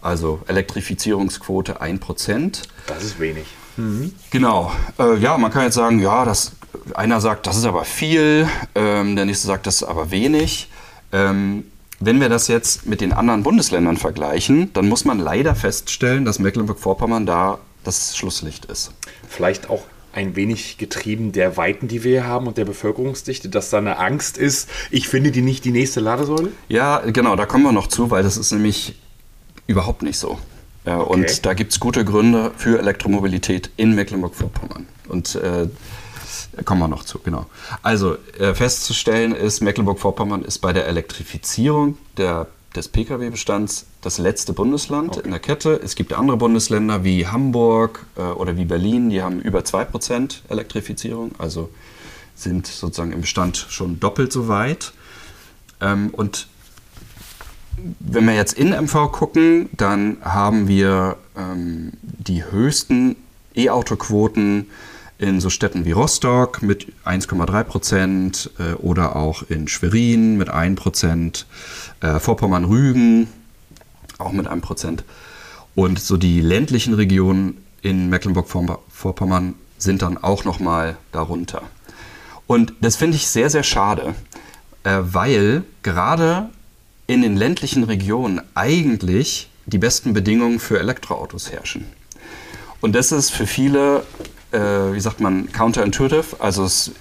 Also 0.00 0.40
Elektrifizierungsquote 0.48 1.80
1%. 1.80 2.62
Das 2.86 3.02
ist 3.02 3.18
wenig. 3.18 3.46
Mhm. 3.76 4.14
Genau. 4.30 4.72
Äh, 4.98 5.16
ja, 5.16 5.36
man 5.38 5.50
kann 5.50 5.64
jetzt 5.64 5.74
sagen, 5.74 5.98
ja, 5.98 6.24
das, 6.24 6.52
einer 6.94 7.20
sagt, 7.20 7.46
das 7.46 7.56
ist 7.56 7.64
aber 7.64 7.84
viel, 7.84 8.48
ähm, 8.74 9.16
der 9.16 9.24
nächste 9.24 9.46
sagt, 9.46 9.66
das 9.66 9.76
ist 9.76 9.82
aber 9.84 10.10
wenig. 10.10 10.68
Ähm, 11.12 11.64
wenn 12.00 12.20
wir 12.20 12.28
das 12.28 12.48
jetzt 12.48 12.86
mit 12.86 13.00
den 13.00 13.12
anderen 13.12 13.42
Bundesländern 13.42 13.96
vergleichen, 13.96 14.72
dann 14.74 14.88
muss 14.88 15.04
man 15.04 15.18
leider 15.18 15.54
feststellen, 15.54 16.24
dass 16.24 16.38
Mecklenburg-Vorpommern 16.38 17.24
da 17.24 17.58
das 17.84 18.16
Schlusslicht 18.16 18.66
ist. 18.66 18.92
Vielleicht 19.28 19.70
auch 19.70 19.82
ein 20.12 20.36
wenig 20.36 20.78
getrieben 20.78 21.32
der 21.32 21.56
Weiten, 21.56 21.88
die 21.88 22.04
wir 22.04 22.10
hier 22.20 22.26
haben 22.26 22.46
und 22.46 22.56
der 22.56 22.64
Bevölkerungsdichte, 22.64 23.48
dass 23.48 23.70
da 23.70 23.78
eine 23.78 23.98
Angst 23.98 24.38
ist, 24.38 24.68
ich 24.90 25.08
finde 25.08 25.30
die 25.32 25.42
nicht 25.42 25.64
die 25.64 25.72
nächste 25.72 26.00
Ladesäule? 26.00 26.52
Ja, 26.68 26.98
genau, 26.98 27.36
da 27.36 27.46
kommen 27.46 27.64
wir 27.64 27.72
noch 27.72 27.88
zu, 27.88 28.10
weil 28.10 28.22
das 28.22 28.36
ist 28.36 28.52
nämlich 28.52 28.96
überhaupt 29.66 30.02
nicht 30.02 30.18
so. 30.18 30.38
Okay. 30.84 31.02
Und 31.02 31.46
da 31.46 31.54
gibt 31.54 31.72
es 31.72 31.80
gute 31.80 32.04
Gründe 32.04 32.52
für 32.56 32.78
Elektromobilität 32.78 33.70
in 33.76 33.94
Mecklenburg-Vorpommern. 33.94 34.86
Und 35.08 35.34
äh, 35.36 35.68
kommen 36.64 36.80
wir 36.80 36.88
noch 36.88 37.04
zu, 37.04 37.18
genau. 37.18 37.46
Also 37.82 38.16
äh, 38.38 38.54
festzustellen 38.54 39.34
ist, 39.34 39.60
Mecklenburg-Vorpommern 39.60 40.42
ist 40.42 40.58
bei 40.58 40.72
der 40.72 40.86
Elektrifizierung 40.86 41.98
der, 42.16 42.46
des 42.74 42.88
Pkw-Bestands 42.88 43.86
das 44.00 44.18
letzte 44.18 44.52
Bundesland 44.52 45.16
okay. 45.16 45.22
in 45.24 45.30
der 45.30 45.40
Kette. 45.40 45.80
Es 45.82 45.94
gibt 45.94 46.12
andere 46.12 46.36
Bundesländer 46.36 47.04
wie 47.04 47.26
Hamburg 47.26 48.06
äh, 48.16 48.22
oder 48.22 48.56
wie 48.56 48.64
Berlin, 48.64 49.10
die 49.10 49.22
haben 49.22 49.40
über 49.40 49.60
2% 49.60 50.40
Elektrifizierung, 50.48 51.32
also 51.38 51.70
sind 52.36 52.66
sozusagen 52.66 53.12
im 53.12 53.20
Bestand 53.20 53.56
schon 53.56 54.00
doppelt 54.00 54.32
so 54.32 54.48
weit. 54.48 54.92
Ähm, 55.80 56.10
und 56.10 56.48
wenn 58.00 58.26
wir 58.26 58.34
jetzt 58.34 58.54
in 58.54 58.70
MV 58.70 59.12
gucken, 59.12 59.68
dann 59.72 60.18
haben 60.22 60.68
wir 60.68 61.16
ähm, 61.36 61.92
die 62.02 62.44
höchsten 62.44 63.16
E-Auto-Quoten 63.54 64.66
in 65.18 65.40
so 65.40 65.50
Städten 65.50 65.84
wie 65.84 65.92
Rostock 65.92 66.62
mit 66.62 66.92
1,3 67.04 67.64
Prozent 67.64 68.50
äh, 68.58 68.74
oder 68.74 69.16
auch 69.16 69.42
in 69.48 69.68
Schwerin 69.68 70.36
mit 70.36 70.48
1 70.48 70.80
Prozent, 70.80 71.46
äh, 72.00 72.18
Vorpommern-Rügen 72.18 73.28
auch 74.18 74.32
mit 74.32 74.46
1 74.46 74.62
Prozent. 74.62 75.04
Und 75.74 76.00
so 76.00 76.16
die 76.16 76.40
ländlichen 76.40 76.94
Regionen 76.94 77.58
in 77.82 78.08
Mecklenburg-Vorpommern 78.08 79.54
sind 79.78 80.02
dann 80.02 80.18
auch 80.18 80.44
nochmal 80.44 80.96
darunter. 81.12 81.62
Und 82.46 82.72
das 82.80 82.96
finde 82.96 83.16
ich 83.16 83.26
sehr, 83.26 83.50
sehr 83.50 83.62
schade, 83.62 84.14
äh, 84.84 84.98
weil 85.02 85.64
gerade 85.82 86.50
in 87.06 87.22
den 87.22 87.36
ländlichen 87.36 87.84
Regionen 87.84 88.40
eigentlich 88.54 89.48
die 89.66 89.78
besten 89.78 90.12
Bedingungen 90.12 90.58
für 90.58 90.78
Elektroautos 90.78 91.50
herrschen. 91.50 91.86
Und 92.80 92.94
das 92.94 93.12
ist 93.12 93.30
für 93.30 93.46
viele, 93.46 94.04
wie 94.54 95.00
sagt 95.00 95.20
man, 95.20 95.50
counterintuitive, 95.52 96.36
also 96.38 96.64
es 96.64 96.92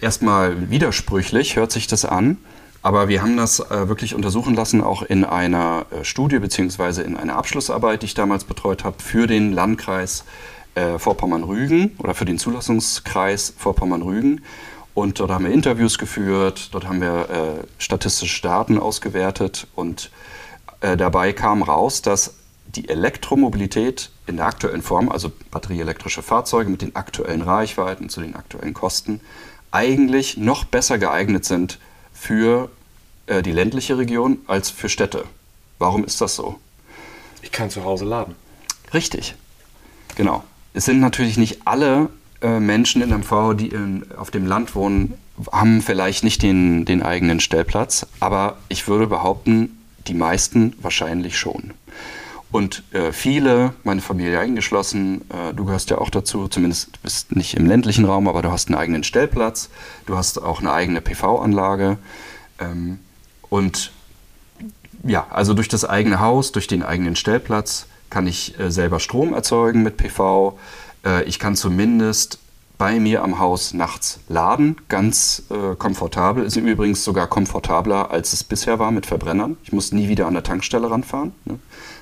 erstmal 0.00 0.70
widersprüchlich, 0.70 1.56
hört 1.56 1.72
sich 1.72 1.86
das 1.86 2.04
an. 2.04 2.38
Aber 2.84 3.08
wir 3.08 3.22
haben 3.22 3.38
das 3.38 3.60
äh, 3.60 3.88
wirklich 3.88 4.14
untersuchen 4.14 4.54
lassen, 4.54 4.82
auch 4.82 5.02
in 5.02 5.24
einer 5.24 5.86
äh, 5.90 6.04
Studie 6.04 6.38
beziehungsweise 6.38 7.02
in 7.02 7.16
einer 7.16 7.34
Abschlussarbeit, 7.36 8.02
die 8.02 8.06
ich 8.06 8.14
damals 8.14 8.44
betreut 8.44 8.84
habe, 8.84 9.02
für 9.02 9.26
den 9.26 9.54
Landkreis 9.54 10.24
äh, 10.74 10.98
Vorpommern-Rügen 10.98 11.92
oder 11.96 12.12
für 12.12 12.26
den 12.26 12.38
Zulassungskreis 12.38 13.54
Vorpommern-Rügen. 13.56 14.42
Und 14.92 15.18
dort 15.18 15.30
haben 15.30 15.46
wir 15.46 15.52
Interviews 15.52 15.96
geführt, 15.96 16.68
dort 16.72 16.86
haben 16.86 17.00
wir 17.00 17.30
äh, 17.30 17.66
statistische 17.78 18.42
Daten 18.42 18.78
ausgewertet 18.78 19.66
und 19.74 20.10
äh, 20.82 20.98
dabei 20.98 21.32
kam 21.32 21.62
raus, 21.62 22.02
dass 22.02 22.34
die 22.66 22.90
Elektromobilität 22.90 24.10
in 24.26 24.36
der 24.36 24.46
aktuellen 24.46 24.82
Form, 24.82 25.10
also 25.10 25.30
batterieelektrische 25.50 26.22
Fahrzeuge 26.22 26.70
mit 26.70 26.82
den 26.82 26.96
aktuellen 26.96 27.42
Reichweiten 27.42 28.08
zu 28.08 28.20
den 28.20 28.36
aktuellen 28.36 28.74
Kosten, 28.74 29.20
eigentlich 29.70 30.36
noch 30.36 30.64
besser 30.64 30.98
geeignet 30.98 31.44
sind 31.44 31.78
für 32.12 32.70
äh, 33.26 33.42
die 33.42 33.52
ländliche 33.52 33.98
Region 33.98 34.38
als 34.46 34.70
für 34.70 34.88
Städte. 34.88 35.24
Warum 35.78 36.04
ist 36.04 36.20
das 36.20 36.36
so? 36.36 36.58
Ich 37.42 37.52
kann 37.52 37.70
zu 37.70 37.84
Hause 37.84 38.04
laden. 38.04 38.34
Richtig, 38.94 39.34
genau. 40.14 40.44
Es 40.72 40.84
sind 40.84 41.00
natürlich 41.00 41.36
nicht 41.36 41.66
alle 41.66 42.08
äh, 42.40 42.60
Menschen 42.60 43.02
in 43.02 43.10
MV, 43.10 43.54
die 43.54 43.68
in, 43.68 44.06
auf 44.16 44.30
dem 44.30 44.46
Land 44.46 44.74
wohnen, 44.74 45.14
haben 45.52 45.82
vielleicht 45.82 46.24
nicht 46.24 46.42
den, 46.42 46.84
den 46.84 47.02
eigenen 47.02 47.40
Stellplatz, 47.40 48.06
aber 48.20 48.58
ich 48.68 48.86
würde 48.86 49.06
behaupten, 49.06 49.78
die 50.06 50.14
meisten 50.14 50.74
wahrscheinlich 50.80 51.38
schon. 51.38 51.72
Und 52.54 52.84
äh, 52.92 53.10
viele, 53.10 53.74
meine 53.82 54.00
Familie 54.00 54.38
eingeschlossen, 54.38 55.22
äh, 55.28 55.52
du 55.52 55.64
gehörst 55.64 55.90
ja 55.90 55.98
auch 55.98 56.08
dazu, 56.08 56.46
zumindest 56.46 57.02
bist 57.02 57.34
nicht 57.34 57.54
im 57.54 57.66
ländlichen 57.66 58.04
Raum, 58.04 58.28
aber 58.28 58.42
du 58.42 58.52
hast 58.52 58.68
einen 58.68 58.78
eigenen 58.78 59.02
Stellplatz, 59.02 59.70
du 60.06 60.16
hast 60.16 60.40
auch 60.40 60.60
eine 60.60 60.72
eigene 60.72 61.00
PV-Anlage. 61.00 61.98
Ähm, 62.60 63.00
und 63.50 63.90
ja, 65.02 65.26
also 65.30 65.52
durch 65.52 65.66
das 65.66 65.84
eigene 65.84 66.20
Haus, 66.20 66.52
durch 66.52 66.68
den 66.68 66.84
eigenen 66.84 67.16
Stellplatz 67.16 67.86
kann 68.08 68.28
ich 68.28 68.56
äh, 68.60 68.70
selber 68.70 69.00
Strom 69.00 69.34
erzeugen 69.34 69.82
mit 69.82 69.96
PV. 69.96 70.56
Äh, 71.04 71.24
ich 71.24 71.40
kann 71.40 71.56
zumindest 71.56 72.38
bei 72.76 72.98
mir 72.98 73.22
am 73.22 73.38
Haus 73.38 73.72
nachts 73.72 74.20
laden, 74.28 74.76
ganz 74.88 75.44
äh, 75.50 75.76
komfortabel. 75.76 76.44
Ist 76.44 76.56
übrigens 76.56 77.04
sogar 77.04 77.26
komfortabler, 77.28 78.10
als 78.10 78.32
es 78.32 78.42
bisher 78.42 78.78
war 78.78 78.90
mit 78.90 79.06
Verbrennern. 79.06 79.56
Ich 79.62 79.72
muss 79.72 79.92
nie 79.92 80.08
wieder 80.08 80.26
an 80.26 80.34
der 80.34 80.42
Tankstelle 80.42 80.90
ranfahren. 80.90 81.32
Ne? 81.44 81.58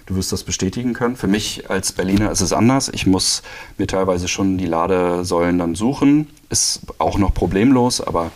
Du 0.07 0.16
wirst 0.16 0.33
das 0.33 0.45
bestätigen 0.45 0.95
können. 0.95 1.16
Für 1.16 1.29
mich 1.29 1.70
als 1.70 1.93
Berliner 1.93 2.31
ist 2.31 2.41
es 2.41 2.53
anders. 2.53 2.89
Ich 2.89 3.07
muss 3.07 3.43
mir 3.79 3.87
teilweise 3.87 4.29
schon 4.29 4.59
die 4.59 4.66
Ladesäulen 4.66 5.59
dann 5.59 5.75
suchen. 5.75 6.29
Ist 6.49 6.81
auch 6.99 7.18
noch 7.18 7.35
problemlos, 7.35 8.01
aber 8.01 8.31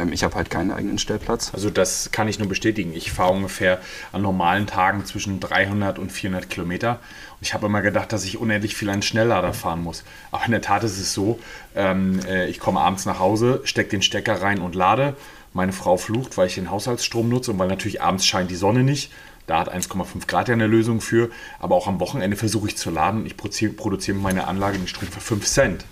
ähm, 0.00 0.12
ich 0.12 0.24
habe 0.24 0.34
halt 0.34 0.50
keinen 0.50 0.70
eigenen 0.70 0.98
Stellplatz. 0.98 1.52
Also 1.52 1.70
das 1.70 2.10
kann 2.12 2.28
ich 2.28 2.38
nur 2.38 2.48
bestätigen. 2.48 2.92
Ich 2.94 3.12
fahre 3.12 3.32
ungefähr 3.32 3.80
an 4.12 4.22
normalen 4.22 4.66
Tagen 4.66 5.04
zwischen 5.04 5.40
300 5.40 5.98
und 5.98 6.10
400 6.10 6.48
Kilometer. 6.48 6.92
Und 6.92 7.46
ich 7.46 7.54
habe 7.54 7.66
immer 7.66 7.82
gedacht, 7.82 8.12
dass 8.12 8.24
ich 8.24 8.38
unendlich 8.38 8.74
viel 8.74 8.90
einen 8.90 9.02
Schnelllader 9.02 9.52
fahren 9.52 9.82
muss. 9.82 10.04
Aber 10.30 10.44
in 10.44 10.52
der 10.52 10.62
Tat 10.62 10.84
ist 10.84 10.98
es 10.98 11.12
so, 11.12 11.38
ähm, 11.74 12.20
äh, 12.26 12.46
ich 12.48 12.58
komme 12.58 12.80
abends 12.80 13.06
nach 13.06 13.18
Hause, 13.18 13.60
stecke 13.64 13.90
den 13.90 14.02
Stecker 14.02 14.42
rein 14.42 14.60
und 14.60 14.74
lade. 14.74 15.16
Meine 15.52 15.72
Frau 15.72 15.96
flucht, 15.96 16.38
weil 16.38 16.46
ich 16.46 16.54
den 16.54 16.70
Haushaltsstrom 16.70 17.28
nutze 17.28 17.50
und 17.50 17.58
weil 17.58 17.68
natürlich 17.68 18.00
abends 18.02 18.24
scheint 18.26 18.50
die 18.50 18.56
Sonne 18.56 18.84
nicht. 18.84 19.12
Da 19.46 19.58
hat 19.58 19.74
1,5 19.74 20.28
Grad 20.28 20.46
ja 20.46 20.54
eine 20.54 20.68
Lösung 20.68 21.00
für. 21.00 21.30
Aber 21.58 21.74
auch 21.74 21.88
am 21.88 21.98
Wochenende 21.98 22.36
versuche 22.36 22.68
ich 22.68 22.76
zu 22.76 22.90
laden. 22.90 23.26
Ich 23.26 23.36
produziere 23.36 24.14
mit 24.14 24.22
meiner 24.22 24.46
Anlage 24.46 24.78
den 24.78 24.86
Strom 24.86 25.08
für 25.08 25.20
5 25.20 25.44
Cent. 25.44 25.84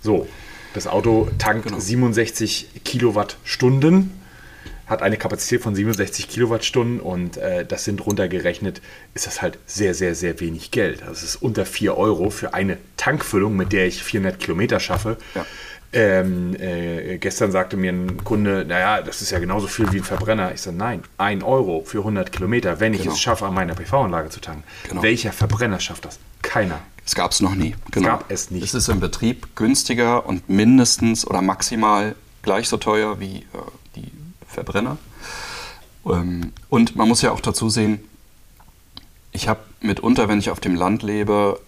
So, 0.00 0.28
das 0.74 0.86
Auto 0.86 1.30
tankt 1.38 1.68
genau. 1.68 1.78
67 1.78 2.82
Kilowattstunden, 2.84 4.10
hat 4.86 5.00
eine 5.02 5.16
Kapazität 5.16 5.62
von 5.62 5.74
67 5.74 6.28
Kilowattstunden 6.28 7.00
und 7.00 7.38
äh, 7.38 7.64
das 7.64 7.84
sind 7.84 8.04
runtergerechnet, 8.04 8.82
ist 9.14 9.26
das 9.26 9.40
halt 9.40 9.58
sehr, 9.66 9.94
sehr, 9.94 10.14
sehr 10.14 10.38
wenig 10.40 10.72
Geld. 10.72 11.02
Das 11.06 11.22
ist 11.22 11.36
unter 11.36 11.64
4 11.64 11.96
Euro 11.96 12.28
für 12.28 12.52
eine 12.52 12.76
Tankfüllung, 12.96 13.56
mit 13.56 13.72
der 13.72 13.86
ich 13.86 14.02
400 14.02 14.38
Kilometer 14.38 14.80
schaffe. 14.80 15.16
Ja. 15.34 15.46
Ähm, 15.96 16.56
äh, 16.58 17.18
gestern 17.18 17.52
sagte 17.52 17.76
mir 17.76 17.92
ein 17.92 18.24
Kunde, 18.24 18.64
naja, 18.66 19.00
das 19.00 19.22
ist 19.22 19.30
ja 19.30 19.38
genauso 19.38 19.68
viel 19.68 19.92
wie 19.92 19.98
ein 19.98 20.04
Verbrenner. 20.04 20.52
Ich 20.52 20.60
sage, 20.60 20.76
nein, 20.76 21.04
1 21.18 21.44
Euro 21.44 21.84
für 21.86 21.98
100 21.98 22.32
Kilometer, 22.32 22.80
wenn 22.80 22.94
ich 22.94 23.02
genau. 23.02 23.12
es 23.12 23.20
schaffe, 23.20 23.46
an 23.46 23.54
meiner 23.54 23.74
PV-Anlage 23.74 24.28
zu 24.28 24.40
tanken. 24.40 24.64
Genau. 24.88 25.02
Welcher 25.04 25.30
Verbrenner 25.30 25.78
schafft 25.78 26.04
das? 26.04 26.18
Keiner. 26.42 26.80
Es 27.06 27.14
gab 27.14 27.32
es 27.32 27.40
noch 27.40 27.54
nie. 27.54 27.74
Genau. 27.90 28.06
Es 28.06 28.12
gab 28.12 28.30
es 28.30 28.50
nicht. 28.50 28.64
Es 28.64 28.74
ist 28.74 28.88
im 28.88 29.00
Betrieb 29.00 29.56
günstiger 29.56 30.26
und 30.26 30.48
mindestens 30.48 31.26
oder 31.26 31.42
maximal 31.42 32.14
gleich 32.42 32.68
so 32.68 32.76
teuer 32.76 33.20
wie 33.20 33.38
äh, 33.38 33.44
die 33.96 34.10
Verbrenner. 34.46 34.96
Ähm, 36.06 36.52
und 36.68 36.96
man 36.96 37.08
muss 37.08 37.22
ja 37.22 37.32
auch 37.32 37.40
dazu 37.40 37.68
sehen, 37.68 38.00
ich 39.32 39.48
habe 39.48 39.60
mitunter, 39.80 40.28
wenn 40.28 40.38
ich 40.38 40.50
auf 40.50 40.60
dem 40.60 40.76
Land 40.76 41.02
lebe, 41.02 41.60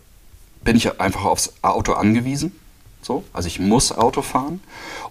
bin 0.63 0.77
ich 0.77 1.01
einfach 1.01 1.25
aufs 1.25 1.53
Auto 1.63 1.93
angewiesen. 1.93 2.53
So, 3.03 3.25
also 3.33 3.47
ich 3.47 3.59
muss 3.59 3.93
Auto 3.93 4.23
fahren 4.23 4.61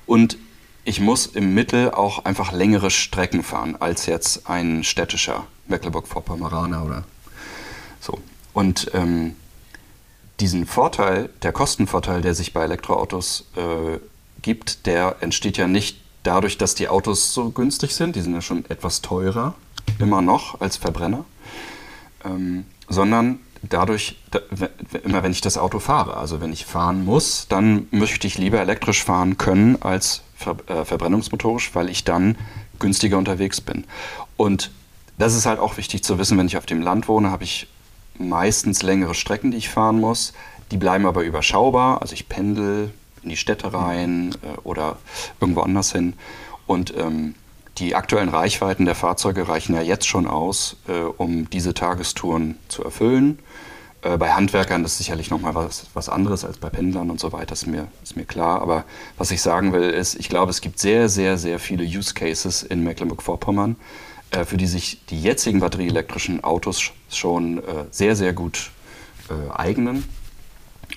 und 0.05 0.37
ich 0.83 0.99
muss 0.99 1.25
im 1.25 1.53
Mittel 1.53 1.91
auch 1.91 2.25
einfach 2.25 2.51
längere 2.51 2.91
Strecken 2.91 3.43
fahren 3.43 3.75
als 3.79 4.05
jetzt 4.05 4.49
ein 4.49 4.83
städtischer 4.83 5.45
Mecklenburg-Vorpommeraner 5.67 6.85
oder 6.85 7.03
so. 7.99 8.19
Und 8.53 8.91
ähm, 8.93 9.35
diesen 10.39 10.65
Vorteil, 10.65 11.29
der 11.43 11.51
Kostenvorteil, 11.51 12.21
der 12.21 12.35
sich 12.35 12.53
bei 12.53 12.63
Elektroautos 12.63 13.45
äh, 13.55 13.99
gibt, 14.41 14.85
der 14.85 15.17
entsteht 15.21 15.57
ja 15.57 15.67
nicht 15.67 15.97
dadurch, 16.23 16.57
dass 16.57 16.75
die 16.75 16.89
Autos 16.89 17.33
so 17.33 17.51
günstig 17.51 17.95
sind, 17.95 18.15
die 18.15 18.21
sind 18.21 18.33
ja 18.33 18.41
schon 18.41 18.65
etwas 18.69 19.01
teurer, 19.01 19.55
immer 19.99 20.21
noch 20.21 20.59
als 20.59 20.77
Verbrenner, 20.77 21.25
ähm, 22.23 22.65
sondern 22.89 23.39
dadurch, 23.61 24.17
da, 24.31 24.39
immer 25.03 25.23
wenn 25.23 25.31
ich 25.31 25.41
das 25.41 25.57
Auto 25.57 25.79
fahre, 25.79 26.17
also 26.17 26.41
wenn 26.41 26.53
ich 26.53 26.65
fahren 26.65 27.05
muss, 27.05 27.47
dann 27.47 27.87
möchte 27.91 28.27
ich 28.27 28.37
lieber 28.37 28.59
elektrisch 28.59 29.03
fahren 29.03 29.37
können 29.37 29.81
als 29.81 30.21
ver, 30.35 30.57
äh, 30.67 30.85
verbrennungsmotorisch, 30.85 31.73
weil 31.73 31.89
ich 31.89 32.03
dann 32.03 32.37
günstiger 32.79 33.17
unterwegs 33.17 33.61
bin. 33.61 33.85
Und 34.37 34.71
das 35.17 35.35
ist 35.35 35.45
halt 35.45 35.59
auch 35.59 35.77
wichtig 35.77 36.03
zu 36.03 36.19
wissen, 36.19 36.37
wenn 36.37 36.47
ich 36.47 36.57
auf 36.57 36.65
dem 36.65 36.81
Land 36.81 37.07
wohne, 37.07 37.31
habe 37.31 37.43
ich 37.43 37.67
meistens 38.17 38.83
längere 38.83 39.15
Strecken, 39.15 39.51
die 39.51 39.57
ich 39.57 39.69
fahren 39.69 39.99
muss. 39.99 40.33
Die 40.71 40.77
bleiben 40.77 41.05
aber 41.05 41.23
überschaubar. 41.23 42.01
Also 42.01 42.13
ich 42.13 42.29
pendel 42.29 42.91
in 43.23 43.29
die 43.29 43.37
Städte 43.37 43.73
rein 43.73 44.35
äh, 44.43 44.59
oder 44.63 44.97
irgendwo 45.39 45.61
anders 45.61 45.91
hin. 45.91 46.13
Und 46.67 46.95
ähm, 46.97 47.35
die 47.77 47.95
aktuellen 47.95 48.29
Reichweiten 48.29 48.85
der 48.85 48.95
Fahrzeuge 48.95 49.47
reichen 49.47 49.75
ja 49.75 49.81
jetzt 49.81 50.07
schon 50.07 50.27
aus, 50.27 50.77
äh, 50.87 50.93
um 50.93 51.49
diese 51.49 51.73
Tagestouren 51.73 52.57
zu 52.69 52.83
erfüllen. 52.83 53.39
Äh, 54.01 54.17
bei 54.17 54.31
Handwerkern 54.31 54.85
ist 54.85 54.97
sicherlich 54.97 55.29
nochmal 55.29 55.55
was, 55.55 55.87
was 55.93 56.07
anderes 56.07 56.45
als 56.45 56.57
bei 56.57 56.69
Pendlern 56.69 57.09
und 57.09 57.19
so 57.19 57.33
weiter, 57.33 57.53
ist 57.53 57.67
mir, 57.67 57.87
ist 58.03 58.15
mir 58.15 58.25
klar. 58.25 58.61
Aber 58.61 58.85
was 59.17 59.31
ich 59.31 59.41
sagen 59.41 59.73
will, 59.73 59.89
ist, 59.89 60.15
ich 60.15 60.29
glaube, 60.29 60.51
es 60.51 60.61
gibt 60.61 60.79
sehr, 60.79 61.09
sehr, 61.09 61.37
sehr 61.37 61.59
viele 61.59 61.83
Use 61.83 62.13
Cases 62.13 62.63
in 62.63 62.83
Mecklenburg-Vorpommern, 62.83 63.75
für 64.45 64.57
die 64.57 64.67
sich 64.67 65.05
die 65.09 65.21
jetzigen 65.21 65.59
batterieelektrischen 65.59 66.43
Autos 66.43 66.91
schon 67.09 67.59
äh, 67.59 67.85
sehr, 67.91 68.15
sehr 68.15 68.33
gut 68.33 68.71
äh, 69.29 69.51
eignen. 69.53 70.03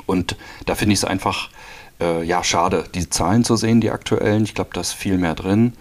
Und 0.06 0.36
da 0.66 0.74
finde 0.74 0.92
ich 0.94 1.00
es 1.00 1.04
einfach 1.04 1.50
ja, 2.00 2.44
schade, 2.44 2.84
die 2.94 3.10
Zahlen 3.10 3.42
zu 3.42 3.56
sehen, 3.56 3.80
die 3.80 3.90
aktuellen. 3.90 4.44
Ich 4.44 4.54
glaube, 4.54 4.70
da 4.72 4.80
ist 4.80 4.92
viel 4.92 5.18
mehr 5.18 5.34
drin. 5.34 5.72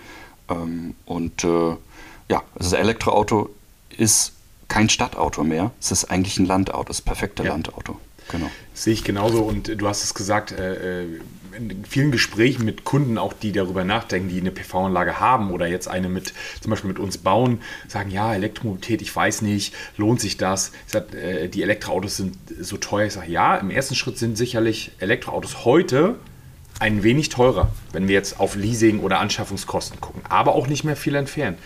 Ähm, 0.49 0.95
und 1.05 1.43
ja, 1.43 2.41
also 2.55 2.71
das 2.71 2.73
Elektroauto 2.73 3.51
ist 3.95 4.33
kein 4.67 4.89
Stadtauto 4.89 5.43
mehr. 5.43 5.69
Es 5.79 5.91
ist 5.91 6.05
eigentlich 6.05 6.39
ein 6.39 6.47
Landauto, 6.47 6.85
das 6.85 7.03
perfekte 7.03 7.43
ja. 7.43 7.51
Landauto. 7.51 7.99
Genau. 8.29 8.49
Sehe 8.73 8.93
ich 8.93 9.03
genauso 9.03 9.41
und 9.41 9.81
du 9.81 9.87
hast 9.87 10.03
es 10.03 10.13
gesagt, 10.13 10.51
äh, 10.51 11.03
äh, 11.03 11.19
in 11.57 11.85
vielen 11.85 12.11
Gesprächen 12.11 12.65
mit 12.65 12.83
Kunden, 12.83 13.17
auch 13.17 13.33
die 13.33 13.51
darüber 13.51 13.83
nachdenken, 13.83 14.29
die 14.29 14.39
eine 14.39 14.51
PV-Anlage 14.51 15.19
haben 15.19 15.51
oder 15.51 15.65
jetzt 15.67 15.87
eine 15.87 16.07
mit, 16.07 16.33
zum 16.61 16.69
Beispiel 16.69 16.89
mit 16.89 16.99
uns 16.99 17.17
bauen, 17.17 17.61
sagen, 17.87 18.11
ja, 18.11 18.33
Elektromobilität, 18.33 19.01
ich 19.01 19.15
weiß 19.15 19.41
nicht, 19.41 19.73
lohnt 19.97 20.21
sich 20.21 20.37
das? 20.37 20.71
Sag, 20.85 21.13
äh, 21.15 21.47
die 21.47 21.63
Elektroautos 21.63 22.17
sind 22.17 22.37
so 22.59 22.77
teuer. 22.77 23.07
Ich 23.07 23.13
sage, 23.13 23.31
ja, 23.31 23.55
im 23.55 23.71
ersten 23.71 23.95
Schritt 23.95 24.17
sind 24.17 24.37
sicherlich 24.37 24.91
Elektroautos 24.99 25.65
heute 25.65 26.15
ein 26.79 27.01
wenig 27.01 27.29
teurer, 27.29 27.71
wenn 27.91 28.07
wir 28.07 28.13
jetzt 28.13 28.39
auf 28.39 28.55
Leasing 28.55 28.99
oder 28.99 29.19
Anschaffungskosten 29.19 29.99
gucken, 29.99 30.21
aber 30.29 30.53
auch 30.53 30.67
nicht 30.67 30.83
mehr 30.83 30.95
viel 30.95 31.15
entfernt. 31.15 31.57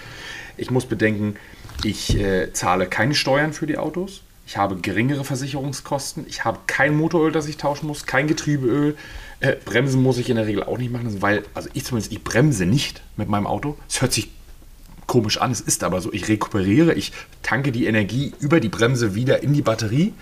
Ich 0.57 0.71
muss 0.71 0.85
bedenken, 0.85 1.35
ich 1.83 2.17
äh, 2.17 2.53
zahle 2.53 2.87
keine 2.87 3.15
Steuern 3.15 3.51
für 3.51 3.67
die 3.67 3.77
Autos. 3.77 4.21
Ich 4.51 4.57
habe 4.57 4.75
geringere 4.75 5.23
Versicherungskosten. 5.23 6.25
Ich 6.27 6.43
habe 6.43 6.59
kein 6.67 6.93
Motoröl, 6.93 7.31
das 7.31 7.47
ich 7.47 7.55
tauschen 7.55 7.87
muss, 7.87 8.05
kein 8.05 8.27
Getriebeöl. 8.27 8.97
Äh, 9.39 9.55
Bremsen 9.63 10.03
muss 10.03 10.17
ich 10.17 10.29
in 10.29 10.35
der 10.35 10.45
Regel 10.45 10.65
auch 10.65 10.77
nicht 10.77 10.91
machen, 10.91 11.21
weil, 11.21 11.43
also 11.53 11.69
ich 11.71 11.85
zumindest, 11.85 12.11
ich 12.11 12.21
bremse 12.21 12.65
nicht 12.65 13.01
mit 13.15 13.29
meinem 13.29 13.47
Auto. 13.47 13.77
Es 13.87 14.01
hört 14.01 14.11
sich 14.11 14.29
komisch 15.07 15.37
an, 15.37 15.51
es 15.51 15.61
ist 15.61 15.85
aber 15.85 16.01
so. 16.01 16.11
Ich 16.11 16.27
rekuperiere, 16.27 16.93
ich 16.95 17.13
tanke 17.43 17.71
die 17.71 17.85
Energie 17.85 18.33
über 18.41 18.59
die 18.59 18.67
Bremse 18.67 19.15
wieder 19.15 19.41
in 19.41 19.53
die 19.53 19.61
Batterie. 19.61 20.13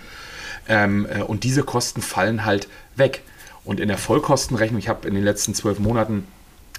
Ähm, 0.68 1.08
äh, 1.10 1.22
und 1.22 1.42
diese 1.42 1.64
Kosten 1.64 2.00
fallen 2.00 2.44
halt 2.44 2.68
weg. 2.94 3.22
Und 3.64 3.80
in 3.80 3.88
der 3.88 3.98
Vollkostenrechnung, 3.98 4.78
ich 4.78 4.88
habe 4.88 5.08
in 5.08 5.14
den 5.14 5.24
letzten 5.24 5.54
zwölf 5.56 5.80
Monaten 5.80 6.24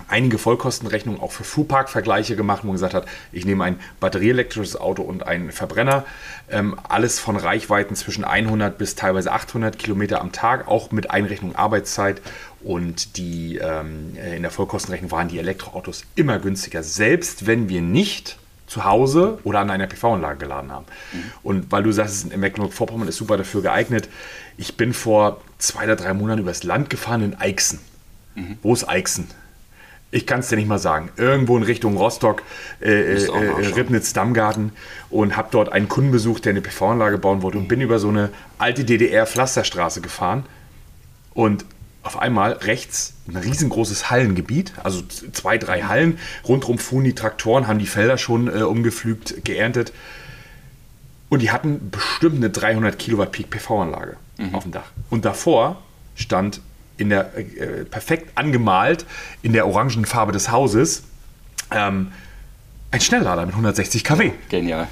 einige 0.08 0.38
Vollkostenrechnungen 0.38 1.22
auch 1.22 1.32
für 1.32 1.43
Fuhrpark-Vergleiche 1.43 2.36
gemacht, 2.36 2.64
wo 2.64 2.68
man 2.68 2.76
gesagt 2.76 2.93
hat, 2.93 3.08
ich 3.32 3.45
nehme 3.45 3.64
ein 3.64 3.80
batterieelektrisches 3.99 4.80
Auto 4.80 5.02
und 5.04 5.26
einen 5.26 5.52
Verbrenner, 5.52 6.06
ähm, 6.49 6.78
alles 6.88 7.20
von 7.20 7.38
Reichweiten 7.38 7.95
zwischen 7.95 8.24
100 8.24 8.78
bis 8.78 8.95
teilweise 8.95 9.32
800 9.32 9.78
Kilometer 9.78 10.22
am 10.22 10.32
Tag, 10.32 10.68
auch 10.68 10.91
mit 10.91 11.12
Einrechnung 11.12 11.56
Arbeitszeit. 11.56 12.22
Und 12.64 13.18
die 13.18 13.58
ähm, 13.58 14.16
in 14.16 14.43
der 14.43 14.52
Vollkostenrechnung 14.52 15.12
waren 15.12 15.28
die 15.28 15.39
Elektroautos 15.39 16.04
immer 16.16 16.38
günstiger, 16.38 16.84
selbst 16.84 17.47
wenn 17.47 17.70
wir 17.70 17.82
nicht 17.82 18.38
zu 18.72 18.86
Hause 18.86 19.39
oder 19.43 19.60
an 19.60 19.70
einer 19.70 19.88
PV-Anlage 19.88 20.38
geladen 20.39 20.72
haben. 20.72 20.86
Mhm. 21.12 21.24
Und 21.43 21.72
weil 21.74 21.84
du 21.84 21.91
sagst, 21.91 22.36
Mecklenburg-Vorpommern 22.36 23.08
ist 23.10 23.18
super 23.18 23.36
dafür 23.36 23.62
geeignet. 23.62 24.08
Ich 24.58 24.78
bin 24.78 24.93
vor 24.93 25.41
zwei 25.58 25.84
oder 25.84 25.97
drei 25.97 26.14
Monaten 26.14 26.39
übers 26.39 26.64
Land 26.64 26.89
gefahren 26.89 27.22
in 27.22 27.36
Eichsen. 27.36 27.80
Mhm. 28.36 28.58
Wo 28.62 28.74
ist 28.74 28.88
Eichsen? 28.88 29.28
Ich 30.12 30.28
kann 30.28 30.41
es 30.41 30.49
dir 30.49 30.57
nicht 30.57 30.68
mal 30.68 30.78
sagen, 30.78 31.09
irgendwo 31.16 31.57
in 31.57 31.64
Richtung 31.64 31.95
Rostock, 31.97 32.43
äh, 32.82 33.16
äh, 33.16 33.32
Ribnitz-Dammgarten 33.76 34.74
und 35.09 35.38
habe 35.38 35.47
dort 35.51 35.72
einen 35.72 35.88
Kunden 35.88 36.12
besucht, 36.12 36.45
der 36.45 36.51
eine 36.51 36.62
PV-Anlage 36.62 37.18
bauen 37.18 37.41
wollte 37.41 37.57
und 37.57 37.68
bin 37.68 37.82
über 37.82 37.97
so 37.97 38.09
eine 38.09 38.30
alte 38.57 38.84
DDR-Pflasterstraße 38.84 40.01
gefahren 40.01 40.45
und 41.34 41.66
auf 42.03 42.20
einmal 42.20 42.53
rechts 42.53 43.14
ein 43.28 43.38
riesengroßes 43.38 44.09
Hallengebiet, 44.09 44.74
also 44.84 45.01
zwei, 45.03 45.57
drei 45.57 45.84
Hallen. 45.84 46.18
Rundherum 46.47 46.80
fuhren 46.80 47.03
die 47.03 47.14
Traktoren, 47.14 47.68
haben 47.68 47.80
die 47.80 47.86
Felder 47.86 48.18
schon 48.18 48.47
äh, 48.47 48.64
umgepflügt, 48.64 49.45
geerntet. 49.45 49.93
Und 51.30 51.41
die 51.41 51.51
hatten 51.51 51.91
bestimmt 51.91 52.38
eine 52.38 52.49
300 52.49 52.97
Kilowatt 52.97 53.32
Peak 53.32 53.49
PV-Anlage 53.51 54.18
mhm. 54.38 54.55
auf 54.55 54.64
dem 54.64 54.72
Dach. 54.72 54.91
Und 55.09 55.26
davor 55.26 55.82
stand 56.16 56.59
in 56.98 57.10
der 57.10 57.36
äh, 57.38 57.86
perfekt 57.86 58.38
angemalt 58.38 59.06
in 59.42 59.54
der 59.54 59.68
orangen 59.68 60.06
Farbe 60.06 60.32
des 60.32 60.52
Hauses 60.52 61.04
ähm, 61.72 62.12
ein 62.92 63.02
Schnelllader 63.02 63.46
mit 63.46 63.54
160 63.54 64.04
kW. 64.04 64.32
Genial. 64.50 64.88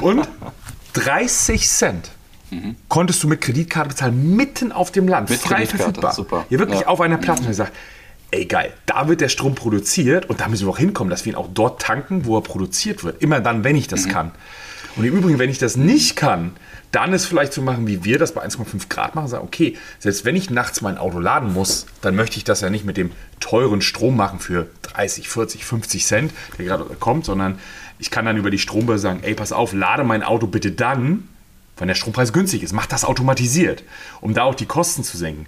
Und 0.00 0.28
30 0.92 1.68
Cent 1.68 2.10
mhm. 2.50 2.76
konntest 2.88 3.22
du 3.22 3.28
mit 3.28 3.40
Kreditkarte 3.40 3.88
bezahlen, 3.88 4.36
mitten 4.36 4.72
auf 4.72 4.90
dem 4.90 5.08
Land, 5.08 5.30
mit 5.30 5.40
frei 5.40 5.66
verfügbar. 5.66 6.12
Super. 6.12 6.44
Hier 6.48 6.58
wirklich 6.58 6.80
ja. 6.80 6.86
auf 6.86 7.00
einer 7.00 7.16
Plattform. 7.16 7.46
Mhm. 7.46 7.52
Ich 7.52 7.56
sage, 7.56 7.72
ey 8.30 8.44
geil, 8.44 8.72
da 8.86 9.08
wird 9.08 9.20
der 9.20 9.28
Strom 9.28 9.54
produziert 9.54 10.28
und 10.28 10.40
da 10.40 10.48
müssen 10.48 10.66
wir 10.66 10.70
auch 10.70 10.78
hinkommen, 10.78 11.10
dass 11.10 11.24
wir 11.24 11.32
ihn 11.32 11.36
auch 11.36 11.48
dort 11.52 11.80
tanken, 11.80 12.26
wo 12.26 12.36
er 12.36 12.42
produziert 12.42 13.02
wird. 13.04 13.22
Immer 13.22 13.40
dann, 13.40 13.64
wenn 13.64 13.76
ich 13.76 13.88
das 13.88 14.06
mhm. 14.06 14.10
kann. 14.10 14.30
Und 14.96 15.04
im 15.04 15.14
Übrigen, 15.14 15.38
wenn 15.38 15.50
ich 15.50 15.58
das 15.58 15.76
nicht 15.76 16.16
kann, 16.16 16.52
dann 16.92 17.12
ist 17.12 17.26
vielleicht 17.26 17.52
zu 17.52 17.62
machen, 17.62 17.86
wie 17.86 18.04
wir 18.04 18.18
das 18.18 18.34
bei 18.34 18.44
1,5 18.44 18.88
Grad 18.88 19.14
machen, 19.14 19.28
sagen, 19.28 19.44
okay, 19.44 19.76
selbst 19.98 20.24
wenn 20.24 20.34
ich 20.34 20.50
nachts 20.50 20.80
mein 20.80 20.98
Auto 20.98 21.20
laden 21.20 21.52
muss, 21.52 21.86
dann 22.02 22.16
möchte 22.16 22.36
ich 22.36 22.44
das 22.44 22.60
ja 22.60 22.70
nicht 22.70 22.84
mit 22.84 22.96
dem 22.96 23.12
teuren 23.38 23.80
Strom 23.80 24.16
machen 24.16 24.40
für 24.40 24.66
30, 24.82 25.28
40, 25.28 25.64
50 25.64 26.04
Cent, 26.04 26.32
der 26.58 26.64
gerade 26.64 26.84
kommt, 26.98 27.24
sondern 27.24 27.58
ich 27.98 28.10
kann 28.10 28.24
dann 28.24 28.36
über 28.36 28.50
die 28.50 28.58
Strombörse 28.58 29.02
sagen, 29.02 29.20
ey, 29.22 29.34
pass 29.34 29.52
auf, 29.52 29.72
lade 29.72 30.02
mein 30.02 30.22
Auto 30.22 30.46
bitte 30.46 30.72
dann, 30.72 31.28
wenn 31.76 31.88
der 31.88 31.94
Strompreis 31.94 32.32
günstig 32.32 32.62
ist. 32.62 32.72
Mach 32.72 32.86
das 32.86 33.04
automatisiert, 33.04 33.84
um 34.20 34.34
da 34.34 34.42
auch 34.42 34.54
die 34.54 34.66
Kosten 34.66 35.04
zu 35.04 35.16
senken. 35.16 35.46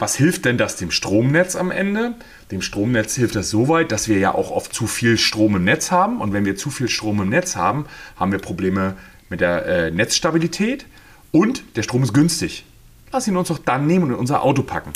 Was 0.00 0.16
hilft 0.16 0.46
denn 0.46 0.56
das 0.56 0.76
dem 0.76 0.90
Stromnetz 0.90 1.56
am 1.56 1.70
Ende? 1.70 2.14
Dem 2.50 2.62
Stromnetz 2.62 3.16
hilft 3.16 3.36
das 3.36 3.50
so 3.50 3.68
weit, 3.68 3.92
dass 3.92 4.08
wir 4.08 4.18
ja 4.18 4.34
auch 4.34 4.50
oft 4.50 4.72
zu 4.72 4.86
viel 4.86 5.18
Strom 5.18 5.56
im 5.56 5.64
Netz 5.64 5.90
haben. 5.90 6.22
Und 6.22 6.32
wenn 6.32 6.46
wir 6.46 6.56
zu 6.56 6.70
viel 6.70 6.88
Strom 6.88 7.20
im 7.20 7.28
Netz 7.28 7.54
haben, 7.54 7.84
haben 8.16 8.32
wir 8.32 8.38
Probleme 8.38 8.96
mit 9.28 9.42
der 9.42 9.66
äh, 9.66 9.90
Netzstabilität 9.90 10.86
und 11.32 11.76
der 11.76 11.82
Strom 11.82 12.02
ist 12.02 12.14
günstig. 12.14 12.64
Lass 13.12 13.28
ihn 13.28 13.36
uns 13.36 13.48
doch 13.48 13.58
dann 13.58 13.86
nehmen 13.86 14.06
und 14.06 14.12
in 14.12 14.16
unser 14.16 14.42
Auto 14.42 14.62
packen. 14.62 14.94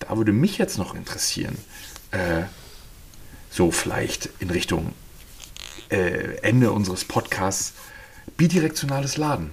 Da 0.00 0.14
würde 0.18 0.32
mich 0.32 0.58
jetzt 0.58 0.76
noch 0.76 0.94
interessieren, 0.94 1.56
äh, 2.10 2.42
so 3.50 3.70
vielleicht 3.70 4.28
in 4.38 4.50
Richtung 4.50 4.92
äh, 5.88 6.36
Ende 6.42 6.72
unseres 6.72 7.06
Podcasts, 7.06 7.72
bidirektionales 8.36 9.16
Laden. 9.16 9.50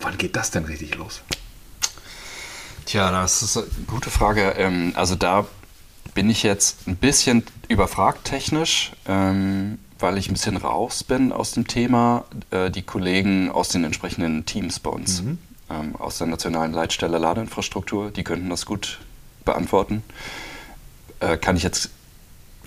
Wann 0.00 0.18
geht 0.18 0.36
das 0.36 0.50
denn 0.50 0.66
richtig 0.66 0.96
los? 0.96 1.22
Tja, 2.84 3.10
das 3.10 3.42
ist 3.42 3.56
eine 3.56 3.66
gute 3.86 4.10
Frage. 4.10 4.54
Ähm, 4.58 4.92
also 4.96 5.14
da 5.14 5.46
bin 6.14 6.28
ich 6.28 6.42
jetzt 6.42 6.86
ein 6.86 6.96
bisschen 6.96 7.44
überfragt 7.68 8.24
technisch. 8.24 8.92
Ähm, 9.06 9.78
weil 10.02 10.18
ich 10.18 10.28
ein 10.28 10.34
bisschen 10.34 10.56
raus 10.58 11.04
bin 11.04 11.32
aus 11.32 11.52
dem 11.52 11.66
Thema, 11.66 12.24
äh, 12.50 12.70
die 12.70 12.82
Kollegen 12.82 13.50
aus 13.50 13.68
den 13.68 13.84
entsprechenden 13.84 14.44
Teams 14.44 14.80
bei 14.80 14.90
uns, 14.90 15.22
mhm. 15.22 15.38
ähm, 15.70 15.96
aus 15.96 16.18
der 16.18 16.26
nationalen 16.26 16.72
Leitstelle 16.72 17.18
Ladeinfrastruktur, 17.18 18.10
die 18.10 18.24
könnten 18.24 18.50
das 18.50 18.66
gut 18.66 18.98
beantworten. 19.44 20.02
Äh, 21.20 21.38
kann 21.38 21.56
ich 21.56 21.62
jetzt 21.62 21.90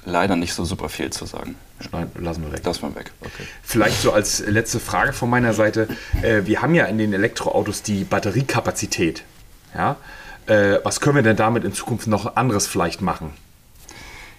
leider 0.05 0.36
nicht 0.36 0.53
so 0.53 0.63
super 0.66 0.89
viel 0.89 1.11
zu 1.11 1.26
sagen. 1.26 1.55
Schneiden, 1.82 2.24
lassen 2.24 2.43
wir 2.43 2.53
weg. 2.53 2.61
Lassen 2.63 2.84
wir 2.84 2.95
weg. 2.95 3.11
Okay. 3.20 3.43
Vielleicht 3.61 4.01
so 4.01 4.13
als 4.13 4.39
letzte 4.39 4.80
Frage 4.80 5.13
von 5.13 5.30
meiner 5.30 5.53
Seite. 5.53 5.89
Äh, 6.22 6.45
wir 6.45 6.61
haben 6.61 6.74
ja 6.74 6.86
in 6.86 6.97
den 6.97 7.11
Elektroautos 7.11 7.84
die 7.84 8.05
Batteriekapazität. 8.05 9.24
Ja? 9.76 9.97
Äh, 10.47 10.80
was 10.84 10.99
können 11.01 11.15
wir 11.15 11.23
denn 11.23 11.36
damit 11.36 11.63
in 11.63 11.73
Zukunft 11.73 12.07
noch 12.07 12.36
anderes 12.36 12.67
vielleicht 12.67 13.01
machen? 13.01 13.32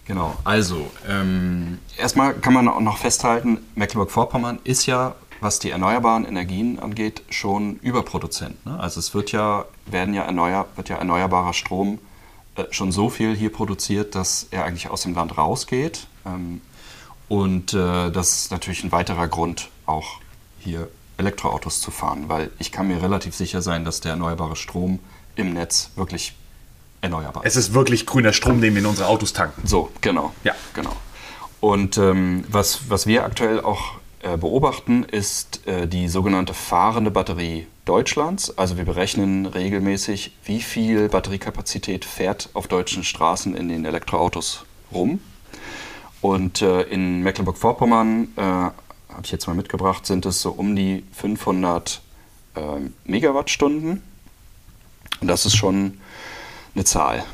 Genau, 0.06 0.36
also 0.44 0.88
ähm, 1.08 1.78
erstmal 1.96 2.34
kann 2.34 2.54
man 2.54 2.68
auch 2.68 2.80
noch 2.80 2.98
festhalten, 2.98 3.58
Mecklenburg-Vorpommern 3.74 4.60
ist 4.62 4.86
ja, 4.86 5.16
was 5.40 5.58
die 5.58 5.70
erneuerbaren 5.70 6.24
Energien 6.24 6.78
angeht, 6.78 7.22
schon 7.28 7.76
Überproduzent. 7.80 8.64
Ne? 8.64 8.78
Also 8.78 9.00
es 9.00 9.14
wird 9.14 9.32
ja, 9.32 9.64
werden 9.86 10.14
ja, 10.14 10.22
erneuer, 10.22 10.66
wird 10.76 10.88
ja 10.90 10.96
erneuerbarer 10.96 11.52
Strom 11.52 11.98
äh, 12.54 12.64
schon 12.70 12.92
so 12.92 13.10
viel 13.10 13.34
hier 13.34 13.50
produziert, 13.50 14.14
dass 14.14 14.46
er 14.52 14.64
eigentlich 14.64 14.88
aus 14.88 15.02
dem 15.02 15.14
Land 15.14 15.36
rausgeht. 15.36 16.06
Ähm, 16.24 16.60
und 17.28 17.74
äh, 17.74 18.10
das 18.12 18.42
ist 18.42 18.52
natürlich 18.52 18.84
ein 18.84 18.92
weiterer 18.92 19.26
Grund, 19.26 19.70
auch 19.86 20.20
hier 20.60 20.88
Elektroautos 21.16 21.80
zu 21.80 21.90
fahren, 21.90 22.28
weil 22.28 22.52
ich 22.60 22.70
kann 22.70 22.86
mir 22.86 23.02
relativ 23.02 23.34
sicher 23.34 23.60
sein, 23.60 23.84
dass 23.84 24.00
der 24.00 24.12
erneuerbare 24.12 24.54
Strom 24.54 25.00
im 25.36 25.52
Netz 25.52 25.90
wirklich 25.96 26.34
erneuerbar. 27.00 27.42
Es 27.44 27.56
ist 27.56 27.74
wirklich 27.74 28.06
grüner 28.06 28.32
Strom, 28.32 28.60
den 28.60 28.74
wir 28.74 28.80
in 28.80 28.86
unsere 28.86 29.08
Autos 29.08 29.32
tanken. 29.32 29.66
So, 29.66 29.90
genau. 30.00 30.32
Ja. 30.44 30.54
genau. 30.74 30.96
Und 31.60 31.98
ähm, 31.98 32.44
was, 32.48 32.90
was 32.90 33.06
wir 33.06 33.24
aktuell 33.24 33.60
auch 33.60 33.94
äh, 34.22 34.36
beobachten, 34.36 35.04
ist 35.04 35.66
äh, 35.66 35.86
die 35.86 36.08
sogenannte 36.08 36.54
fahrende 36.54 37.10
Batterie 37.10 37.66
Deutschlands. 37.84 38.56
Also 38.58 38.76
wir 38.76 38.84
berechnen 38.84 39.46
regelmäßig, 39.46 40.32
wie 40.44 40.60
viel 40.60 41.08
Batteriekapazität 41.08 42.04
fährt 42.04 42.50
auf 42.52 42.66
deutschen 42.66 43.04
Straßen 43.04 43.54
in 43.54 43.68
den 43.68 43.84
Elektroautos 43.84 44.64
rum. 44.92 45.20
Und 46.20 46.62
äh, 46.62 46.82
in 46.82 47.22
Mecklenburg-Vorpommern, 47.22 48.28
äh, 48.36 48.40
habe 48.40 49.22
ich 49.22 49.30
jetzt 49.30 49.46
mal 49.46 49.54
mitgebracht, 49.54 50.06
sind 50.06 50.26
es 50.26 50.42
so 50.42 50.50
um 50.50 50.74
die 50.74 51.04
500 51.12 52.02
ähm, 52.56 52.94
Megawattstunden. 53.04 54.02
Und 55.20 55.28
das 55.28 55.46
ist 55.46 55.56
schon 55.56 55.98
eine 56.74 56.84
Zahl. 56.84 57.24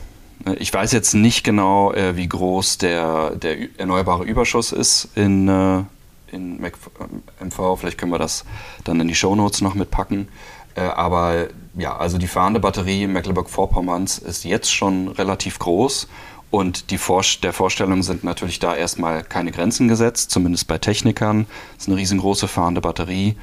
Ich 0.58 0.72
weiß 0.72 0.92
jetzt 0.92 1.14
nicht 1.14 1.44
genau, 1.44 1.92
äh, 1.92 2.16
wie 2.16 2.28
groß 2.28 2.78
der, 2.78 3.30
der 3.36 3.78
erneuerbare 3.78 4.24
Überschuss 4.24 4.72
ist 4.72 5.08
in, 5.14 5.48
äh, 5.48 5.84
in 6.32 6.60
MV. 6.60 7.58
Äh, 7.58 7.76
Vielleicht 7.76 7.98
können 7.98 8.12
wir 8.12 8.18
das 8.18 8.44
dann 8.84 9.00
in 9.00 9.08
die 9.08 9.14
Shownotes 9.14 9.60
noch 9.60 9.74
mitpacken. 9.74 10.28
Aber 10.74 11.48
ja, 11.76 11.94
also 11.94 12.16
die 12.16 12.26
fahrende 12.26 12.58
Batterie 12.58 13.06
Mecklenburg-Vorpommerns 13.06 14.16
ist 14.16 14.44
jetzt 14.44 14.72
schon 14.72 15.08
relativ 15.08 15.58
groß 15.58 16.08
und 16.50 16.90
die 16.90 16.96
Vor 16.96 17.22
der 17.42 17.52
Vorstellung 17.52 18.02
sind 18.02 18.24
natürlich 18.24 18.58
da 18.58 18.74
erstmal 18.74 19.22
keine 19.22 19.52
Grenzen 19.52 19.86
gesetzt, 19.86 20.30
zumindest 20.30 20.68
bei 20.68 20.78
Technikern. 20.78 21.44
Das 21.74 21.84
ist 21.84 21.88
eine 21.88 21.98
riesengroße 21.98 22.48
fahrende 22.48 22.80
Batterie. 22.80 23.36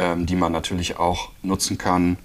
ähm, 0.00 0.26
die 0.26 0.36
man 0.36 0.52
natürlich 0.52 0.98
auch 0.98 1.30
nutzen 1.42 1.78
kann, 1.78 2.16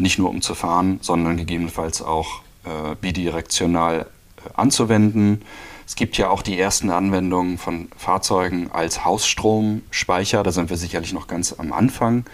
nicht 0.00 0.18
nur 0.18 0.30
um 0.30 0.42
zu 0.42 0.54
fahren, 0.54 0.98
sondern 1.02 1.36
gegebenenfalls 1.36 2.02
auch 2.02 2.40
äh, 2.64 2.94
bidirektional 3.00 4.00
äh, 4.00 4.50
anzuwenden. 4.54 5.42
Es 5.86 5.96
gibt 5.96 6.18
ja 6.18 6.28
auch 6.28 6.42
die 6.42 6.58
ersten 6.58 6.90
Anwendungen 6.90 7.56
von 7.56 7.88
Fahrzeugen 7.96 8.70
als 8.70 9.04
Hausstromspeicher. 9.04 10.42
Da 10.42 10.52
sind 10.52 10.68
wir 10.68 10.76
sicherlich 10.76 11.14
noch 11.14 11.28
ganz 11.28 11.54
am 11.56 11.72
Anfang. 11.72 12.26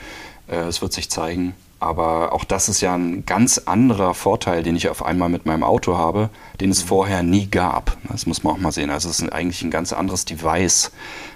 Äh, 0.48 0.56
es 0.56 0.82
wird 0.82 0.92
sich 0.92 1.08
zeigen. 1.10 1.54
Aber 1.80 2.32
auch 2.32 2.44
das 2.44 2.68
ist 2.68 2.80
ja 2.80 2.94
ein 2.94 3.26
ganz 3.26 3.58
anderer 3.58 4.14
Vorteil, 4.14 4.62
den 4.62 4.74
ich 4.74 4.88
auf 4.88 5.04
einmal 5.04 5.28
mit 5.28 5.44
meinem 5.44 5.62
Auto 5.62 5.98
habe, 5.98 6.30
den 6.60 6.70
es 6.70 6.82
mhm. 6.82 6.88
vorher 6.88 7.22
nie 7.22 7.46
gab. 7.46 7.96
Das 8.08 8.26
muss 8.26 8.42
man 8.42 8.54
auch 8.54 8.58
mal 8.58 8.72
sehen. 8.72 8.90
Also 8.90 9.08
es 9.08 9.20
ist 9.20 9.32
eigentlich 9.32 9.62
ein 9.62 9.70
ganz 9.70 9.92
anderes 9.92 10.24
Device, 10.24 10.90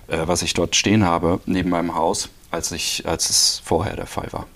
äh, 0.08 0.22
was 0.26 0.42
ich 0.42 0.54
dort 0.54 0.74
stehen 0.74 1.04
habe 1.04 1.40
neben 1.46 1.70
meinem 1.70 1.94
Haus, 1.94 2.30
als, 2.50 2.72
ich, 2.72 3.06
als 3.06 3.30
es 3.30 3.62
vorher 3.64 3.94
der 3.94 4.06
Fall 4.06 4.28
war. 4.32 4.46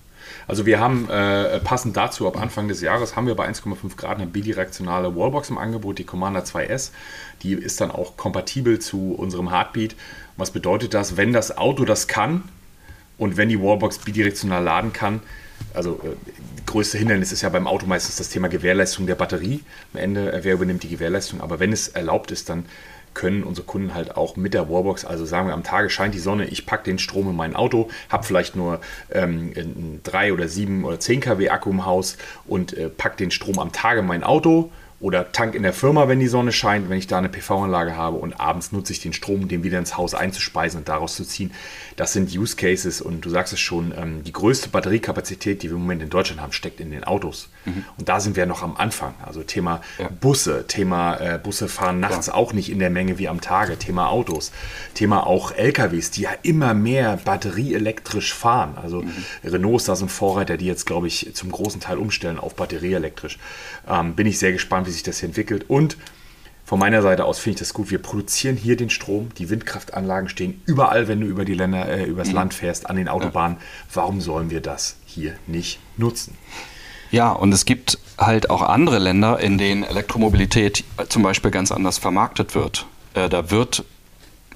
Also 0.49 0.67
wir 0.67 0.81
haben 0.81 1.09
äh, 1.09 1.61
passend 1.61 1.97
dazu 1.97 2.27
ab 2.27 2.41
Anfang 2.41 2.69
des 2.69 2.81
Jahres 2.81 3.17
haben 3.17 3.27
wir 3.27 3.35
bei 3.35 3.49
1,5 3.49 3.97
Grad 3.97 4.19
eine 4.19 4.27
bidirektionale 4.27 5.15
Wallbox 5.15 5.51
im 5.51 5.59
Angebot, 5.59 5.99
die 5.99 6.05
Commander 6.05 6.43
2S. 6.45 6.91
Die 7.43 7.53
ist 7.55 7.81
dann 7.81 7.91
auch 7.91 8.17
kompatibel 8.17 8.79
zu 8.79 9.15
unserem 9.15 9.51
Heartbeat. 9.51 9.95
Was 10.37 10.51
bedeutet 10.51 10.95
das? 10.95 11.17
Wenn 11.17 11.33
das 11.33 11.57
Auto 11.57 11.85
das 11.85 12.09
kann 12.09 12.45
und 13.19 13.37
wenn 13.37 13.49
die 13.49 13.61
Wallbox 13.61 13.99
bidirektional 13.99 14.63
laden 14.63 14.93
kann, 14.93 15.21
also 15.75 16.01
äh, 16.03 16.17
größte 16.67 16.99
Hindernis 16.99 17.33
ist 17.33 17.43
ja 17.43 17.49
beim 17.49 17.67
Auto 17.67 17.87
meistens 17.87 18.17
das 18.17 18.29
Thema 18.29 18.49
Gewährleistung 18.49 19.07
der 19.07 19.15
Batterie. 19.15 19.61
Am 19.93 20.01
Ende, 20.01 20.33
äh, 20.33 20.45
wer 20.45 20.55
übernimmt 20.55 20.83
die 20.83 20.89
Gewährleistung? 20.89 21.41
Aber 21.41 21.61
wenn 21.61 21.73
es 21.73 21.89
erlaubt 21.89 22.31
ist, 22.31 22.49
dann 22.49 22.65
können 23.15 23.43
unsere 23.43 23.67
Kunden 23.67 23.95
halt 23.95 24.17
auch 24.17 24.37
mit 24.37 24.55
der 24.55 24.69
Wallbox, 24.69 25.05
also 25.05 25.25
sagen 25.25 25.49
wir 25.49 25.55
am 25.55 25.63
Tage 25.63 25.91
scheint 25.91 26.15
die 26.15 26.19
Sonne, 26.19 26.47
ich 26.47 26.67
packe 26.67 26.85
den 26.85 26.99
Strom 26.99 27.29
in 27.29 27.37
mein 27.37 27.57
Auto, 27.57 27.89
habe 28.09 28.25
vielleicht 28.25 28.57
nur 28.57 28.81
ähm, 29.11 29.53
einen 29.57 30.01
3 30.03 30.33
oder 30.33 30.49
7 30.49 30.85
oder 30.85 31.01
10 31.01 31.21
kW 31.21 31.49
Akku 31.51 31.71
im 31.71 31.85
Haus 31.85 32.17
und 32.47 32.77
äh, 32.77 32.89
packe 32.89 33.17
den 33.17 33.31
Strom 33.31 33.59
am 33.59 33.73
Tage 33.73 34.01
in 34.01 34.07
mein 34.07 34.25
Auto 34.25 34.71
oder 35.03 35.33
Tank 35.33 35.57
in 35.57 35.65
der 35.65 35.73
Firma, 35.73 36.07
wenn 36.07 36.21
die 36.21 36.29
Sonne 36.29 36.53
scheint, 36.53 36.89
wenn 36.89 36.97
ich 36.97 37.09
da 37.09 37.19
eine 37.19 37.29
PV-Anlage 37.29 37.97
habe 37.97 38.19
und 38.19 38.39
abends 38.41 38.71
nutze 38.71 38.93
ich 38.93 39.01
den 39.01 39.13
Strom, 39.13 39.43
um 39.43 39.49
den 39.49 39.65
wieder 39.65 39.81
ins 39.81 39.97
Haus 39.97 40.15
einzuspeisen 40.15 40.79
und 40.79 40.89
daraus 40.89 41.17
zu 41.17 41.25
ziehen. 41.25 41.51
Das 41.97 42.13
sind 42.13 42.33
Use 42.33 42.55
Cases 42.55 43.01
und 43.01 43.25
du 43.25 43.29
sagst 43.29 43.53
es 43.53 43.59
schon, 43.59 43.93
ähm, 43.97 44.23
die 44.23 44.33
größte 44.33 44.69
Batteriekapazität, 44.69 45.63
die 45.63 45.71
wir 45.71 45.75
im 45.75 45.83
Moment 45.83 46.03
in 46.03 46.11
Deutschland 46.11 46.41
haben, 46.41 46.53
steckt 46.53 46.79
in 46.79 46.93
den 46.93 47.03
Autos. 47.03 47.49
Mhm. 47.65 47.85
Und 47.99 48.09
da 48.09 48.21
sind 48.21 48.37
wir 48.37 48.47
noch 48.47 48.63
am 48.63 48.77
Anfang. 48.77 49.15
Also 49.27 49.43
Thema 49.43 49.81
ja. 49.99 50.09
Busse, 50.09 50.67
Thema 50.69 51.17
äh, 51.17 51.39
Busse 51.39 51.67
fahren 51.67 51.99
nachts 51.99 52.29
ja. 52.29 52.35
auch 52.35 52.53
nicht 52.53 52.71
in 52.71 52.79
der 52.79 52.91
Menge 52.91 53.19
wie 53.19 53.29
am 53.29 53.41
Tage, 53.41 53.77
Thema 53.79 54.09
Autos, 54.09 54.53
Thema 54.95 55.27
auch 55.27 55.51
LKWs, 55.51 56.13
die 56.13 56.23
ja 56.23 56.31
immer 56.45 56.75
mehr 56.75 57.19
batterieelektrisch 57.25 58.33
fahren. 58.33 58.79
Also 58.81 59.03
mhm. 59.03 59.13
Renault 59.43 59.81
ist 59.81 59.89
da 59.89 59.97
so 59.97 60.07
ein 60.07 60.09
Vorreiter, 60.09 60.57
die 60.57 60.67
jetzt, 60.67 60.87
glaube 60.87 61.09
ich, 61.09 61.35
zum 61.35 61.51
großen 61.51 61.81
Teil 61.81 61.99
umstellen 61.99 62.39
auf 62.39 62.55
batterieelektrisch. 62.55 63.41
Ähm, 63.89 64.15
bin 64.15 64.29
ich 64.29 64.39
sehr 64.39 64.53
gespannt, 64.53 64.87
wie 64.87 64.92
sich 64.93 65.03
das 65.03 65.21
hier 65.21 65.29
entwickelt. 65.29 65.69
Und 65.69 65.97
von 66.65 66.79
meiner 66.79 67.03
Seite 67.03 67.25
aus 67.25 67.39
finde 67.39 67.57
ich 67.57 67.59
das 67.61 67.75
gut. 67.75 67.91
Wir 67.91 67.99
produzieren 67.99 68.57
hier 68.57 68.77
den 68.77 68.91
Strom. 68.91 69.31
Die 69.37 69.51
Windkraftanlagen 69.51 70.29
stehen 70.29 70.63
überall, 70.65 71.09
wenn 71.09 71.21
du 71.21 71.27
über 71.27 71.45
die 71.45 71.55
Länder, 71.55 71.89
äh, 71.89 72.05
übers 72.05 72.29
mhm. 72.29 72.35
Land 72.35 72.55
fährst, 72.55 72.89
an 72.89 72.97
den 72.97 73.09
Autobahnen. 73.09 73.59
Warum 73.93 74.21
sollen 74.21 74.51
wir 74.51 74.61
das 74.61 74.97
hier 75.05 75.35
nicht 75.47 75.81
nutzen? 75.97 76.37
Ja, 77.11 77.31
und 77.31 77.53
es 77.53 77.67
gibt 77.67 77.99
halt 78.17 78.49
auch 78.49 78.63
andere 78.63 78.99
Länder, 78.99 79.39
in 79.39 79.59
denen 79.59 79.83
Elektromobilität 79.83 80.85
zum 81.09 81.23
Beispiel 81.23 81.51
ganz 81.51 81.71
anders 81.71 81.99
vermarktet 81.99 82.55
wird. 82.55 82.87
Äh, 83.13 83.29
da 83.29 83.51
wird 83.51 83.85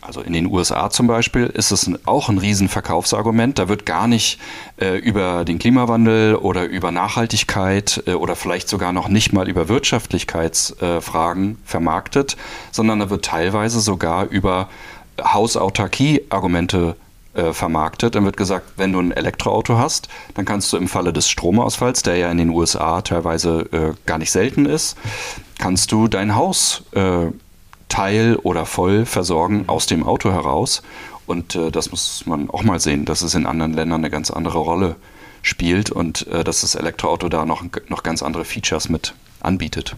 also 0.06 0.20
in 0.20 0.32
den 0.32 0.46
USA 0.46 0.90
zum 0.90 1.06
Beispiel 1.06 1.46
ist 1.46 1.72
es 1.72 1.90
auch 2.04 2.28
ein 2.28 2.38
Riesenverkaufsargument. 2.38 3.58
Da 3.58 3.68
wird 3.68 3.86
gar 3.86 4.06
nicht 4.06 4.38
äh, 4.80 4.96
über 4.98 5.44
den 5.44 5.58
Klimawandel 5.58 6.36
oder 6.36 6.64
über 6.64 6.92
Nachhaltigkeit 6.92 8.04
äh, 8.06 8.12
oder 8.12 8.36
vielleicht 8.36 8.68
sogar 8.68 8.92
noch 8.92 9.08
nicht 9.08 9.32
mal 9.32 9.48
über 9.48 9.68
Wirtschaftlichkeitsfragen 9.68 11.52
äh, 11.52 11.56
vermarktet, 11.64 12.36
sondern 12.70 13.00
da 13.00 13.10
wird 13.10 13.24
teilweise 13.24 13.80
sogar 13.80 14.26
über 14.26 14.68
Hausautarkie-Argumente 15.20 16.96
äh, 17.34 17.52
vermarktet. 17.52 18.14
Dann 18.14 18.24
wird 18.24 18.36
gesagt, 18.36 18.72
wenn 18.76 18.92
du 18.92 19.00
ein 19.00 19.12
Elektroauto 19.12 19.76
hast, 19.76 20.08
dann 20.34 20.44
kannst 20.44 20.72
du 20.72 20.76
im 20.76 20.88
Falle 20.88 21.12
des 21.12 21.28
Stromausfalls, 21.28 22.02
der 22.02 22.16
ja 22.16 22.30
in 22.30 22.38
den 22.38 22.50
USA 22.50 23.02
teilweise 23.02 23.68
äh, 23.72 23.92
gar 24.06 24.18
nicht 24.18 24.30
selten 24.30 24.66
ist, 24.66 24.96
kannst 25.58 25.92
du 25.92 26.08
dein 26.08 26.34
Haus 26.34 26.84
äh, 26.92 27.26
Teil 27.88 28.36
oder 28.36 28.66
voll 28.66 29.06
versorgen 29.06 29.64
aus 29.68 29.86
dem 29.86 30.04
Auto 30.04 30.30
heraus. 30.30 30.82
Und 31.26 31.54
äh, 31.54 31.70
das 31.70 31.90
muss 31.90 32.24
man 32.26 32.50
auch 32.50 32.62
mal 32.62 32.80
sehen, 32.80 33.04
dass 33.04 33.22
es 33.22 33.34
in 33.34 33.46
anderen 33.46 33.72
Ländern 33.72 34.00
eine 34.00 34.10
ganz 34.10 34.30
andere 34.30 34.58
Rolle 34.58 34.96
spielt 35.42 35.90
und 35.90 36.26
äh, 36.28 36.44
dass 36.44 36.62
das 36.62 36.74
Elektroauto 36.74 37.28
da 37.28 37.44
noch, 37.44 37.64
noch 37.88 38.02
ganz 38.02 38.22
andere 38.22 38.44
Features 38.44 38.88
mit 38.88 39.14
anbietet. 39.40 39.96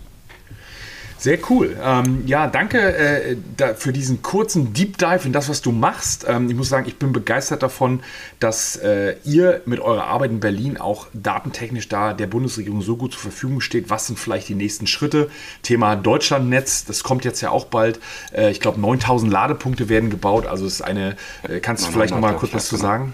Sehr 1.18 1.38
cool. 1.50 1.76
Ähm, 1.82 2.22
ja, 2.26 2.46
danke 2.46 2.78
äh, 2.78 3.36
da, 3.56 3.74
für 3.74 3.92
diesen 3.92 4.22
kurzen 4.22 4.72
Deep 4.72 4.98
Dive 4.98 5.26
in 5.26 5.32
das, 5.32 5.48
was 5.48 5.60
du 5.60 5.72
machst. 5.72 6.24
Ähm, 6.28 6.48
ich 6.48 6.56
muss 6.56 6.68
sagen, 6.68 6.86
ich 6.86 6.96
bin 6.96 7.12
begeistert 7.12 7.64
davon, 7.64 8.00
dass 8.38 8.76
äh, 8.76 9.16
ihr 9.24 9.60
mit 9.66 9.80
eurer 9.80 10.04
Arbeit 10.04 10.30
in 10.30 10.38
Berlin 10.38 10.78
auch 10.78 11.08
datentechnisch 11.12 11.88
da 11.88 12.12
der 12.12 12.28
Bundesregierung 12.28 12.82
so 12.82 12.96
gut 12.96 13.12
zur 13.12 13.20
Verfügung 13.20 13.60
steht. 13.60 13.90
Was 13.90 14.06
sind 14.06 14.18
vielleicht 14.18 14.48
die 14.48 14.54
nächsten 14.54 14.86
Schritte? 14.86 15.28
Thema 15.62 15.96
Deutschlandnetz, 15.96 16.84
das 16.84 17.02
kommt 17.02 17.24
jetzt 17.24 17.40
ja 17.40 17.50
auch 17.50 17.64
bald. 17.64 17.98
Äh, 18.32 18.52
ich 18.52 18.60
glaube, 18.60 18.80
9000 18.80 19.32
Ladepunkte 19.32 19.88
werden 19.88 20.10
gebaut. 20.10 20.46
Also 20.46 20.66
es 20.66 20.74
ist 20.74 20.82
eine, 20.82 21.16
äh, 21.42 21.58
kannst 21.58 21.86
du 21.86 21.90
vielleicht 21.90 22.14
noch 22.14 22.20
mal 22.20 22.36
kurz 22.36 22.54
was 22.54 22.68
zu 22.68 22.76
sagen? 22.76 23.12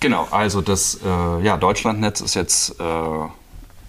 Genau, 0.00 0.26
also 0.32 0.60
das 0.60 0.98
äh, 1.04 1.44
ja, 1.44 1.56
Deutschlandnetz 1.56 2.20
ist 2.20 2.34
jetzt 2.34 2.80
äh, 2.80 2.82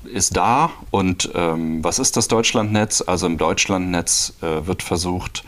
ist 0.05 0.37
da 0.37 0.71
und 0.91 1.29
ähm, 1.35 1.83
was 1.83 1.99
ist 1.99 2.17
das 2.17 2.27
Deutschlandnetz? 2.27 3.03
Also 3.05 3.27
im 3.27 3.37
Deutschlandnetz 3.37 4.33
äh, 4.41 4.65
wird 4.67 4.83
versucht, 4.83 5.43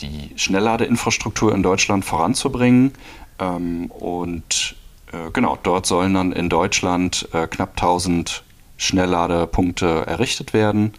die 0.00 0.30
Schnellladeinfrastruktur 0.36 1.54
in 1.54 1.62
Deutschland 1.62 2.04
voranzubringen 2.04 2.92
ähm, 3.38 3.90
und 3.90 4.76
äh, 5.12 5.30
genau, 5.32 5.58
dort 5.62 5.86
sollen 5.86 6.14
dann 6.14 6.32
in 6.32 6.48
Deutschland 6.48 7.28
äh, 7.32 7.46
knapp 7.46 7.70
1000 7.70 8.44
Schnellladepunkte 8.76 10.06
errichtet 10.06 10.52
werden 10.52 10.92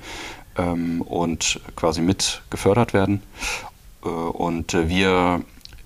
ähm, 0.58 1.02
und 1.02 1.60
quasi 1.76 2.02
mit 2.02 2.42
gefördert 2.50 2.94
werden. 2.94 3.22
Äh, 4.04 4.10
und 4.10 4.74
äh, 4.74 4.88
wir 4.88 5.42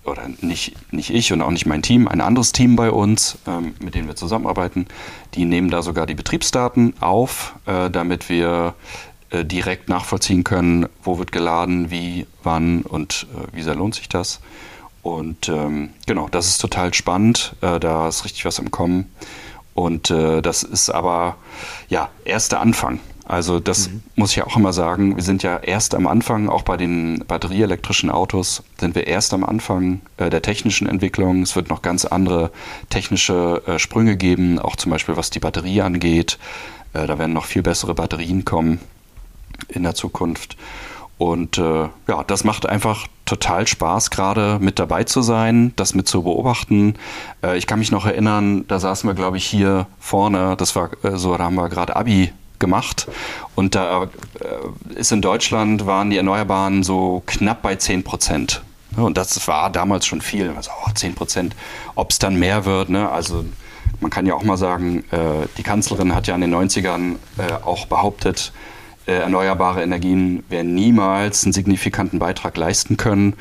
oder 0.09 0.29
nicht, 0.41 0.75
nicht 0.91 1.09
ich 1.09 1.31
und 1.31 1.41
auch 1.41 1.51
nicht 1.51 1.65
mein 1.65 1.81
Team, 1.81 2.07
ein 2.07 2.21
anderes 2.21 2.51
Team 2.51 2.75
bei 2.75 2.91
uns, 2.91 3.37
ähm, 3.47 3.75
mit 3.81 3.95
dem 3.95 4.07
wir 4.07 4.15
zusammenarbeiten, 4.15 4.87
die 5.35 5.45
nehmen 5.45 5.69
da 5.69 5.81
sogar 5.81 6.05
die 6.05 6.15
Betriebsdaten 6.15 6.93
auf, 6.99 7.55
äh, 7.65 7.89
damit 7.89 8.29
wir 8.29 8.75
äh, 9.29 9.45
direkt 9.45 9.89
nachvollziehen 9.89 10.43
können, 10.43 10.87
wo 11.03 11.19
wird 11.19 11.31
geladen, 11.31 11.91
wie, 11.91 12.25
wann 12.43 12.81
und 12.81 13.27
äh, 13.35 13.55
wie 13.55 13.61
sehr 13.61 13.75
lohnt 13.75 13.95
sich 13.95 14.09
das. 14.09 14.39
Und 15.01 15.49
ähm, 15.49 15.91
genau, 16.07 16.27
das 16.29 16.47
ist 16.47 16.57
total 16.59 16.93
spannend, 16.93 17.55
äh, 17.61 17.79
da 17.79 18.07
ist 18.07 18.25
richtig 18.25 18.45
was 18.45 18.59
im 18.59 18.71
Kommen. 18.71 19.09
Und 19.73 20.11
äh, 20.11 20.41
das 20.41 20.63
ist 20.63 20.89
aber 20.89 21.37
ja 21.87 22.09
erst 22.25 22.51
der 22.51 22.59
Anfang. 22.59 22.99
Also 23.29 23.59
das 23.59 23.89
mhm. 23.89 24.01
muss 24.15 24.31
ich 24.31 24.37
ja 24.37 24.47
auch 24.47 24.57
immer 24.57 24.73
sagen. 24.73 25.15
Wir 25.15 25.21
sind 25.21 25.43
ja 25.43 25.57
erst 25.57 25.93
am 25.93 26.07
Anfang, 26.07 26.49
auch 26.49 26.63
bei 26.63 26.77
den 26.77 27.23
batterieelektrischen 27.27 28.09
Autos, 28.09 28.63
sind 28.79 28.95
wir 28.95 29.05
erst 29.05 29.35
am 29.35 29.43
Anfang 29.43 30.01
äh, 30.17 30.31
der 30.31 30.41
technischen 30.41 30.89
Entwicklung. 30.89 31.43
Es 31.43 31.55
wird 31.55 31.69
noch 31.69 31.83
ganz 31.83 32.05
andere 32.05 32.51
technische 32.89 33.61
äh, 33.67 33.77
Sprünge 33.77 34.17
geben, 34.17 34.57
auch 34.57 34.75
zum 34.75 34.91
Beispiel 34.91 35.15
was 35.15 35.29
die 35.29 35.39
Batterie 35.39 35.81
angeht. 35.81 36.39
Äh, 36.93 37.05
da 37.05 37.19
werden 37.19 37.33
noch 37.33 37.45
viel 37.45 37.61
bessere 37.61 37.93
Batterien 37.93 38.45
kommen 38.45 38.79
in 39.67 39.83
der 39.83 39.93
Zukunft. 39.93 40.57
Und 41.19 41.59
äh, 41.59 41.87
ja, 42.07 42.23
das 42.25 42.43
macht 42.43 42.65
einfach 42.65 43.05
total 43.25 43.67
Spaß, 43.67 44.09
gerade 44.09 44.57
mit 44.59 44.79
dabei 44.79 45.03
zu 45.03 45.21
sein, 45.21 45.71
das 45.75 45.93
mit 45.93 46.07
zu 46.07 46.23
beobachten. 46.23 46.95
Äh, 47.43 47.59
ich 47.59 47.67
kann 47.67 47.77
mich 47.77 47.91
noch 47.91 48.07
erinnern, 48.07 48.65
da 48.67 48.79
saßen 48.79 49.07
wir, 49.07 49.13
glaube 49.13 49.37
ich, 49.37 49.45
hier 49.45 49.85
vorne, 49.99 50.55
das 50.57 50.75
war 50.75 50.89
äh, 51.03 51.15
so, 51.17 51.37
da 51.37 51.43
haben 51.43 51.55
wir 51.55 51.69
gerade 51.69 51.95
Abi 51.95 52.33
gemacht. 52.59 53.07
Und 53.55 53.75
da 53.75 54.03
äh, 54.03 54.99
ist 54.99 55.11
in 55.11 55.21
Deutschland 55.21 55.85
waren 55.85 56.09
die 56.09 56.17
Erneuerbaren 56.17 56.83
so 56.83 57.23
knapp 57.25 57.61
bei 57.61 57.75
10 57.75 58.03
Prozent. 58.03 58.61
Und 58.95 59.17
das 59.17 59.47
war 59.47 59.69
damals 59.69 60.05
schon 60.05 60.21
viel. 60.21 60.51
Also 60.55 60.71
oh, 60.85 60.91
10 60.93 61.15
Prozent, 61.15 61.55
ob 61.95 62.11
es 62.11 62.19
dann 62.19 62.37
mehr 62.37 62.65
wird. 62.65 62.89
Ne? 62.89 63.09
Also 63.09 63.45
man 63.99 64.11
kann 64.11 64.25
ja 64.25 64.33
auch 64.33 64.43
mal 64.43 64.57
sagen, 64.57 65.03
äh, 65.11 65.47
die 65.57 65.63
Kanzlerin 65.63 66.15
hat 66.15 66.27
ja 66.27 66.35
in 66.35 66.41
den 66.41 66.53
90ern 66.53 67.15
äh, 67.37 67.53
auch 67.65 67.85
behauptet, 67.85 68.51
erneuerbare 69.05 69.81
Energien 69.81 70.43
werden 70.49 70.75
niemals 70.75 71.43
einen 71.43 71.51
signifikanten 71.51 72.19
Beitrag 72.19 72.55
leisten 72.57 72.95
können. 72.95 73.33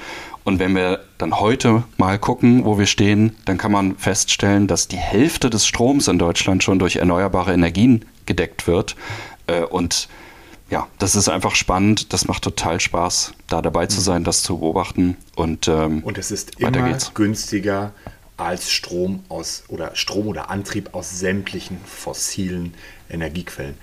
Und 0.49 0.61
wenn 0.61 0.75
wir 0.75 1.01
dann 1.19 1.41
heute 1.41 1.83
mal 1.99 2.19
gucken, 2.19 2.65
wo 2.65 2.79
wir 2.79 2.87
stehen, 2.87 3.37
dann 3.45 3.59
kann 3.59 3.71
man 3.71 3.97
feststellen, 3.97 4.67
dass 4.67 4.89
die 4.89 4.97
Hälfte 4.97 5.51
des 5.51 5.67
Stroms 5.67 6.09
in 6.09 6.19
Deutschland 6.19 6.65
schon 6.65 6.79
durch 6.79 6.97
erneuerbare 6.97 7.53
Energien 7.53 8.07
gedeckt 8.29 8.69
wird. 8.69 8.95
Äh, 9.49 9.63
und 9.63 10.09
ja, 10.71 10.87
das 10.99 11.17
ist 11.17 11.29
einfach 11.29 11.57
spannend. 11.57 12.13
Das 12.13 12.29
macht 12.29 12.45
total 12.45 12.79
Spaß, 12.79 13.33
da 13.49 13.61
dabei 13.61 13.87
zu 13.87 13.99
mhm. 13.99 14.05
sein, 14.05 14.25
das 14.25 14.45
zu 14.45 14.59
beobachten. 14.59 15.17
Und, 15.35 15.67
ähm, 15.67 16.05
und 16.05 16.17
es 16.19 16.31
ist 16.31 16.61
immer 16.61 16.71
geht's. 16.71 17.13
günstiger, 17.15 17.93
als 18.37 18.71
Strom 18.71 19.25
aus 19.29 19.65
oder 19.67 19.97
Strom 19.97 20.29
oder 20.29 20.49
Antrieb 20.49 20.95
aus 20.95 21.19
sämtlichen 21.19 21.79
fossilen 21.85 22.75
Energiequellen. 23.11 23.75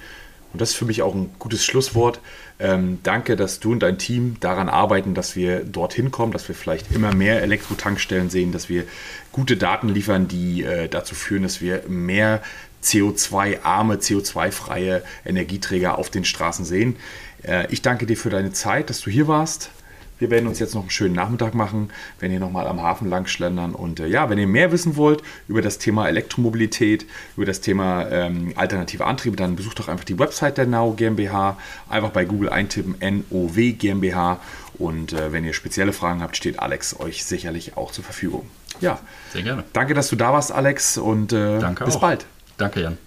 Und 0.54 0.62
das 0.62 0.70
ist 0.70 0.78
für 0.78 0.86
mich 0.86 1.02
auch 1.02 1.14
ein 1.14 1.32
gutes 1.38 1.66
Schlusswort. 1.66 2.22
Ähm, 2.60 3.00
danke, 3.04 3.36
dass 3.36 3.60
du 3.60 3.74
und 3.74 3.82
dein 3.82 3.98
Team 3.98 4.38
daran 4.40 4.70
arbeiten, 4.70 5.14
dass 5.14 5.36
wir 5.36 5.66
dorthin 5.66 6.12
kommen, 6.12 6.32
dass 6.32 6.48
wir 6.48 6.56
vielleicht 6.56 6.94
immer 6.94 7.14
mehr 7.14 7.42
Elektrotankstellen 7.44 8.30
sehen, 8.30 8.54
dass 8.54 8.70
wir 8.70 8.86
gute 9.34 9.58
Daten 9.58 9.90
liefern, 9.90 10.30
die 10.30 10.64
äh, 10.64 10.88
dazu 10.88 11.14
führen, 11.14 11.44
dass 11.44 11.60
wir 11.60 11.84
mehr 11.90 12.42
CO2-arme, 12.86 13.96
CO2-freie 13.96 15.04
Energieträger 15.26 15.98
auf 15.98 16.10
den 16.10 16.24
Straßen 16.24 16.64
sehen. 16.64 16.96
Äh, 17.44 17.68
ich 17.72 17.82
danke 17.82 18.06
dir 18.06 18.16
für 18.16 18.30
deine 18.30 18.54
Zeit, 18.54 18.90
dass 18.90 19.02
du 19.02 19.10
hier 19.10 19.28
warst. 19.28 19.72
Wir 20.18 20.30
werden 20.30 20.48
uns 20.48 20.60
jetzt 20.60 20.74
noch 20.76 20.82
einen 20.82 20.92
schönen 20.92 21.14
Nachmittag 21.14 21.54
machen, 21.56 21.90
wenn 22.20 22.32
ihr 22.32 22.40
nochmal 22.40 22.68
am 22.68 22.82
Hafen 22.82 23.10
lang 23.10 23.28
schlendern. 23.28 23.76
Und 23.76 24.00
äh, 24.00 24.08
ja, 24.08 24.30
wenn 24.30 24.38
ihr 24.38 24.48
mehr 24.48 24.72
wissen 24.72 24.96
wollt 24.96 25.22
über 25.48 25.62
das 25.62 25.78
Thema 25.78 26.08
Elektromobilität, 26.08 27.06
über 27.36 27.46
das 27.46 27.60
Thema 27.60 28.08
ähm, 28.10 28.54
alternative 28.56 29.06
Antriebe, 29.06 29.36
dann 29.36 29.58
besucht 29.58 29.80
doch 29.80 29.90
einfach 29.90 30.06
die 30.06 30.18
Website 30.18 30.58
der 30.58 30.68
Now 30.68 30.94
GmbH. 30.94 31.58
Einfach 31.90 32.12
bei 32.12 32.24
Google 32.24 32.50
eintippen 32.50 32.96
NOW 33.02 33.56
GmbH. 33.78 34.40
Und 34.78 35.12
äh, 35.12 35.34
wenn 35.34 35.44
ihr 35.44 35.54
spezielle 35.54 35.92
Fragen 35.92 36.22
habt, 36.22 36.38
steht 36.38 36.60
Alex 36.60 36.98
euch 37.00 37.26
sicherlich 37.26 37.76
auch 37.76 37.92
zur 37.92 38.04
Verfügung. 38.04 38.50
Ja, 38.80 39.00
sehr 39.34 39.42
gerne. 39.42 39.64
Danke, 39.74 39.94
dass 39.94 40.10
du 40.10 40.16
da 40.16 40.32
warst, 40.32 40.52
Alex. 40.52 40.98
Und 40.98 41.34
äh, 41.34 41.60
Danke 41.60 41.86
bis 41.86 41.96
auch. 41.96 42.02
bald. 42.02 42.26
Danke, 42.58 42.82
Jan. 42.82 42.98